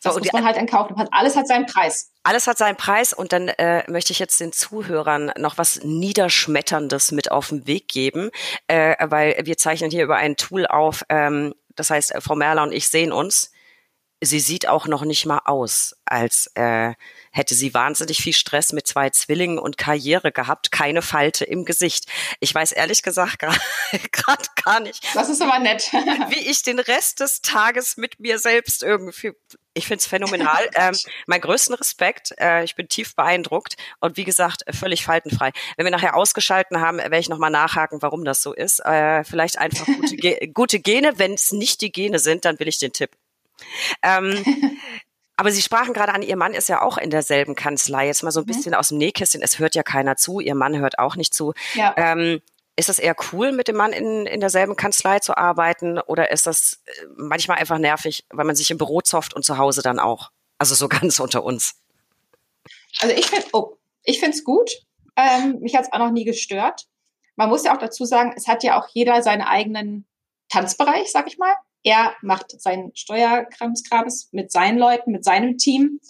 so, 0.00 0.10
das 0.10 0.18
muss 0.18 0.32
man 0.32 0.44
halt 0.44 0.56
einkaufen. 0.56 0.94
Alles 1.10 1.36
hat 1.36 1.46
seinen 1.46 1.66
Preis. 1.66 2.12
Alles 2.22 2.46
hat 2.46 2.58
seinen 2.58 2.76
Preis 2.76 3.12
und 3.12 3.32
dann 3.32 3.48
äh, 3.48 3.88
möchte 3.90 4.12
ich 4.12 4.18
jetzt 4.18 4.40
den 4.40 4.52
Zuhörern 4.52 5.32
noch 5.38 5.58
was 5.58 5.80
Niederschmetterndes 5.82 7.12
mit 7.12 7.30
auf 7.30 7.48
den 7.48 7.66
Weg 7.66 7.88
geben, 7.88 8.30
äh, 8.66 8.94
weil 9.08 9.38
wir 9.44 9.56
zeichnen 9.56 9.90
hier 9.90 10.04
über 10.04 10.16
ein 10.16 10.36
Tool 10.36 10.66
auf, 10.66 11.04
ähm, 11.08 11.54
das 11.74 11.90
heißt, 11.90 12.14
Frau 12.20 12.34
Merler 12.34 12.62
und 12.62 12.72
ich 12.72 12.88
sehen 12.88 13.12
uns 13.12 13.50
sie 14.20 14.40
sieht 14.40 14.66
auch 14.66 14.86
noch 14.86 15.04
nicht 15.04 15.26
mal 15.26 15.40
aus, 15.44 15.96
als 16.04 16.50
äh, 16.54 16.94
hätte 17.32 17.54
sie 17.54 17.74
wahnsinnig 17.74 18.18
viel 18.18 18.32
Stress 18.32 18.72
mit 18.72 18.86
zwei 18.86 19.10
Zwillingen 19.10 19.58
und 19.58 19.76
Karriere 19.76 20.32
gehabt, 20.32 20.72
keine 20.72 21.02
Falte 21.02 21.44
im 21.44 21.64
Gesicht. 21.64 22.06
Ich 22.40 22.54
weiß 22.54 22.72
ehrlich 22.72 23.02
gesagt 23.02 23.40
gerade 24.12 24.44
gar 24.64 24.80
nicht. 24.80 25.04
Das 25.14 25.28
ist 25.28 25.42
aber 25.42 25.58
nett. 25.58 25.92
wie 26.28 26.50
ich 26.50 26.62
den 26.62 26.78
Rest 26.78 27.20
des 27.20 27.42
Tages 27.42 27.96
mit 27.96 28.18
mir 28.18 28.38
selbst 28.38 28.82
irgendwie. 28.82 29.32
Ich 29.76 29.86
find's 29.86 30.06
phänomenal. 30.06 30.68
ähm, 30.74 30.94
mein 31.26 31.40
größten 31.42 31.74
Respekt. 31.74 32.34
Äh, 32.40 32.64
ich 32.64 32.74
bin 32.76 32.88
tief 32.88 33.14
beeindruckt 33.14 33.76
und 34.00 34.16
wie 34.16 34.24
gesagt 34.24 34.62
völlig 34.70 35.04
faltenfrei. 35.04 35.52
Wenn 35.76 35.84
wir 35.84 35.90
nachher 35.90 36.16
ausgeschalten 36.16 36.80
haben, 36.80 36.96
werde 36.96 37.18
ich 37.18 37.28
nochmal 37.28 37.50
nachhaken, 37.50 38.00
warum 38.00 38.24
das 38.24 38.42
so 38.42 38.54
ist. 38.54 38.80
Äh, 38.80 39.22
vielleicht 39.24 39.58
einfach 39.58 39.84
gute, 39.84 40.16
Ge 40.16 40.46
gute 40.54 40.80
Gene. 40.80 41.18
Wenn 41.18 41.34
es 41.34 41.52
nicht 41.52 41.82
die 41.82 41.92
Gene 41.92 42.18
sind, 42.18 42.46
dann 42.46 42.58
will 42.58 42.68
ich 42.68 42.78
den 42.78 42.94
Tipp. 42.94 43.10
Ähm, 44.02 44.42
aber 45.36 45.50
Sie 45.50 45.60
sprachen 45.60 45.92
gerade 45.92 46.14
an, 46.14 46.22
Ihr 46.22 46.36
Mann 46.36 46.54
ist 46.54 46.70
ja 46.70 46.80
auch 46.80 46.96
in 46.96 47.10
derselben 47.10 47.54
Kanzlei. 47.54 48.06
Jetzt 48.06 48.22
mal 48.22 48.30
so 48.30 48.40
ein 48.40 48.44
mhm. 48.44 48.52
bisschen 48.52 48.74
aus 48.74 48.88
dem 48.88 48.98
Nähkästchen. 48.98 49.42
Es 49.42 49.58
hört 49.58 49.74
ja 49.74 49.82
keiner 49.82 50.16
zu. 50.16 50.40
Ihr 50.40 50.54
Mann 50.54 50.78
hört 50.78 50.98
auch 50.98 51.16
nicht 51.16 51.34
zu. 51.34 51.52
Ja. 51.74 51.92
Ähm, 51.98 52.40
ist 52.76 52.90
das 52.90 52.98
eher 52.98 53.16
cool, 53.32 53.52
mit 53.52 53.68
dem 53.68 53.76
Mann 53.76 53.92
in, 53.92 54.26
in 54.26 54.40
derselben 54.40 54.76
Kanzlei 54.76 55.18
zu 55.18 55.36
arbeiten? 55.36 55.98
Oder 55.98 56.30
ist 56.30 56.46
das 56.46 56.82
äh, 56.84 57.06
manchmal 57.16 57.58
einfach 57.58 57.78
nervig, 57.78 58.24
weil 58.30 58.44
man 58.44 58.54
sich 58.54 58.70
im 58.70 58.78
Büro 58.78 59.00
zofft 59.00 59.34
und 59.34 59.44
zu 59.44 59.56
Hause 59.58 59.82
dann 59.82 59.98
auch? 59.98 60.30
Also 60.58 60.74
so 60.74 60.88
ganz 60.88 61.18
unter 61.18 61.42
uns. 61.42 61.76
Also 63.00 63.14
ich 63.14 63.26
finde 63.26 63.46
oh, 63.52 63.76
es 64.04 64.44
gut. 64.44 64.70
Ähm, 65.16 65.60
mich 65.60 65.74
hat 65.74 65.84
es 65.84 65.92
auch 65.92 65.98
noch 65.98 66.10
nie 66.10 66.24
gestört. 66.24 66.86
Man 67.36 67.48
muss 67.48 67.64
ja 67.64 67.74
auch 67.74 67.80
dazu 67.80 68.04
sagen, 68.04 68.34
es 68.36 68.46
hat 68.46 68.62
ja 68.62 68.78
auch 68.78 68.88
jeder 68.92 69.22
seinen 69.22 69.42
eigenen 69.42 70.06
Tanzbereich, 70.48 71.10
sag 71.10 71.26
ich 71.26 71.38
mal. 71.38 71.54
Er 71.82 72.14
macht 72.20 72.60
seinen 72.60 72.94
Steuerkramskrams 72.94 74.30
mit 74.32 74.50
seinen 74.50 74.78
Leuten, 74.78 75.12
mit 75.12 75.24
seinem 75.24 75.56
Team 75.56 76.00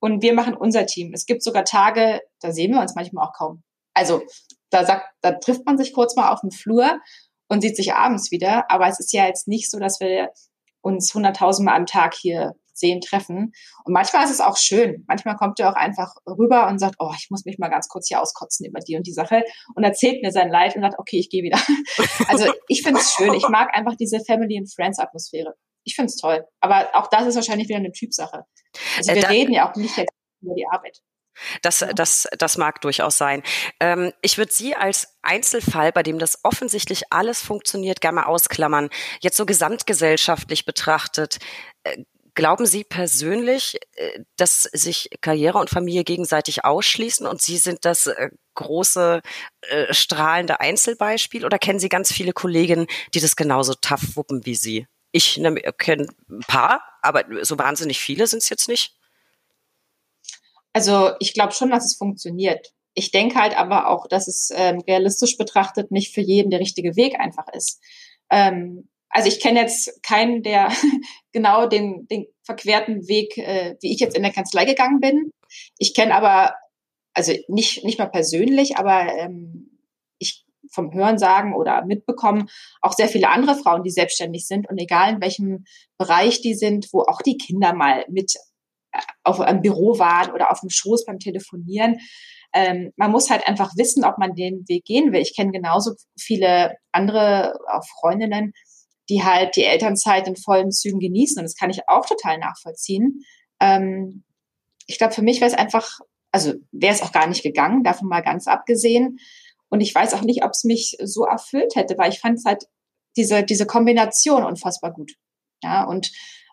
und 0.00 0.22
wir 0.22 0.32
machen 0.32 0.54
unser 0.54 0.86
Team. 0.86 1.12
Es 1.12 1.26
gibt 1.26 1.42
sogar 1.42 1.64
Tage, 1.64 2.22
da 2.40 2.52
sehen 2.52 2.72
wir 2.72 2.80
uns 2.80 2.94
manchmal 2.94 3.26
auch 3.26 3.32
kaum. 3.32 3.62
Also 3.94 4.22
da 4.70 4.84
sagt, 4.84 5.06
da 5.22 5.32
trifft 5.32 5.64
man 5.66 5.78
sich 5.78 5.92
kurz 5.92 6.16
mal 6.16 6.32
auf 6.32 6.40
dem 6.40 6.50
Flur 6.50 7.00
und 7.48 7.62
sieht 7.62 7.76
sich 7.76 7.94
abends 7.94 8.30
wieder. 8.30 8.70
Aber 8.70 8.86
es 8.88 9.00
ist 9.00 9.12
ja 9.12 9.26
jetzt 9.26 9.48
nicht 9.48 9.70
so, 9.70 9.78
dass 9.78 10.00
wir 10.00 10.30
uns 10.80 11.12
hunderttausendmal 11.14 11.76
am 11.76 11.86
Tag 11.86 12.14
hier 12.14 12.54
sehen, 12.78 13.00
treffen. 13.00 13.52
Und 13.84 13.92
manchmal 13.92 14.24
ist 14.24 14.30
es 14.30 14.40
auch 14.40 14.56
schön. 14.56 15.04
Manchmal 15.08 15.36
kommt 15.36 15.58
er 15.60 15.70
auch 15.70 15.74
einfach 15.74 16.14
rüber 16.26 16.68
und 16.68 16.78
sagt, 16.78 16.96
oh, 16.98 17.12
ich 17.16 17.28
muss 17.30 17.44
mich 17.44 17.58
mal 17.58 17.68
ganz 17.68 17.88
kurz 17.88 18.08
hier 18.08 18.22
auskotzen 18.22 18.66
über 18.66 18.80
die 18.80 18.96
und 18.96 19.06
die 19.06 19.12
Sache 19.12 19.42
und 19.74 19.84
erzählt 19.84 20.22
mir 20.22 20.30
sein 20.30 20.48
Leid 20.48 20.76
und 20.76 20.82
sagt, 20.82 20.98
okay, 20.98 21.18
ich 21.18 21.28
gehe 21.30 21.42
wieder. 21.42 21.58
Also 22.28 22.52
ich 22.68 22.82
finde 22.82 23.00
es 23.00 23.12
schön. 23.12 23.32
Ich 23.34 23.48
mag 23.48 23.74
einfach 23.74 23.96
diese 23.96 24.20
Family 24.20 24.58
and 24.58 24.72
Friends 24.72 24.98
Atmosphäre. 24.98 25.54
Ich 25.84 25.94
finde 25.94 26.10
es 26.10 26.16
toll. 26.16 26.44
Aber 26.60 26.88
auch 26.94 27.08
das 27.08 27.26
ist 27.26 27.36
wahrscheinlich 27.36 27.68
wieder 27.68 27.78
eine 27.78 27.92
Typsache. 27.92 28.44
Also 28.96 29.12
äh, 29.12 29.16
wir 29.16 29.24
äh, 29.24 29.26
reden 29.26 29.52
ja 29.52 29.68
auch 29.68 29.74
nicht 29.74 29.96
jetzt 29.96 30.12
über 30.42 30.54
die 30.54 30.66
Arbeit. 30.70 31.00
Das, 31.62 31.84
das, 31.94 32.28
das 32.38 32.56
mag 32.56 32.80
durchaus 32.80 33.18
sein. 33.18 33.42
Ähm, 33.80 34.12
ich 34.22 34.38
würde 34.38 34.52
Sie 34.52 34.74
als 34.74 35.18
Einzelfall, 35.22 35.92
bei 35.92 36.02
dem 36.02 36.18
das 36.18 36.44
offensichtlich 36.44 37.04
alles 37.10 37.40
funktioniert, 37.40 38.00
gerne 38.00 38.16
mal 38.16 38.26
ausklammern. 38.26 38.90
Jetzt 39.20 39.36
so 39.36 39.46
gesamtgesellschaftlich 39.46 40.64
betrachtet, 40.64 41.38
äh, 41.84 42.04
glauben 42.38 42.66
Sie 42.66 42.84
persönlich, 42.84 43.78
äh, 43.96 44.20
dass 44.36 44.62
sich 44.62 45.10
Karriere 45.20 45.58
und 45.58 45.70
Familie 45.70 46.04
gegenseitig 46.04 46.64
ausschließen 46.64 47.26
und 47.26 47.42
Sie 47.42 47.58
sind 47.58 47.84
das 47.84 48.06
äh, 48.06 48.30
große, 48.54 49.22
äh, 49.62 49.92
strahlende 49.92 50.60
Einzelbeispiel 50.60 51.44
oder 51.44 51.58
kennen 51.58 51.80
Sie 51.80 51.88
ganz 51.88 52.12
viele 52.12 52.32
Kolleginnen, 52.32 52.86
die 53.12 53.20
das 53.20 53.34
genauso 53.34 53.74
tough 53.74 54.14
wuppen 54.14 54.46
wie 54.46 54.54
Sie? 54.54 54.86
Ich 55.10 55.36
ne, 55.38 55.54
kenne 55.78 56.06
ein 56.30 56.40
paar, 56.46 56.80
aber 57.02 57.24
so 57.42 57.58
wahnsinnig 57.58 57.98
viele 57.98 58.28
sind 58.28 58.42
es 58.42 58.48
jetzt 58.50 58.68
nicht. 58.68 58.97
Also 60.78 61.10
ich 61.18 61.34
glaube 61.34 61.52
schon, 61.52 61.70
dass 61.70 61.84
es 61.84 61.96
funktioniert. 61.96 62.72
Ich 62.94 63.10
denke 63.10 63.34
halt 63.34 63.58
aber 63.58 63.88
auch, 63.88 64.06
dass 64.06 64.28
es 64.28 64.52
ähm, 64.54 64.78
realistisch 64.86 65.36
betrachtet 65.36 65.90
nicht 65.90 66.14
für 66.14 66.20
jeden 66.20 66.50
der 66.50 66.60
richtige 66.60 66.94
Weg 66.94 67.18
einfach 67.18 67.48
ist. 67.52 67.82
Ähm, 68.30 68.88
also 69.08 69.26
ich 69.26 69.40
kenne 69.40 69.58
jetzt 69.58 70.00
keinen, 70.04 70.44
der 70.44 70.70
genau 71.32 71.66
den, 71.66 72.06
den 72.06 72.26
verquerten 72.44 73.08
Weg, 73.08 73.36
äh, 73.38 73.74
wie 73.80 73.92
ich 73.92 73.98
jetzt 73.98 74.16
in 74.16 74.22
der 74.22 74.30
Kanzlei 74.30 74.66
gegangen 74.66 75.00
bin. 75.00 75.32
Ich 75.78 75.94
kenne 75.94 76.14
aber, 76.14 76.54
also 77.12 77.32
nicht, 77.48 77.82
nicht 77.82 77.98
mal 77.98 78.06
persönlich, 78.06 78.76
aber 78.76 79.12
ähm, 79.18 79.80
ich 80.20 80.44
vom 80.70 80.94
Hören 80.94 81.18
sagen 81.18 81.56
oder 81.56 81.84
mitbekommen, 81.86 82.48
auch 82.82 82.92
sehr 82.92 83.08
viele 83.08 83.30
andere 83.30 83.56
Frauen, 83.56 83.82
die 83.82 83.90
selbstständig 83.90 84.46
sind 84.46 84.70
und 84.70 84.78
egal 84.78 85.14
in 85.14 85.20
welchem 85.20 85.64
Bereich 85.96 86.40
die 86.40 86.54
sind, 86.54 86.86
wo 86.92 87.00
auch 87.00 87.20
die 87.20 87.36
Kinder 87.36 87.74
mal 87.74 88.04
mit 88.08 88.38
auf 89.24 89.40
einem 89.40 89.62
Büro 89.62 89.98
waren 89.98 90.32
oder 90.32 90.50
auf 90.50 90.60
dem 90.60 90.70
Schoß 90.70 91.04
beim 91.04 91.18
Telefonieren. 91.18 91.98
Ähm, 92.54 92.92
man 92.96 93.10
muss 93.10 93.30
halt 93.30 93.46
einfach 93.46 93.72
wissen, 93.76 94.04
ob 94.04 94.18
man 94.18 94.34
den 94.34 94.66
Weg 94.68 94.84
gehen 94.84 95.12
will. 95.12 95.20
Ich 95.20 95.36
kenne 95.36 95.52
genauso 95.52 95.94
viele 96.18 96.76
andere 96.92 97.54
auch 97.70 97.84
Freundinnen, 98.00 98.52
die 99.08 99.24
halt 99.24 99.56
die 99.56 99.64
Elternzeit 99.64 100.26
in 100.26 100.36
vollen 100.36 100.70
Zügen 100.70 100.98
genießen. 100.98 101.38
Und 101.38 101.44
das 101.44 101.56
kann 101.56 101.70
ich 101.70 101.80
auch 101.88 102.06
total 102.06 102.38
nachvollziehen. 102.38 103.20
Ähm, 103.60 104.24
ich 104.86 104.98
glaube, 104.98 105.14
für 105.14 105.22
mich 105.22 105.40
wäre 105.40 105.50
es 105.50 105.56
einfach, 105.56 106.00
also 106.32 106.54
wäre 106.72 106.94
es 106.94 107.02
auch 107.02 107.12
gar 107.12 107.26
nicht 107.26 107.42
gegangen, 107.42 107.84
davon 107.84 108.08
mal 108.08 108.22
ganz 108.22 108.46
abgesehen. 108.46 109.18
Und 109.68 109.80
ich 109.80 109.94
weiß 109.94 110.14
auch 110.14 110.22
nicht, 110.22 110.44
ob 110.44 110.52
es 110.52 110.64
mich 110.64 110.96
so 111.02 111.24
erfüllt 111.24 111.76
hätte, 111.76 111.98
weil 111.98 112.10
ich 112.10 112.20
fand 112.20 112.38
es 112.38 112.44
halt 112.46 112.64
diese, 113.16 113.42
diese 113.42 113.66
Kombination 113.66 114.44
unfassbar 114.44 114.92
gut. 114.92 115.12
Ja, 115.62 115.84
und 115.84 116.10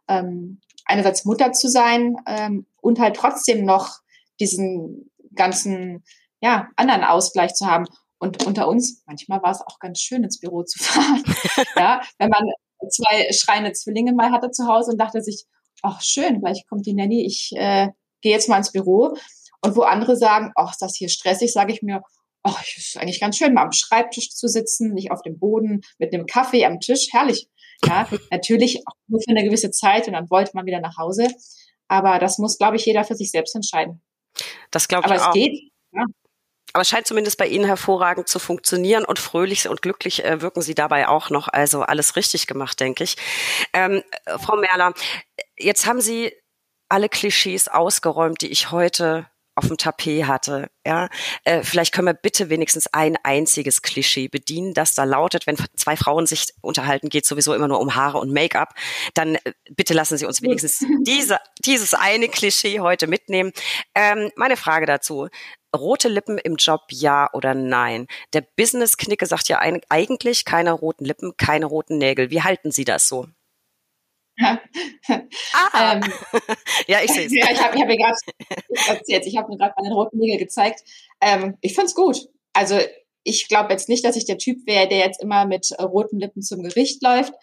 ähm, 0.07 0.59
einerseits 0.85 1.25
Mutter 1.25 1.51
zu 1.51 1.69
sein 1.69 2.15
ähm, 2.27 2.65
und 2.81 2.99
halt 2.99 3.15
trotzdem 3.15 3.65
noch 3.65 3.99
diesen 4.39 5.11
ganzen 5.33 6.03
ja, 6.41 6.69
anderen 6.75 7.03
Ausgleich 7.03 7.53
zu 7.53 7.65
haben. 7.65 7.85
Und 8.17 8.45
unter 8.45 8.67
uns, 8.67 9.03
manchmal 9.05 9.41
war 9.41 9.51
es 9.51 9.61
auch 9.61 9.79
ganz 9.79 9.99
schön, 9.99 10.23
ins 10.23 10.39
Büro 10.39 10.63
zu 10.63 10.79
fahren. 10.83 11.23
ja, 11.75 12.01
wenn 12.17 12.29
man 12.29 12.45
zwei 12.89 13.31
schreiende 13.31 13.73
Zwillinge 13.73 14.13
mal 14.13 14.31
hatte 14.31 14.51
zu 14.51 14.67
Hause 14.67 14.91
und 14.91 14.97
dachte 14.97 15.21
sich, 15.21 15.45
ach 15.81 16.01
schön, 16.01 16.39
gleich 16.39 16.65
kommt 16.67 16.85
die 16.85 16.93
Nanny, 16.93 17.25
ich 17.25 17.51
äh, 17.55 17.89
gehe 18.21 18.31
jetzt 18.31 18.49
mal 18.49 18.57
ins 18.57 18.71
Büro. 18.71 19.15
Und 19.61 19.75
wo 19.75 19.81
andere 19.81 20.15
sagen, 20.15 20.51
ach, 20.55 20.71
ist 20.71 20.81
das 20.81 20.95
hier 20.95 21.09
stressig, 21.09 21.51
sage 21.51 21.73
ich 21.73 21.81
mir, 21.81 22.01
ach, 22.43 22.63
ist 22.77 22.97
eigentlich 22.97 23.19
ganz 23.19 23.37
schön, 23.37 23.53
mal 23.53 23.63
am 23.63 23.71
Schreibtisch 23.71 24.29
zu 24.29 24.47
sitzen, 24.47 24.93
nicht 24.93 25.11
auf 25.11 25.21
dem 25.23 25.39
Boden, 25.39 25.81
mit 25.97 26.13
einem 26.13 26.27
Kaffee 26.27 26.65
am 26.65 26.79
Tisch, 26.79 27.07
herrlich. 27.11 27.49
Ja, 27.83 28.07
natürlich 28.31 28.81
auch 28.85 28.95
nur 29.07 29.21
für 29.21 29.31
eine 29.31 29.43
gewisse 29.43 29.71
Zeit 29.71 30.07
und 30.07 30.13
dann 30.13 30.29
wollte 30.29 30.51
man 30.53 30.65
wieder 30.65 30.79
nach 30.79 30.97
Hause. 30.97 31.27
Aber 31.87 32.19
das 32.19 32.37
muss, 32.37 32.57
glaube 32.57 32.77
ich, 32.77 32.85
jeder 32.85 33.03
für 33.03 33.15
sich 33.15 33.31
selbst 33.31 33.55
entscheiden. 33.55 34.01
Das 34.71 34.87
glaube 34.87 35.07
ich 35.07 35.13
Aber 35.13 35.21
auch. 35.21 35.27
Aber 35.27 35.37
es 35.37 35.43
geht. 35.43 35.71
Ja. 35.91 36.05
Aber 36.73 36.81
es 36.81 36.89
scheint 36.89 37.07
zumindest 37.07 37.37
bei 37.37 37.47
Ihnen 37.47 37.63
hervorragend 37.63 38.27
zu 38.27 38.37
funktionieren 38.37 39.05
und 39.05 39.17
fröhlich 39.17 39.69
und 39.69 39.81
glücklich 39.81 40.25
äh, 40.25 40.41
wirken 40.41 40.61
Sie 40.61 40.75
dabei 40.75 41.07
auch 41.07 41.29
noch. 41.29 41.47
Also 41.47 41.83
alles 41.83 42.17
richtig 42.17 42.47
gemacht, 42.47 42.79
denke 42.81 43.03
ich. 43.03 43.15
Ähm, 43.71 44.03
äh, 44.25 44.37
Frau 44.39 44.57
Merler, 44.57 44.93
jetzt 45.57 45.85
haben 45.85 46.01
Sie 46.01 46.33
alle 46.89 47.07
Klischees 47.07 47.67
ausgeräumt, 47.67 48.41
die 48.41 48.49
ich 48.49 48.71
heute 48.71 49.29
auf 49.55 49.67
dem 49.67 49.77
Tapet 49.77 50.27
hatte. 50.27 50.69
Ja, 50.85 51.09
äh, 51.45 51.63
vielleicht 51.63 51.93
können 51.93 52.07
wir 52.07 52.13
bitte 52.13 52.49
wenigstens 52.49 52.87
ein 52.87 53.17
einziges 53.23 53.81
Klischee 53.81 54.27
bedienen, 54.27 54.73
das 54.73 54.93
da 54.93 55.05
lautet, 55.05 55.47
wenn 55.47 55.57
zwei 55.75 55.95
Frauen 55.95 56.27
sich 56.27 56.47
unterhalten, 56.61 57.09
geht 57.09 57.25
sowieso 57.25 57.53
immer 57.53 57.67
nur 57.67 57.79
um 57.79 57.95
Haare 57.95 58.19
und 58.19 58.31
Make-up. 58.31 58.73
Dann 59.13 59.35
äh, 59.35 59.53
bitte 59.71 59.93
lassen 59.93 60.17
Sie 60.17 60.25
uns 60.25 60.41
wenigstens 60.41 60.85
diese, 61.01 61.39
dieses 61.65 61.93
eine 61.93 62.27
Klischee 62.27 62.81
heute 62.81 63.07
mitnehmen. 63.07 63.51
Ähm, 63.95 64.29
meine 64.35 64.57
Frage 64.57 64.85
dazu: 64.85 65.29
Rote 65.75 66.09
Lippen 66.09 66.37
im 66.37 66.55
Job, 66.55 66.81
ja 66.91 67.29
oder 67.33 67.53
nein? 67.53 68.07
Der 68.33 68.41
Business-Knicke 68.41 69.25
sagt 69.25 69.47
ja 69.47 69.59
eigentlich 69.89 70.45
keine 70.45 70.71
roten 70.73 71.05
Lippen, 71.05 71.37
keine 71.37 71.65
roten 71.65 71.97
Nägel. 71.97 72.29
Wie 72.29 72.41
halten 72.41 72.71
Sie 72.71 72.85
das 72.85 73.07
so? 73.07 73.27
Ah. 74.39 74.59
ähm, 75.93 76.03
ja, 76.87 76.99
ich 77.03 77.11
sehe 77.11 77.25
es. 77.25 77.31
Ja, 77.35 77.51
ich 77.51 77.61
habe 77.61 77.77
hab 77.77 77.87
mir 77.87 77.97
gerade 77.97 78.17
erzählt, 78.87 79.25
ich 79.25 79.37
habe 79.37 79.49
mir 79.49 79.57
gerade 79.57 79.73
meine 79.77 79.93
roten 79.93 80.17
Nägel 80.17 80.37
gezeigt. 80.37 80.81
Ähm, 81.21 81.57
ich 81.61 81.73
finde 81.73 81.87
es 81.87 81.95
gut. 81.95 82.27
Also 82.53 82.79
ich 83.23 83.47
glaube 83.47 83.71
jetzt 83.71 83.89
nicht, 83.89 84.05
dass 84.05 84.15
ich 84.15 84.25
der 84.25 84.37
Typ 84.37 84.65
wäre, 84.65 84.87
der 84.87 84.99
jetzt 84.99 85.21
immer 85.21 85.45
mit 85.45 85.71
äh, 85.71 85.83
roten 85.83 86.19
Lippen 86.19 86.41
zum 86.41 86.63
Gericht 86.63 87.01
läuft. 87.03 87.33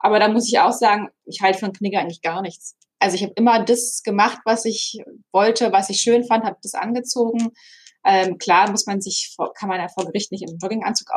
Aber 0.00 0.18
da 0.18 0.28
muss 0.28 0.48
ich 0.48 0.58
auch 0.58 0.72
sagen, 0.72 1.08
ich 1.24 1.40
halte 1.40 1.58
von 1.58 1.72
Knigge 1.72 1.98
eigentlich 1.98 2.22
gar 2.22 2.42
nichts. 2.42 2.76
Also 2.98 3.16
ich 3.16 3.22
habe 3.22 3.32
immer 3.36 3.62
das 3.64 4.02
gemacht, 4.02 4.38
was 4.44 4.64
ich 4.64 4.98
wollte, 5.32 5.72
was 5.72 5.90
ich 5.90 6.00
schön 6.00 6.24
fand, 6.24 6.44
habe 6.44 6.58
das 6.62 6.74
angezogen. 6.74 7.52
Ähm, 8.04 8.38
klar 8.38 8.70
muss 8.70 8.86
man 8.86 9.00
sich, 9.00 9.32
vor, 9.34 9.52
kann 9.54 9.68
man 9.68 9.80
ja 9.80 9.88
vor 9.88 10.04
Gericht 10.04 10.30
nicht 10.30 10.42
im 10.42 10.58
Jogginganzug 10.58 11.08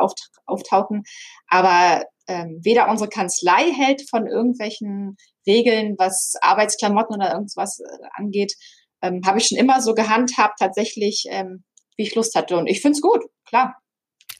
auftauchen, 0.46 1.04
aber 1.48 2.04
ähm, 2.28 2.60
weder 2.62 2.88
unsere 2.88 3.08
Kanzlei 3.08 3.72
hält 3.72 4.08
von 4.08 4.26
irgendwelchen 4.26 5.16
Regeln, 5.46 5.94
was 5.98 6.34
Arbeitsklamotten 6.40 7.16
oder 7.16 7.32
irgendwas 7.32 7.80
äh, 7.80 8.06
angeht, 8.14 8.54
ähm, 9.02 9.22
habe 9.26 9.38
ich 9.38 9.46
schon 9.48 9.58
immer 9.58 9.80
so 9.80 9.94
gehandhabt, 9.94 10.58
tatsächlich, 10.58 11.24
ähm, 11.30 11.64
wie 11.96 12.02
ich 12.04 12.14
Lust 12.14 12.34
hatte. 12.34 12.56
Und 12.56 12.66
ich 12.66 12.80
finde 12.80 12.96
es 12.96 13.02
gut, 13.02 13.22
klar. 13.46 13.76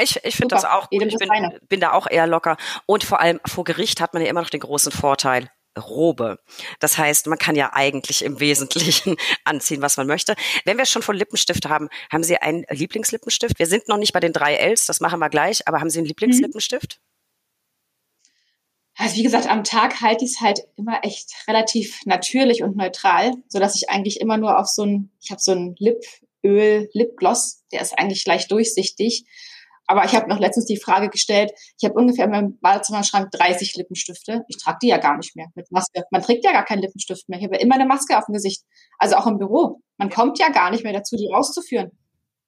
Ich, 0.01 0.21
ich 0.25 0.37
finde 0.37 0.55
das 0.55 0.65
auch 0.65 0.91
gut. 0.91 1.03
Ich 1.03 1.17
bin, 1.17 1.29
bin 1.69 1.81
da 1.81 1.93
auch 1.93 2.07
eher 2.09 2.27
locker. 2.27 2.57
Und 2.87 3.03
vor 3.03 3.21
allem 3.21 3.41
vor 3.47 3.65
Gericht 3.65 4.01
hat 4.01 4.15
man 4.15 4.23
ja 4.23 4.29
immer 4.29 4.43
noch 4.43 4.51
den 4.51 4.61
großen 4.61 4.93
Vorteil. 4.93 5.49
Robe. 5.77 6.39
Das 6.81 6.99
heißt, 6.99 7.29
man 7.29 7.39
kann 7.39 7.55
ja 7.55 7.73
eigentlich 7.73 8.25
im 8.25 8.41
Wesentlichen 8.41 9.17
anziehen, 9.45 9.81
was 9.81 9.97
man 9.97 10.07
möchte. 10.07 10.35
Wenn 10.65 10.77
wir 10.77 10.87
schon 10.87 11.03
von 11.03 11.17
Lippenstift 11.17 11.69
haben, 11.69 11.89
haben 12.11 12.25
Sie 12.25 12.37
einen 12.37 12.65
Lieblingslippenstift? 12.69 13.59
Wir 13.59 13.67
sind 13.67 13.89
noch 13.89 13.99
nicht 13.99 14.13
bei 14.13 14.21
den 14.21 14.33
drei 14.33 14.55
Ls, 14.57 14.87
das 14.87 15.01
machen 15.01 15.21
wir 15.21 15.29
gleich, 15.29 15.67
aber 15.69 15.81
haben 15.81 15.91
Sie 15.91 15.99
einen 15.99 16.07
mhm. 16.07 16.09
Lieblingslippenstift? 16.09 17.01
Also 19.01 19.15
wie 19.15 19.23
gesagt, 19.23 19.49
am 19.49 19.63
Tag 19.63 20.01
halte 20.01 20.25
ich 20.25 20.33
es 20.33 20.41
halt 20.41 20.67
immer 20.75 21.05
echt 21.05 21.33
relativ 21.47 22.01
natürlich 22.05 22.65
und 22.65 22.77
neutral, 22.77 23.33
so 23.49 23.61
dass 23.61 23.77
ich 23.77 23.89
eigentlich 23.89 24.21
immer 24.21 24.39
nur 24.39 24.59
auf 24.59 24.67
so 24.67 24.83
ein, 24.83 25.13
ich 25.21 25.31
habe 25.31 25.41
so 25.41 25.53
ein 25.53 25.77
Lipöl, 25.79 26.91
Lipgloss, 26.93 27.63
der 27.71 27.81
ist 27.81 27.97
eigentlich 27.97 28.27
leicht 28.27 28.51
durchsichtig. 28.51 29.25
Aber 29.87 30.05
ich 30.05 30.15
habe 30.15 30.29
noch 30.29 30.41
letztens 30.41 30.67
die 30.67 30.77
Frage 30.77 31.11
gestellt, 31.11 31.53
ich 31.79 31.89
habe 31.89 31.95
ungefähr 31.95 32.25
in 32.25 32.33
meinem 32.33 32.59
Badezimmerschrank 32.61 33.31
30 33.31 33.77
Lippenstifte. 33.77 34.43
Ich 34.49 34.59
trage 34.59 34.79
die 34.83 34.89
ja 34.89 34.99
gar 34.99 35.17
nicht 35.17 35.37
mehr 35.37 35.47
mit 35.55 35.71
Maske. 35.71 36.03
Man 36.11 36.21
trägt 36.21 36.45
ja 36.45 36.53
gar 36.53 36.65
keinen 36.65 36.83
Lippenstift 36.83 37.29
mehr. 37.29 37.39
Ich 37.39 37.45
habe 37.45 37.55
ja 37.55 37.63
immer 37.63 37.77
eine 37.77 37.87
Maske 37.87 38.19
auf 38.19 38.27
dem 38.27 38.35
Gesicht. 38.35 38.65
Also 38.99 39.15
auch 39.15 39.29
im 39.29 39.39
Büro. 39.39 39.81
Man 39.97 40.11
kommt 40.11 40.41
ja 40.41 40.51
gar 40.51 40.71
nicht 40.71 40.83
mehr 40.83 40.93
dazu, 40.93 41.17
die 41.17 41.31
rauszuführen. 41.33 41.93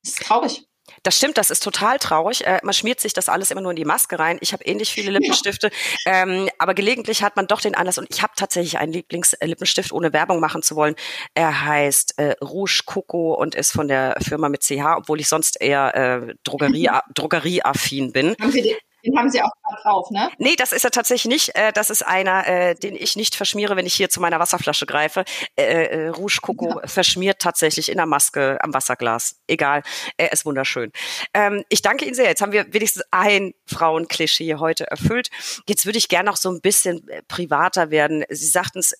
Das 0.02 0.14
ist 0.14 0.22
traurig. 0.22 0.64
Das 1.02 1.16
stimmt, 1.16 1.38
das 1.38 1.50
ist 1.50 1.62
total 1.62 1.98
traurig. 1.98 2.46
Äh, 2.46 2.60
man 2.62 2.74
schmiert 2.74 3.00
sich 3.00 3.12
das 3.12 3.28
alles 3.28 3.50
immer 3.50 3.60
nur 3.60 3.72
in 3.72 3.76
die 3.76 3.84
Maske 3.84 4.18
rein. 4.18 4.38
Ich 4.40 4.52
habe 4.52 4.64
ähnlich 4.64 4.90
viele 4.90 5.10
Lippenstifte, 5.10 5.70
ja. 6.04 6.22
ähm, 6.22 6.48
aber 6.58 6.74
gelegentlich 6.74 7.22
hat 7.22 7.36
man 7.36 7.46
doch 7.46 7.60
den 7.60 7.74
Anlass. 7.74 7.98
Und 7.98 8.08
ich 8.10 8.22
habe 8.22 8.32
tatsächlich 8.36 8.78
einen 8.78 8.92
Lieblingslippenstift, 8.92 9.92
ohne 9.92 10.12
Werbung 10.12 10.40
machen 10.40 10.62
zu 10.62 10.76
wollen. 10.76 10.94
Er 11.34 11.64
heißt 11.64 12.18
äh, 12.18 12.34
Rouge 12.42 12.82
Coco 12.86 13.34
und 13.34 13.54
ist 13.54 13.72
von 13.72 13.88
der 13.88 14.16
Firma 14.20 14.48
mit 14.48 14.62
CH, 14.62 14.96
obwohl 14.96 15.20
ich 15.20 15.28
sonst 15.28 15.60
eher 15.60 15.94
äh, 15.94 16.34
Drogerie, 16.44 16.88
drogerieaffin 17.14 18.12
bin. 18.12 18.36
Haben 18.40 18.52
Sie, 18.52 18.62
den, 18.62 18.76
den 19.04 19.16
haben 19.18 19.30
Sie 19.30 19.42
auch 19.42 19.50
drauf, 19.82 20.10
ne? 20.10 20.30
Nee, 20.38 20.56
das 20.56 20.72
ist 20.72 20.84
er 20.84 20.90
tatsächlich 20.90 21.30
nicht. 21.30 21.56
Äh, 21.56 21.72
das 21.72 21.90
ist 21.90 22.06
einer, 22.06 22.46
äh, 22.46 22.74
den 22.74 22.94
ich 22.94 23.16
nicht 23.16 23.34
verschmiere, 23.34 23.76
wenn 23.76 23.86
ich 23.86 23.94
hier 23.94 24.10
zu 24.10 24.20
meiner 24.20 24.38
Wasserflasche 24.38 24.86
greife. 24.86 25.24
Äh, 25.56 26.08
Rouge 26.08 26.38
Coco 26.42 26.80
ja. 26.80 26.86
verschmiert 26.86 27.40
tatsächlich 27.40 27.90
in 27.90 27.96
der 27.96 28.06
Maske 28.06 28.58
am 28.62 28.74
Wasserglas. 28.74 29.36
Egal, 29.46 29.82
er 30.16 30.32
ist 30.32 30.44
wunderschön. 30.44 30.92
Ähm, 31.34 31.64
ich 31.68 31.82
danke 31.82 32.04
Ihnen 32.04 32.14
sehr. 32.14 32.26
Jetzt 32.26 32.42
haben 32.42 32.52
wir 32.52 32.72
wenigstens 32.72 33.04
ein 33.10 33.54
Frauenklischee 33.66 34.56
heute 34.56 34.86
erfüllt. 34.86 35.30
Jetzt 35.66 35.86
würde 35.86 35.98
ich 35.98 36.08
gerne 36.08 36.30
noch 36.30 36.36
so 36.36 36.50
ein 36.50 36.60
bisschen 36.60 37.06
privater 37.28 37.90
werden. 37.90 38.24
Sie 38.28 38.46
sagten 38.46 38.80
es, 38.80 38.96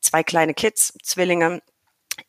zwei 0.00 0.22
kleine 0.22 0.54
Kids, 0.54 0.94
Zwillinge. 1.02 1.62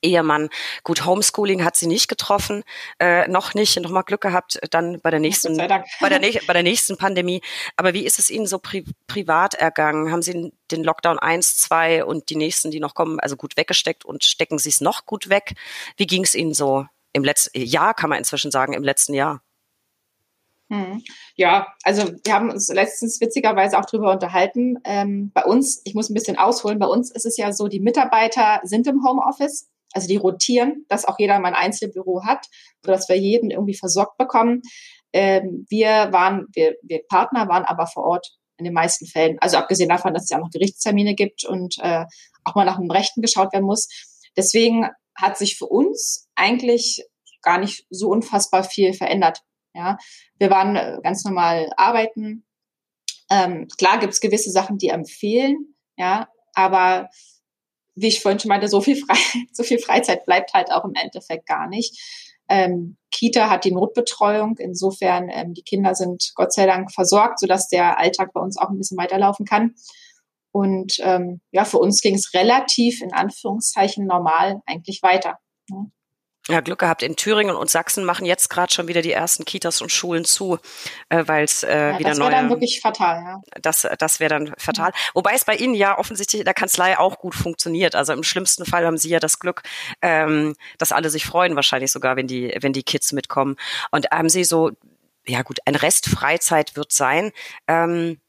Ehemann. 0.02 0.50
Gut, 0.84 1.06
Homeschooling 1.06 1.64
hat 1.64 1.76
sie 1.76 1.88
nicht 1.88 2.08
getroffen, 2.08 2.64
äh, 3.00 3.28
noch 3.28 3.54
nicht, 3.54 3.80
noch 3.80 3.92
mal 3.92 4.04
Glück 4.04 4.22
gehabt, 4.22 4.60
dann 4.72 5.00
bei 5.02 5.12
der 5.12 5.20
nächsten, 5.20 5.58
bei 5.58 5.68
der, 5.68 5.84
bei 6.00 6.54
der 6.54 6.64
nächsten 6.64 6.98
Pandemie. 6.98 7.42
Aber 7.76 7.94
wie 7.94 8.06
ist 8.06 8.20
es 8.20 8.30
Ihnen 8.30 8.48
so 8.48 8.60
pri 8.60 8.86
privat 9.08 9.54
ergangen? 9.54 10.12
Haben 10.12 10.22
Sie 10.22 10.54
den 10.72 10.84
Lockdown 10.84 11.20
1, 11.20 11.58
2 11.58 12.06
und 12.06 12.30
die 12.30 12.36
nächsten, 12.36 12.72
die 12.72 12.80
noch 12.80 12.94
kommen, 12.94 13.20
also 13.20 13.36
gut 13.36 13.58
weggesteckt 13.58 14.06
und 14.06 14.24
stecken 14.24 14.58
Sie 14.58 14.70
es 14.70 14.82
noch 14.82 15.06
gut 15.06 15.30
weg? 15.30 15.54
Wie 15.98 16.08
ging 16.08 16.24
es 16.24 16.36
Ihnen 16.36 16.54
so 16.54 16.86
im 17.14 17.24
letzten 17.24 17.62
Jahr, 17.62 17.94
kann 17.94 18.10
man 18.10 18.20
inzwischen 18.20 18.52
sagen, 18.52 18.74
im 18.74 18.84
letzten 18.84 19.14
Jahr? 19.14 19.42
Hm. 20.70 21.04
Ja, 21.36 21.68
also 21.84 22.12
wir 22.24 22.34
haben 22.34 22.50
uns 22.50 22.70
letztens 22.70 23.22
witzigerweise 23.22 23.78
auch 23.78 23.86
drüber 23.86 24.12
unterhalten. 24.12 24.80
Ähm, 24.84 25.32
bei 25.34 25.44
uns, 25.44 25.82
ich 25.84 25.94
muss 25.94 26.10
ein 26.10 26.16
bisschen 26.16 26.38
ausholen, 26.38 26.80
bei 26.80 26.88
uns 26.88 27.12
ist 27.12 27.26
es 27.26 27.38
ja 27.38 27.52
so, 27.52 27.68
die 27.68 27.80
Mitarbeiter 27.80 28.62
sind 28.64 28.88
im 28.88 29.04
Homeoffice 29.06 29.70
also 29.94 30.08
die 30.08 30.18
rotieren, 30.18 30.86
dass 30.90 31.06
auch 31.06 31.18
jeder 31.20 31.40
mal 31.40 31.50
ein 31.50 31.56
Einzelbüro 31.56 32.26
hat, 32.26 32.46
sodass 32.84 33.08
wir 33.10 33.18
jeden 33.18 33.52
irgendwie 33.52 33.78
versorgt 33.78 34.18
bekommen. 34.18 34.62
Ähm, 35.14 35.66
wir 35.70 36.12
waren, 36.12 36.48
wir, 36.54 36.76
wir 36.84 37.02
Partner 37.08 37.48
waren 37.48 37.64
aber 37.64 37.88
vor 37.88 38.04
Ort 38.04 38.28
in 38.58 38.66
den 38.66 38.74
meisten 38.74 39.06
Fällen. 39.06 39.38
Also 39.40 39.58
abgesehen 39.58 39.90
davon, 39.90 40.14
dass 40.14 40.24
es 40.24 40.30
ja 40.30 40.38
noch 40.38 40.50
Gerichtstermine 40.50 41.16
gibt 41.16 41.46
und 41.46 41.78
äh, 41.80 42.06
auch 42.44 42.56
mal 42.56 42.66
nach 42.66 42.78
dem 42.78 42.92
Rechten 42.92 43.22
geschaut 43.22 43.54
werden 43.54 43.66
muss. 43.66 43.88
Deswegen 44.38 44.90
hat 45.16 45.38
sich 45.38 45.58
für 45.58 45.66
uns 45.66 46.28
eigentlich 46.36 47.06
gar 47.42 47.58
nicht 47.58 47.86
so 47.90 48.10
unfassbar 48.10 48.64
viel 48.64 48.94
verändert. 48.94 49.42
Ja, 49.74 49.98
wir 50.40 50.50
waren 50.50 50.76
äh, 50.76 50.98
ganz 51.04 51.24
normal 51.24 51.70
arbeiten. 51.78 52.46
Ähm, 53.30 53.68
klar 53.78 54.02
es 54.04 54.22
gewisse 54.22 54.52
Sachen, 54.52 54.78
die 54.78 54.90
empfehlen, 54.90 55.76
ja, 55.98 56.28
aber 56.54 57.10
wie 57.96 58.08
ich 58.08 58.22
vorhin 58.22 58.40
schon 58.40 58.50
meinte, 58.50 58.68
so 58.68 58.82
viel, 58.82 58.98
Frei 58.98 59.16
so 59.54 59.64
viel 59.64 59.80
Freizeit 59.80 60.26
bleibt 60.26 60.54
halt 60.54 60.72
auch 60.72 60.86
im 60.86 60.94
Endeffekt 60.96 61.48
gar 61.48 61.68
nicht. 61.68 62.00
Ähm, 62.48 62.98
Kita 63.12 63.50
hat 63.50 63.66
die 63.66 63.72
Notbetreuung. 63.72 64.58
Insofern, 64.58 65.30
ähm, 65.30 65.54
die 65.54 65.64
Kinder 65.64 65.96
sind 65.96 66.32
Gott 66.36 66.54
sei 66.54 66.66
Dank 66.66 66.92
versorgt, 66.92 67.40
sodass 67.40 67.70
der 67.70 67.98
Alltag 67.98 68.34
bei 68.34 68.42
uns 68.42 68.58
auch 68.58 68.70
ein 68.70 68.78
bisschen 68.78 68.98
weiterlaufen 68.98 69.46
kann. 69.46 69.76
Und 70.52 71.00
ähm, 71.00 71.42
ja, 71.52 71.66
für 71.66 71.80
uns 71.80 72.02
ging 72.02 72.16
es 72.16 72.34
relativ 72.34 73.02
in 73.02 73.14
Anführungszeichen 73.14 74.06
normal 74.06 74.62
eigentlich 74.66 75.02
weiter. 75.02 75.40
Ne? 75.70 75.92
Ja, 76.48 76.62
Glück 76.62 76.80
gehabt. 76.80 77.02
In 77.02 77.16
Thüringen 77.16 77.56
und 77.56 77.70
Sachsen 77.70 78.06
machen 78.06 78.26
jetzt 78.26 78.50
gerade 78.50 78.72
schon 78.72 78.88
wieder 78.88 79.02
die 79.02 79.12
ersten 79.12 79.46
Kitas 79.46 79.82
und 79.82 79.92
Schulen 79.92 80.26
zu, 80.26 80.60
äh, 81.10 81.24
weil 81.26 81.44
es 81.44 81.64
äh, 81.64 81.92
ja, 81.92 82.00
wieder 82.00 82.10
das 82.10 82.20
neue. 82.20 82.30
Das 82.30 82.36
wäre 82.36 82.42
dann 82.42 82.50
wirklich 82.50 82.82
fatal, 82.82 83.24
ja. 83.24 83.42
Das, 83.62 83.88
das 83.98 84.20
wäre 84.20 84.30
dann 84.30 84.54
fatal. 84.58 84.92
Ja. 84.94 85.00
Wobei 85.16 85.34
es 85.34 85.44
bei 85.44 85.56
Ihnen 85.56 85.74
ja 85.74 85.98
offensichtlich 85.98 86.42
in 86.42 86.46
der 86.46 86.54
Kanzlei 86.54 87.00
auch 87.00 87.18
gut 87.18 87.34
funktioniert. 87.34 87.96
Also 87.96 88.14
im 88.14 88.24
schlimmsten 88.24 88.66
Fall 88.66 88.86
haben 88.86 88.98
Sie 88.98 89.10
ja 89.10 89.20
das 89.20 89.40
Glück, 89.40 89.64
ähm, 90.02 90.56
dass 90.78 90.92
alle 90.92 91.10
sich 91.10 91.26
freuen, 91.26 91.56
wahrscheinlich 91.56 91.92
sogar, 91.92 92.16
wenn 92.16 92.28
die, 92.28 92.56
wenn 92.60 92.74
die 92.74 92.84
Kids 92.84 93.12
mitkommen. 93.12 93.56
Und 93.90 94.12
haben 94.12 94.30
Sie 94.30 94.44
so, 94.44 94.72
ja 95.28 95.42
gut, 95.42 95.58
ein 95.66 95.76
Rest 95.76 96.08
Freizeit 96.08 96.76
wird 96.76 96.92
sein. 96.92 97.32
Ähm, 97.68 98.20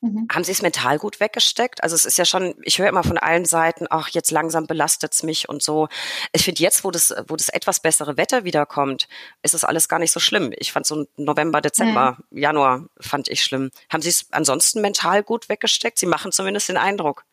Mhm. 0.00 0.28
Haben 0.30 0.44
Sie 0.44 0.52
es 0.52 0.62
mental 0.62 0.98
gut 0.98 1.20
weggesteckt? 1.20 1.82
Also 1.82 1.94
es 1.94 2.04
ist 2.04 2.18
ja 2.18 2.24
schon, 2.24 2.54
ich 2.62 2.78
höre 2.78 2.88
immer 2.88 3.02
von 3.02 3.16
allen 3.18 3.44
Seiten, 3.44 3.86
ach, 3.88 4.08
jetzt 4.10 4.30
langsam 4.30 4.66
belastet 4.66 5.14
es 5.14 5.22
mich 5.22 5.48
und 5.48 5.62
so. 5.62 5.88
Ich 6.32 6.44
finde 6.44 6.62
jetzt, 6.62 6.84
wo 6.84 6.90
das, 6.90 7.14
wo 7.28 7.36
das 7.36 7.48
etwas 7.48 7.80
bessere 7.80 8.16
Wetter 8.16 8.44
wiederkommt, 8.44 9.08
ist 9.42 9.54
es 9.54 9.64
alles 9.64 9.88
gar 9.88 9.98
nicht 9.98 10.12
so 10.12 10.20
schlimm. 10.20 10.52
Ich 10.56 10.72
fand 10.72 10.86
so 10.86 11.06
November, 11.16 11.60
Dezember, 11.60 12.18
mhm. 12.30 12.38
Januar 12.38 12.84
fand 13.00 13.28
ich 13.28 13.42
schlimm. 13.42 13.70
Haben 13.90 14.02
Sie 14.02 14.10
es 14.10 14.26
ansonsten 14.32 14.80
mental 14.82 15.22
gut 15.22 15.48
weggesteckt? 15.48 15.98
Sie 15.98 16.06
machen 16.06 16.30
zumindest 16.30 16.68
den 16.68 16.76
Eindruck. 16.76 17.24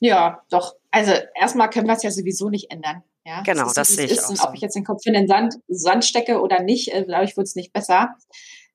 Ja, 0.00 0.42
doch. 0.50 0.76
Also 0.90 1.12
erstmal 1.38 1.68
können 1.68 1.86
wir 1.86 1.94
es 1.94 2.02
ja 2.02 2.10
sowieso 2.10 2.48
nicht 2.48 2.70
ändern. 2.70 3.02
Ja, 3.24 3.42
genau, 3.42 3.64
das, 3.64 3.74
das 3.74 3.88
sehe 3.90 4.06
ich 4.06 4.12
ist. 4.12 4.24
auch. 4.24 4.30
Und 4.30 4.40
ob 4.40 4.54
ich 4.54 4.62
jetzt 4.62 4.74
den 4.74 4.84
Kopf 4.84 5.04
in 5.04 5.12
den 5.12 5.28
Sand, 5.28 5.56
Sand 5.68 6.06
stecke 6.06 6.40
oder 6.40 6.62
nicht, 6.62 6.94
äh, 6.94 7.04
glaube 7.04 7.24
ich, 7.24 7.36
wird 7.36 7.46
es 7.46 7.54
nicht 7.54 7.72
besser 7.74 8.16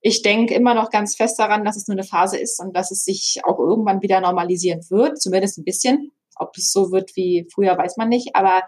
ich 0.00 0.22
denke 0.22 0.54
immer 0.54 0.74
noch 0.74 0.90
ganz 0.90 1.16
fest 1.16 1.38
daran, 1.38 1.64
dass 1.64 1.76
es 1.76 1.88
nur 1.88 1.96
eine 1.96 2.06
Phase 2.06 2.38
ist 2.38 2.60
und 2.60 2.76
dass 2.76 2.90
es 2.90 3.04
sich 3.04 3.40
auch 3.44 3.58
irgendwann 3.58 4.02
wieder 4.02 4.20
normalisieren 4.20 4.80
wird, 4.90 5.20
zumindest 5.20 5.58
ein 5.58 5.64
bisschen. 5.64 6.12
Ob 6.36 6.56
es 6.56 6.70
so 6.70 6.92
wird 6.92 7.16
wie 7.16 7.48
früher, 7.52 7.76
weiß 7.78 7.96
man 7.96 8.08
nicht. 8.08 8.36
Aber 8.36 8.62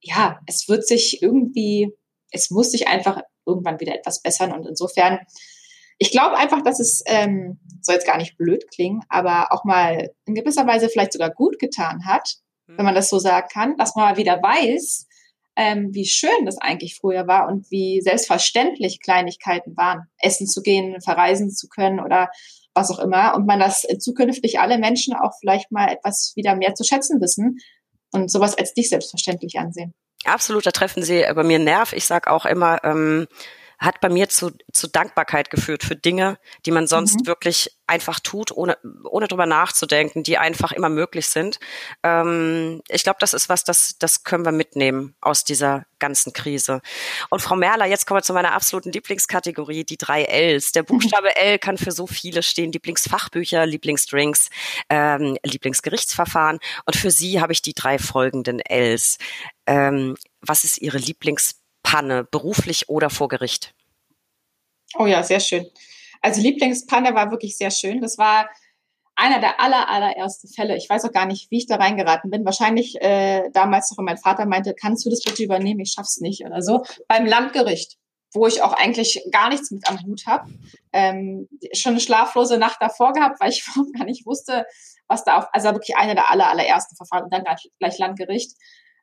ja, 0.00 0.38
es 0.46 0.68
wird 0.68 0.86
sich 0.86 1.22
irgendwie, 1.22 1.96
es 2.30 2.50
muss 2.50 2.70
sich 2.70 2.86
einfach 2.86 3.22
irgendwann 3.46 3.80
wieder 3.80 3.94
etwas 3.94 4.20
bessern. 4.20 4.52
Und 4.52 4.66
insofern, 4.66 5.20
ich 5.98 6.10
glaube 6.10 6.36
einfach, 6.36 6.62
dass 6.62 6.80
es, 6.80 7.02
ähm, 7.06 7.58
soll 7.80 7.94
jetzt 7.94 8.06
gar 8.06 8.18
nicht 8.18 8.36
blöd 8.36 8.70
klingen, 8.70 9.00
aber 9.08 9.52
auch 9.52 9.64
mal 9.64 10.10
in 10.26 10.34
gewisser 10.34 10.66
Weise 10.66 10.88
vielleicht 10.88 11.12
sogar 11.12 11.30
gut 11.30 11.58
getan 11.58 12.06
hat, 12.06 12.36
wenn 12.66 12.84
man 12.84 12.94
das 12.94 13.08
so 13.10 13.18
sagen 13.18 13.48
kann, 13.52 13.76
dass 13.76 13.96
man 13.96 14.10
mal 14.10 14.16
wieder 14.16 14.40
weiß, 14.42 15.06
ähm, 15.56 15.90
wie 15.92 16.06
schön 16.06 16.46
das 16.46 16.58
eigentlich 16.58 16.96
früher 16.96 17.26
war 17.26 17.48
und 17.48 17.70
wie 17.70 18.00
selbstverständlich 18.00 19.00
Kleinigkeiten 19.00 19.76
waren, 19.76 20.06
essen 20.18 20.46
zu 20.46 20.62
gehen, 20.62 21.00
verreisen 21.00 21.50
zu 21.50 21.68
können 21.68 22.00
oder 22.00 22.30
was 22.74 22.90
auch 22.90 22.98
immer. 22.98 23.34
Und 23.34 23.46
man 23.46 23.60
das 23.60 23.86
zukünftig 23.98 24.60
alle 24.60 24.78
Menschen 24.78 25.14
auch 25.14 25.32
vielleicht 25.40 25.70
mal 25.70 25.88
etwas 25.88 26.32
wieder 26.36 26.56
mehr 26.56 26.74
zu 26.74 26.84
schätzen 26.84 27.20
wissen 27.20 27.58
und 28.12 28.30
sowas 28.30 28.56
als 28.56 28.74
nicht 28.76 28.88
selbstverständlich 28.88 29.58
ansehen. 29.58 29.94
Absolut, 30.24 30.64
da 30.66 30.70
treffen 30.70 31.02
Sie 31.02 31.24
bei 31.34 31.42
mir 31.42 31.58
Nerv. 31.58 31.92
Ich 31.92 32.04
sage 32.04 32.30
auch 32.30 32.46
immer, 32.46 32.82
ähm, 32.84 33.26
hat 33.82 34.00
bei 34.00 34.08
mir 34.08 34.28
zu, 34.28 34.52
zu 34.72 34.86
Dankbarkeit 34.86 35.50
geführt 35.50 35.82
für 35.82 35.96
Dinge, 35.96 36.38
die 36.66 36.70
man 36.70 36.86
sonst 36.86 37.20
mhm. 37.20 37.26
wirklich 37.26 37.76
einfach 37.88 38.20
tut, 38.20 38.52
ohne, 38.52 38.78
ohne 39.04 39.26
drüber 39.26 39.44
nachzudenken, 39.44 40.22
die 40.22 40.38
einfach 40.38 40.70
immer 40.72 40.88
möglich 40.88 41.28
sind. 41.28 41.58
Ähm, 42.02 42.80
ich 42.88 43.02
glaube, 43.02 43.18
das 43.20 43.34
ist 43.34 43.48
was, 43.48 43.64
das, 43.64 43.98
das 43.98 44.22
können 44.22 44.44
wir 44.44 44.52
mitnehmen 44.52 45.14
aus 45.20 45.44
dieser 45.44 45.84
ganzen 45.98 46.32
Krise. 46.32 46.80
Und 47.28 47.42
Frau 47.42 47.56
Merler, 47.56 47.86
jetzt 47.86 48.06
kommen 48.06 48.18
wir 48.18 48.22
zu 48.22 48.32
meiner 48.32 48.52
absoluten 48.52 48.92
Lieblingskategorie, 48.92 49.84
die 49.84 49.98
drei 49.98 50.22
Ls. 50.22 50.72
Der 50.72 50.84
Buchstabe 50.84 51.36
L 51.36 51.58
kann 51.58 51.76
für 51.76 51.92
so 51.92 52.06
viele 52.06 52.42
stehen, 52.42 52.72
Lieblingsfachbücher, 52.72 53.66
Lieblingsdrinks, 53.66 54.48
ähm, 54.90 55.36
Lieblingsgerichtsverfahren. 55.44 56.60
Und 56.86 56.96
für 56.96 57.10
Sie 57.10 57.40
habe 57.40 57.52
ich 57.52 57.62
die 57.62 57.74
drei 57.74 57.98
folgenden 57.98 58.60
Ls. 58.60 59.18
Ähm, 59.66 60.16
was 60.40 60.64
ist 60.64 60.78
Ihre 60.78 60.98
Lieblings 60.98 61.61
Panne, 61.82 62.24
beruflich 62.24 62.88
oder 62.88 63.10
vor 63.10 63.28
Gericht? 63.28 63.74
Oh 64.96 65.06
ja, 65.06 65.22
sehr 65.22 65.40
schön. 65.40 65.66
Also 66.20 66.40
Lieblingspanne 66.40 67.14
war 67.14 67.30
wirklich 67.30 67.56
sehr 67.56 67.70
schön. 67.70 68.00
Das 68.00 68.18
war 68.18 68.48
einer 69.14 69.40
der 69.40 69.60
aller, 69.60 69.88
allerersten 69.88 70.48
Fälle. 70.48 70.76
Ich 70.76 70.88
weiß 70.88 71.04
auch 71.04 71.12
gar 71.12 71.26
nicht, 71.26 71.50
wie 71.50 71.58
ich 71.58 71.66
da 71.66 71.76
reingeraten 71.76 72.30
bin. 72.30 72.44
Wahrscheinlich 72.44 73.00
äh, 73.02 73.50
damals 73.52 73.90
noch, 73.90 74.02
mein 74.02 74.16
Vater 74.16 74.46
meinte, 74.46 74.74
kannst 74.74 75.04
du 75.04 75.10
das 75.10 75.22
bitte 75.22 75.42
übernehmen? 75.42 75.80
Ich 75.80 75.92
schaff's 75.92 76.20
nicht 76.20 76.44
oder 76.44 76.62
so. 76.62 76.84
Beim 77.08 77.26
Landgericht, 77.26 77.98
wo 78.32 78.46
ich 78.46 78.62
auch 78.62 78.72
eigentlich 78.72 79.22
gar 79.30 79.50
nichts 79.50 79.70
mit 79.70 79.88
am 79.88 80.02
Hut 80.02 80.26
habe. 80.26 80.50
Ähm, 80.92 81.48
schon 81.74 81.92
eine 81.92 82.00
schlaflose 82.00 82.56
Nacht 82.56 82.78
davor 82.80 83.12
gehabt, 83.12 83.40
weil 83.40 83.50
ich 83.50 83.64
gar 83.98 84.04
nicht 84.04 84.24
wusste, 84.24 84.66
was 85.08 85.24
da 85.24 85.38
auf, 85.38 85.46
also 85.52 85.68
wirklich 85.72 85.96
einer 85.96 86.14
der 86.14 86.30
aller, 86.30 86.48
allerersten 86.48 86.96
Verfahren 86.96 87.24
und 87.24 87.32
dann 87.32 87.44
gleich, 87.44 87.70
gleich 87.78 87.98
Landgericht 87.98 88.52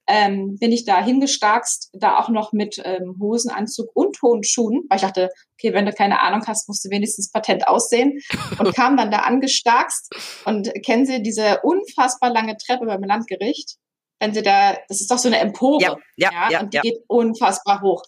ähm, 0.10 0.58
bin 0.60 0.72
ich 0.72 0.86
da 0.86 1.04
hingestarkst, 1.04 1.92
da 1.94 2.18
auch 2.18 2.30
noch 2.30 2.52
mit 2.52 2.82
ähm, 2.84 3.16
Hosenanzug 3.22 3.90
und 3.94 4.20
hohen 4.24 4.44
Schuhen, 4.44 4.84
weil 4.90 4.96
ich 4.96 5.04
dachte, 5.04 5.30
okay, 5.54 5.72
wenn 5.74 5.86
du 5.86 5.94
keine 5.94 6.20
Ahnung 6.22 6.42
hast, 6.48 6.68
musst 6.68 6.84
du 6.84 6.90
wenigstens 6.90 7.32
patent 7.32 7.68
aussehen 7.68 8.20
und 8.58 8.74
kam 8.76 8.98
dann 8.98 9.12
da 9.12 9.20
angestarkst 9.20 10.42
und 10.46 10.72
kennen 10.84 11.06
Sie 11.06 11.22
diese 11.22 11.60
unfassbar 11.62 12.32
lange 12.32 12.58
Treppe 12.58 12.88
beim 12.88 13.04
Landgericht? 13.04 13.76
Wenn 14.20 14.34
Sie 14.34 14.42
da, 14.42 14.78
das 14.88 15.00
ist 15.00 15.12
doch 15.12 15.20
so 15.20 15.28
eine 15.28 15.38
Empore, 15.38 15.82
ja, 15.82 15.96
ja, 16.18 16.32
ja, 16.32 16.52
ja 16.52 16.60
und 16.62 16.74
die 16.74 16.78
ja. 16.78 16.82
geht 16.82 17.04
unfassbar 17.08 17.82
hoch. 17.82 18.04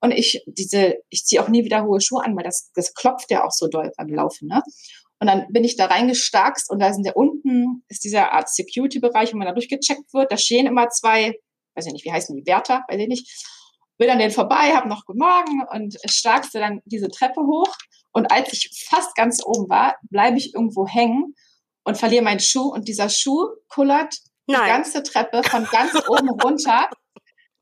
Und 0.00 0.12
ich 0.12 0.42
diese, 0.46 0.96
ich 1.10 1.24
ziehe 1.24 1.42
auch 1.42 1.48
nie 1.48 1.64
wieder 1.64 1.84
hohe 1.84 2.00
Schuhe 2.00 2.24
an, 2.24 2.34
weil 2.36 2.44
das, 2.44 2.70
das 2.74 2.94
klopft 2.94 3.30
ja 3.30 3.44
auch 3.44 3.52
so 3.52 3.68
doll 3.68 3.92
beim 3.96 4.08
Laufen, 4.08 4.48
ne? 4.48 4.62
Und 5.20 5.28
dann 5.28 5.46
bin 5.50 5.64
ich 5.64 5.76
da 5.76 5.86
reingestarkst 5.86 6.70
und 6.70 6.80
da 6.80 6.92
sind 6.92 7.06
ja 7.06 7.12
unten 7.12 7.84
ist 7.88 8.04
dieser 8.04 8.32
Art 8.32 8.48
Security-Bereich, 8.48 9.32
wo 9.32 9.38
man 9.38 9.46
da 9.46 9.52
durchgecheckt 9.52 10.12
wird. 10.12 10.30
Da 10.30 10.36
stehen 10.36 10.66
immer 10.66 10.88
zwei, 10.90 11.38
weiß 11.76 11.86
ich 11.86 11.92
nicht, 11.92 12.04
wie 12.04 12.12
heißen 12.12 12.36
die, 12.36 12.46
Wärter, 12.46 12.82
weiß 12.88 13.00
ich 13.00 13.08
nicht. 13.08 13.46
Will 13.96 14.08
dann 14.08 14.18
den 14.18 14.32
vorbei, 14.32 14.74
hab 14.74 14.86
noch 14.86 15.06
Guten 15.06 15.20
Morgen 15.20 15.62
und 15.70 15.96
starkste 16.06 16.58
dann 16.58 16.80
diese 16.84 17.08
Treppe 17.08 17.40
hoch. 17.42 17.72
Und 18.12 18.30
als 18.32 18.52
ich 18.52 18.70
fast 18.88 19.14
ganz 19.14 19.42
oben 19.44 19.68
war, 19.68 19.96
bleibe 20.10 20.36
ich 20.36 20.54
irgendwo 20.54 20.86
hängen 20.86 21.34
und 21.84 21.96
verliere 21.96 22.24
meinen 22.24 22.40
Schuh 22.40 22.72
und 22.72 22.88
dieser 22.88 23.08
Schuh 23.08 23.48
kullert 23.68 24.16
Nein. 24.46 24.62
die 24.62 24.68
ganze 24.68 25.02
Treppe 25.02 25.42
von 25.44 25.64
ganz 25.70 25.94
oben 26.08 26.28
runter. 26.28 26.88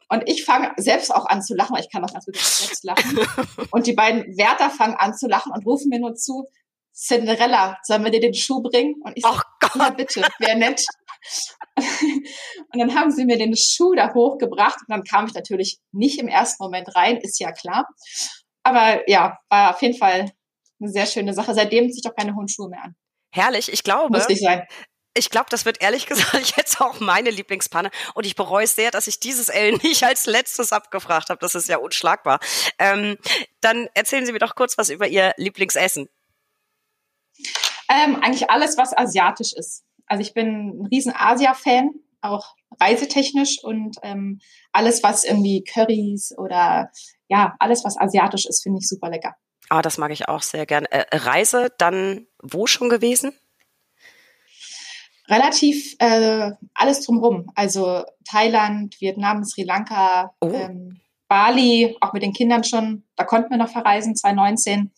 Und 0.09 0.29
ich 0.29 0.45
fange 0.45 0.73
selbst 0.77 1.15
auch 1.15 1.27
an 1.27 1.43
zu 1.43 1.55
lachen, 1.55 1.75
weil 1.75 1.83
ich 1.83 1.91
kann 1.91 2.05
auch 2.05 2.13
ganz 2.13 2.27
gut 2.27 2.37
selbst 2.37 2.85
lachen. 2.85 3.19
Und 3.71 3.87
die 3.87 3.95
beiden 3.95 4.37
Wärter 4.37 4.69
fangen 4.69 4.95
an 4.95 5.15
zu 5.15 5.27
lachen 5.27 5.53
und 5.53 5.65
rufen 5.65 5.89
mir 5.89 6.01
nur 6.01 6.15
zu, 6.15 6.45
Cinderella, 6.95 7.79
sollen 7.83 8.05
wir 8.05 8.11
dir 8.11 8.21
den 8.21 8.35
Schuh 8.35 8.63
bringen? 8.63 8.97
Und 9.03 9.17
ich 9.17 9.25
so, 9.25 9.31
ja 9.79 9.91
bitte, 9.91 10.23
wäre 10.39 10.57
nett. 10.57 10.83
und 11.77 12.79
dann 12.79 12.95
haben 12.95 13.11
sie 13.11 13.25
mir 13.25 13.39
den 13.39 13.57
Schuh 13.57 13.95
da 13.95 14.13
hochgebracht 14.13 14.79
und 14.81 14.91
dann 14.91 15.05
kam 15.05 15.27
ich 15.27 15.35
natürlich 15.35 15.79
nicht 15.93 16.19
im 16.19 16.29
ersten 16.29 16.63
Moment 16.63 16.95
rein, 16.95 17.19
ist 17.19 17.39
ja 17.41 17.53
klar. 17.53 17.89
Aber 18.63 19.09
ja, 19.09 19.39
war 19.49 19.75
auf 19.75 19.83
jeden 19.83 19.97
Fall 19.97 20.31
eine 20.81 20.91
sehr 20.91 21.07
schöne 21.07 21.35
Sache. 21.35 21.55
Seitdem 21.55 21.91
ziehe 21.91 22.03
ich 22.05 22.11
auch 22.11 22.17
keine 22.17 22.35
hohen 22.35 22.49
Schuhe 22.49 22.69
mehr 22.69 22.83
an. 22.83 22.95
Herrlich, 23.31 23.73
ich 23.73 23.83
glaube. 23.83 24.17
Muss 24.17 24.29
nicht 24.29 24.43
sein 24.43 24.67
Ich 25.15 25.31
glaube, 25.31 25.47
das 25.51 25.65
wird 25.65 25.83
ehrlich 25.83 26.07
gesagt 26.09 26.55
jetzt 26.57 26.81
auch 26.81 27.01
meine 27.01 27.31
Lieblingspanne. 27.31 27.91
Und 28.15 28.27
ich 28.27 28.37
bereue 28.37 28.67
sehr, 28.67 28.91
dass 28.91 29.07
ich 29.07 29.19
dieses 29.21 29.49
L 29.49 29.73
nicht 29.83 30.05
als 30.05 30.27
letztes 30.27 30.73
abgefragt 30.73 31.31
habe. 31.31 31.41
Das 31.41 31.55
ist 31.55 31.69
ja 31.69 31.79
unschlagbar. 31.79 32.41
Ähm, 32.79 33.17
dann 33.61 33.89
erzählen 33.95 34.27
Sie 34.27 34.33
mir 34.33 34.39
doch 34.39 34.55
kurz 34.55 34.77
was 34.79 34.91
über 34.91 35.09
Ihr 35.09 35.33
Lieblingsessen. 35.37 36.09
Ähm, 37.93 38.17
eigentlich 38.23 38.51
alles, 38.51 38.79
was 38.79 38.97
asiatisch 38.97 39.53
ist. 39.53 39.85
Also 40.07 40.23
ich 40.23 40.33
bin 40.33 40.81
ein 40.81 40.87
riesen 40.87 41.13
Asia-Fan, 41.15 41.91
auch 42.23 42.55
reisetechnisch 42.81 43.63
und 43.63 43.97
ähm, 44.03 44.41
alles, 44.73 45.03
was 45.03 45.25
irgendwie 45.25 45.63
Currys 45.63 46.33
oder 46.39 46.91
ja, 47.29 47.55
alles, 47.59 47.85
was 47.85 47.99
asiatisch 47.99 48.47
ist, 48.47 48.63
finde 48.63 48.79
ich 48.81 48.89
super 48.89 49.11
lecker. 49.11 49.35
Ah, 49.69 49.83
das 49.83 49.99
mag 49.99 50.11
ich 50.11 50.29
auch 50.29 50.43
sehr 50.43 50.65
gern. 50.65 50.87
Äh, 50.87 51.05
Reise 51.13 51.69
dann 51.79 52.27
wo 52.43 52.67
schon 52.67 52.89
gewesen? 52.89 53.33
Relativ 55.29 55.95
äh, 55.99 56.53
alles 56.75 57.05
drumherum. 57.05 57.51
Also 57.55 58.05
Thailand, 58.29 59.01
Vietnam, 59.01 59.45
Sri 59.45 59.65
Lanka, 59.65 60.35
oh. 60.41 60.51
ähm, 60.53 61.01
Bali, 61.29 61.97
auch 62.01 62.13
mit 62.13 62.23
den 62.23 62.33
Kindern 62.33 62.65
schon. 62.65 63.05
Da 63.17 63.25
konnten 63.25 63.51
wir 63.51 63.57
noch 63.57 63.71
verreisen, 63.71 64.17
2019 64.17 64.93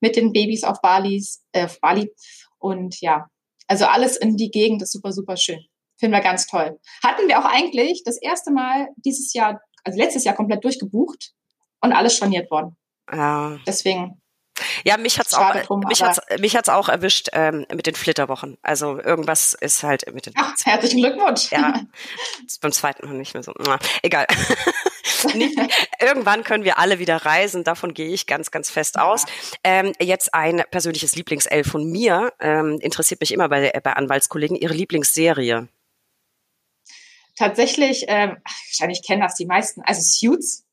mit 0.00 0.16
den 0.16 0.32
Babys 0.32 0.64
auf 0.64 0.80
Balis, 0.80 1.42
äh, 1.52 1.64
auf 1.64 1.80
Bali. 1.80 2.12
Und 2.58 3.00
ja, 3.00 3.26
also 3.68 3.86
alles 3.86 4.16
in 4.16 4.36
die 4.36 4.50
Gegend 4.50 4.82
ist 4.82 4.92
super, 4.92 5.12
super 5.12 5.36
schön. 5.36 5.60
Finden 5.98 6.14
wir 6.14 6.22
ganz 6.22 6.46
toll. 6.46 6.78
Hatten 7.04 7.28
wir 7.28 7.38
auch 7.38 7.44
eigentlich 7.44 8.02
das 8.04 8.16
erste 8.20 8.50
Mal 8.50 8.88
dieses 8.96 9.32
Jahr, 9.34 9.60
also 9.84 9.98
letztes 9.98 10.24
Jahr 10.24 10.34
komplett 10.34 10.64
durchgebucht 10.64 11.32
und 11.80 11.92
alles 11.92 12.16
storniert 12.16 12.50
worden. 12.50 12.76
Ja. 13.12 13.58
Deswegen. 13.66 14.20
Ja, 14.84 14.96
mich 14.96 15.18
hat's 15.18 15.34
auch, 15.34 15.54
drum, 15.62 15.80
mich 15.88 16.02
hat's, 16.02 16.20
mich 16.38 16.56
hat's 16.56 16.68
auch 16.68 16.88
erwischt 16.88 17.28
ähm, 17.32 17.66
mit 17.72 17.86
den 17.86 17.94
Flitterwochen. 17.94 18.58
Also 18.62 19.00
irgendwas 19.00 19.54
ist 19.54 19.82
halt 19.82 20.12
mit 20.12 20.26
den. 20.26 20.34
Ach, 20.36 20.54
herzlichen 20.64 21.00
Glückwunsch. 21.00 21.50
Ja, 21.50 21.80
beim 22.60 22.72
zweiten 22.72 23.06
Mal 23.06 23.16
nicht 23.16 23.34
mehr 23.34 23.42
so. 23.42 23.52
Na, 23.58 23.78
egal. 24.02 24.26
nicht, 25.34 25.58
irgendwann 26.00 26.44
können 26.44 26.64
wir 26.64 26.78
alle 26.78 26.98
wieder 26.98 27.16
reisen. 27.16 27.64
Davon 27.64 27.94
gehe 27.94 28.08
ich 28.08 28.26
ganz, 28.26 28.50
ganz 28.50 28.70
fest 28.70 28.96
ja. 28.96 29.04
aus. 29.04 29.26
Ähm, 29.64 29.92
jetzt 30.00 30.34
ein 30.34 30.62
persönliches 30.70 31.14
Lieblings-L 31.16 31.64
von 31.64 31.84
mir. 31.90 32.32
Ähm, 32.40 32.78
interessiert 32.80 33.20
mich 33.20 33.32
immer 33.32 33.48
bei, 33.48 33.70
bei 33.82 33.92
Anwaltskollegen. 33.92 34.56
Ihre 34.56 34.74
Lieblingsserie? 34.74 35.68
Tatsächlich, 37.36 38.04
ähm, 38.08 38.36
wahrscheinlich 38.44 39.02
kennen 39.02 39.22
das 39.22 39.34
die 39.34 39.46
meisten. 39.46 39.80
Also 39.82 40.02
Suits. 40.02 40.66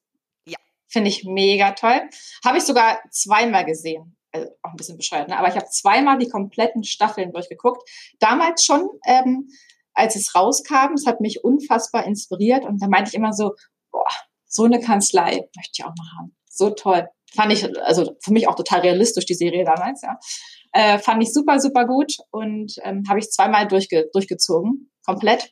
Ja. 0.46 0.58
Finde 0.88 1.10
ich 1.10 1.24
mega 1.24 1.72
toll. 1.72 2.02
Habe 2.44 2.58
ich 2.58 2.64
sogar 2.64 3.00
zweimal 3.10 3.66
gesehen. 3.66 4.18
Also 4.34 4.50
auch 4.62 4.72
ein 4.72 4.76
bisschen 4.76 4.98
bescheuert, 4.98 5.30
ne? 5.30 5.38
aber 5.38 5.48
ich 5.48 5.56
habe 5.56 5.68
zweimal 5.70 6.18
die 6.18 6.28
kompletten 6.28 6.84
Staffeln 6.84 7.32
durchgeguckt. 7.32 7.90
Damals 8.20 8.66
schon, 8.66 8.90
ähm, 9.06 9.50
als 9.94 10.18
es 10.18 10.36
rauskam, 10.36 10.94
es 10.94 11.06
hat 11.06 11.22
mich 11.22 11.44
unfassbar 11.46 12.06
inspiriert 12.06 12.66
und 12.66 12.82
da 12.82 12.88
meinte 12.90 13.10
ich 13.10 13.16
immer 13.16 13.32
so, 13.32 13.56
boah, 13.92 14.06
so 14.46 14.64
eine 14.64 14.80
Kanzlei 14.80 15.48
möchte 15.56 15.72
ich 15.74 15.84
auch 15.84 15.94
mal 15.98 16.12
haben. 16.18 16.36
So 16.50 16.72
toll. 16.72 17.08
Fand 17.36 17.52
ich, 17.52 17.66
also 17.82 18.16
für 18.24 18.32
mich 18.32 18.48
auch 18.48 18.56
total 18.56 18.82
realistisch, 18.82 19.26
die 19.26 19.34
Serie 19.34 19.66
damals, 19.66 20.02
ja. 20.02 20.18
Äh, 20.74 21.00
fand 21.00 21.22
ich 21.24 21.34
super, 21.34 21.60
super 21.60 21.86
gut 21.86 22.14
und 22.32 22.74
ähm, 22.84 23.04
habe 23.08 23.20
ich 23.20 23.30
zweimal 23.30 23.68
durchge 23.68 24.10
durchgezogen, 24.14 24.92
komplett. 25.06 25.52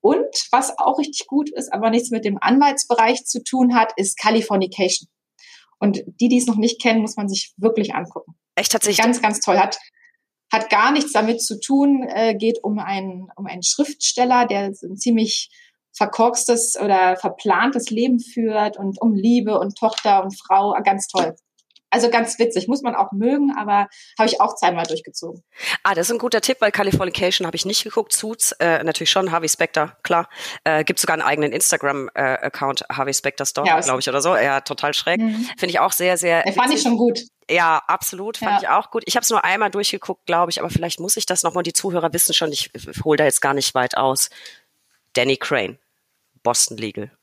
Und 0.00 0.26
was 0.52 0.78
auch 0.78 0.98
richtig 0.98 1.26
gut 1.26 1.50
ist, 1.50 1.72
aber 1.72 1.90
nichts 1.90 2.10
mit 2.10 2.24
dem 2.24 2.38
Anwaltsbereich 2.40 3.24
zu 3.24 3.42
tun 3.42 3.74
hat, 3.74 3.92
ist 3.96 4.18
Californication. 4.18 5.08
Und 5.80 6.02
die, 6.06 6.28
die 6.28 6.38
es 6.38 6.46
noch 6.46 6.56
nicht 6.56 6.80
kennen, 6.80 7.00
muss 7.00 7.16
man 7.16 7.28
sich 7.28 7.52
wirklich 7.56 7.94
angucken. 7.94 8.34
Echt 8.54 8.72
tatsächlich? 8.72 9.04
Ganz, 9.04 9.22
ganz 9.22 9.40
toll. 9.40 9.58
Hat, 9.58 9.78
hat 10.52 10.70
gar 10.70 10.92
nichts 10.92 11.12
damit 11.12 11.42
zu 11.42 11.60
tun, 11.60 12.04
äh, 12.08 12.34
geht 12.34 12.62
um 12.62 12.78
einen, 12.78 13.28
um 13.36 13.46
einen 13.46 13.62
Schriftsteller, 13.62 14.46
der 14.46 14.72
ein 14.82 14.96
ziemlich 14.96 15.50
verkorkstes 15.98 16.78
oder 16.80 17.16
verplantes 17.16 17.90
Leben 17.90 18.20
führt 18.20 18.78
und 18.78 19.00
um 19.02 19.14
Liebe 19.14 19.58
und 19.58 19.76
Tochter 19.76 20.22
und 20.24 20.38
Frau. 20.38 20.74
Ganz 20.82 21.08
toll. 21.08 21.34
Also 21.90 22.10
ganz 22.10 22.38
witzig, 22.38 22.68
muss 22.68 22.82
man 22.82 22.94
auch 22.94 23.12
mögen, 23.12 23.54
aber 23.58 23.88
habe 24.18 24.28
ich 24.28 24.40
auch 24.40 24.54
zweimal 24.54 24.86
durchgezogen. 24.86 25.42
Ah, 25.82 25.94
das 25.94 26.08
ist 26.08 26.12
ein 26.12 26.18
guter 26.18 26.42
Tipp, 26.42 26.58
weil 26.60 26.70
Californication 26.70 27.46
habe 27.46 27.56
ich 27.56 27.64
nicht 27.64 27.82
geguckt. 27.82 28.12
Suits 28.12 28.52
äh, 28.52 28.84
natürlich 28.84 29.10
schon, 29.10 29.32
Harvey 29.32 29.48
Specter, 29.48 29.96
klar. 30.02 30.28
Äh, 30.64 30.84
gibt 30.84 30.98
sogar 31.00 31.14
einen 31.14 31.22
eigenen 31.22 31.50
Instagram-Account, 31.52 32.82
äh, 32.82 32.94
Harvey 32.94 33.14
Specter 33.14 33.46
Store, 33.46 33.66
ja, 33.66 33.80
glaube 33.80 34.00
ich, 34.00 34.08
oder 34.08 34.20
so. 34.20 34.36
Ja, 34.36 34.60
total 34.60 34.92
schräg. 34.92 35.20
Mhm. 35.20 35.48
Finde 35.56 35.70
ich 35.70 35.80
auch 35.80 35.92
sehr, 35.92 36.18
sehr. 36.18 36.46
Ja, 36.46 36.52
fand 36.52 36.74
ich 36.74 36.82
schon 36.82 36.98
gut. 36.98 37.22
Ja, 37.50 37.82
absolut, 37.86 38.36
fand 38.36 38.52
ja. 38.52 38.58
ich 38.60 38.68
auch 38.68 38.90
gut. 38.90 39.02
Ich 39.06 39.16
habe 39.16 39.24
es 39.24 39.30
nur 39.30 39.42
einmal 39.42 39.70
durchgeguckt, 39.70 40.26
glaube 40.26 40.50
ich, 40.50 40.60
aber 40.60 40.68
vielleicht 40.68 41.00
muss 41.00 41.16
ich 41.16 41.24
das 41.24 41.42
nochmal. 41.42 41.62
Die 41.62 41.72
Zuhörer 41.72 42.12
wissen 42.12 42.34
schon, 42.34 42.52
ich 42.52 42.70
hole 43.02 43.16
da 43.16 43.24
jetzt 43.24 43.40
gar 43.40 43.54
nicht 43.54 43.74
weit 43.74 43.96
aus. 43.96 44.28
Danny 45.14 45.38
Crane, 45.38 45.78
Boston 46.48 46.78
Legal 46.78 47.17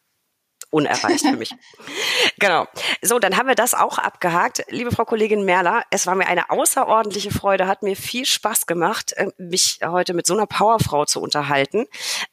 unerreicht 0.75 1.25
für 1.25 1.37
mich. 1.37 1.55
genau. 2.37 2.67
So, 3.01 3.17
dann 3.17 3.37
haben 3.37 3.47
wir 3.47 3.55
das 3.55 3.73
auch 3.73 3.97
abgehakt. 3.97 4.65
Liebe 4.69 4.91
Frau 4.91 5.05
Kollegin 5.05 5.45
Merler, 5.45 5.83
es 5.89 6.05
war 6.05 6.15
mir 6.15 6.27
eine 6.27 6.49
außerordentliche 6.49 7.31
Freude, 7.31 7.65
hat 7.65 7.81
mir 7.81 7.95
viel 7.95 8.25
Spaß 8.25 8.65
gemacht, 8.65 9.13
äh, 9.13 9.27
mich 9.37 9.79
heute 9.85 10.13
mit 10.13 10.25
so 10.25 10.33
einer 10.33 10.47
Powerfrau 10.47 11.05
zu 11.05 11.21
unterhalten. 11.21 11.85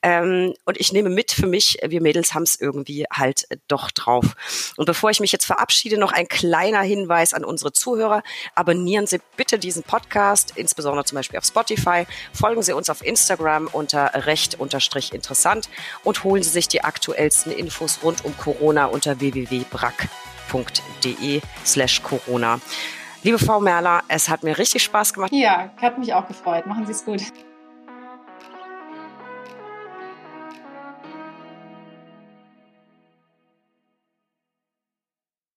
Ähm, 0.03 0.55
und 0.65 0.81
ich 0.81 0.93
nehme 0.93 1.09
mit 1.09 1.31
für 1.31 1.47
mich, 1.47 1.79
wir 1.87 2.03
Mädels 2.03 2.35
haben 2.35 2.43
es 2.43 2.61
irgendwie 2.61 3.07
halt 3.13 3.47
doch 3.69 3.93
drauf. 3.93 4.75
Und 4.77 4.87
bevor 4.87 5.11
ich 5.11 5.21
mich 5.21 5.31
jetzt 5.31 5.47
verabschiede, 5.47 5.97
noch 5.97 6.11
ein 6.11 6.27
kleiner 6.27 6.83
Hinweis 6.83 7.35
an 7.35 7.45
unsere 7.45 7.73
Zuhörer. 7.73 8.25
Abonnieren 8.57 9.07
Sie 9.07 9.21
bitte 9.37 9.61
diesen 9.61 9.85
Podcast, 9.85 10.55
insbesondere 10.57 11.05
zum 11.05 11.15
Beispiel 11.15 11.39
auf 11.39 11.45
Spotify. 11.45 12.07
Folgen 12.33 12.63
Sie 12.63 12.73
uns 12.73 12.91
auf 12.91 13.07
Instagram 13.07 13.69
unter 13.71 14.27
recht 14.27 14.59
unterstrich 14.59 15.13
interessant 15.13 15.69
und 16.03 16.25
holen 16.25 16.43
Sie 16.43 16.51
sich 16.51 16.67
die 16.67 16.83
aktuellsten 16.83 17.53
Infos 17.53 18.01
rund 18.03 18.25
um 18.33 18.39
Corona 18.39 18.87
unter 18.87 19.21
www.brack.de 19.21 21.41
slash 21.65 22.03
Corona. 22.03 22.61
Liebe 23.23 23.39
Frau 23.39 23.61
Merler, 23.61 24.03
es 24.09 24.29
hat 24.29 24.43
mir 24.43 24.59
richtig 24.59 24.83
Spaß 24.83 25.15
gemacht. 25.15 25.31
Ja, 25.33 25.71
hat 25.77 25.97
mich 25.99 26.13
auch 26.13 26.27
gefreut. 26.27 26.67
Machen 26.67 26.87
Sie 26.87 26.93
es 26.93 27.05
gut. 27.05 27.23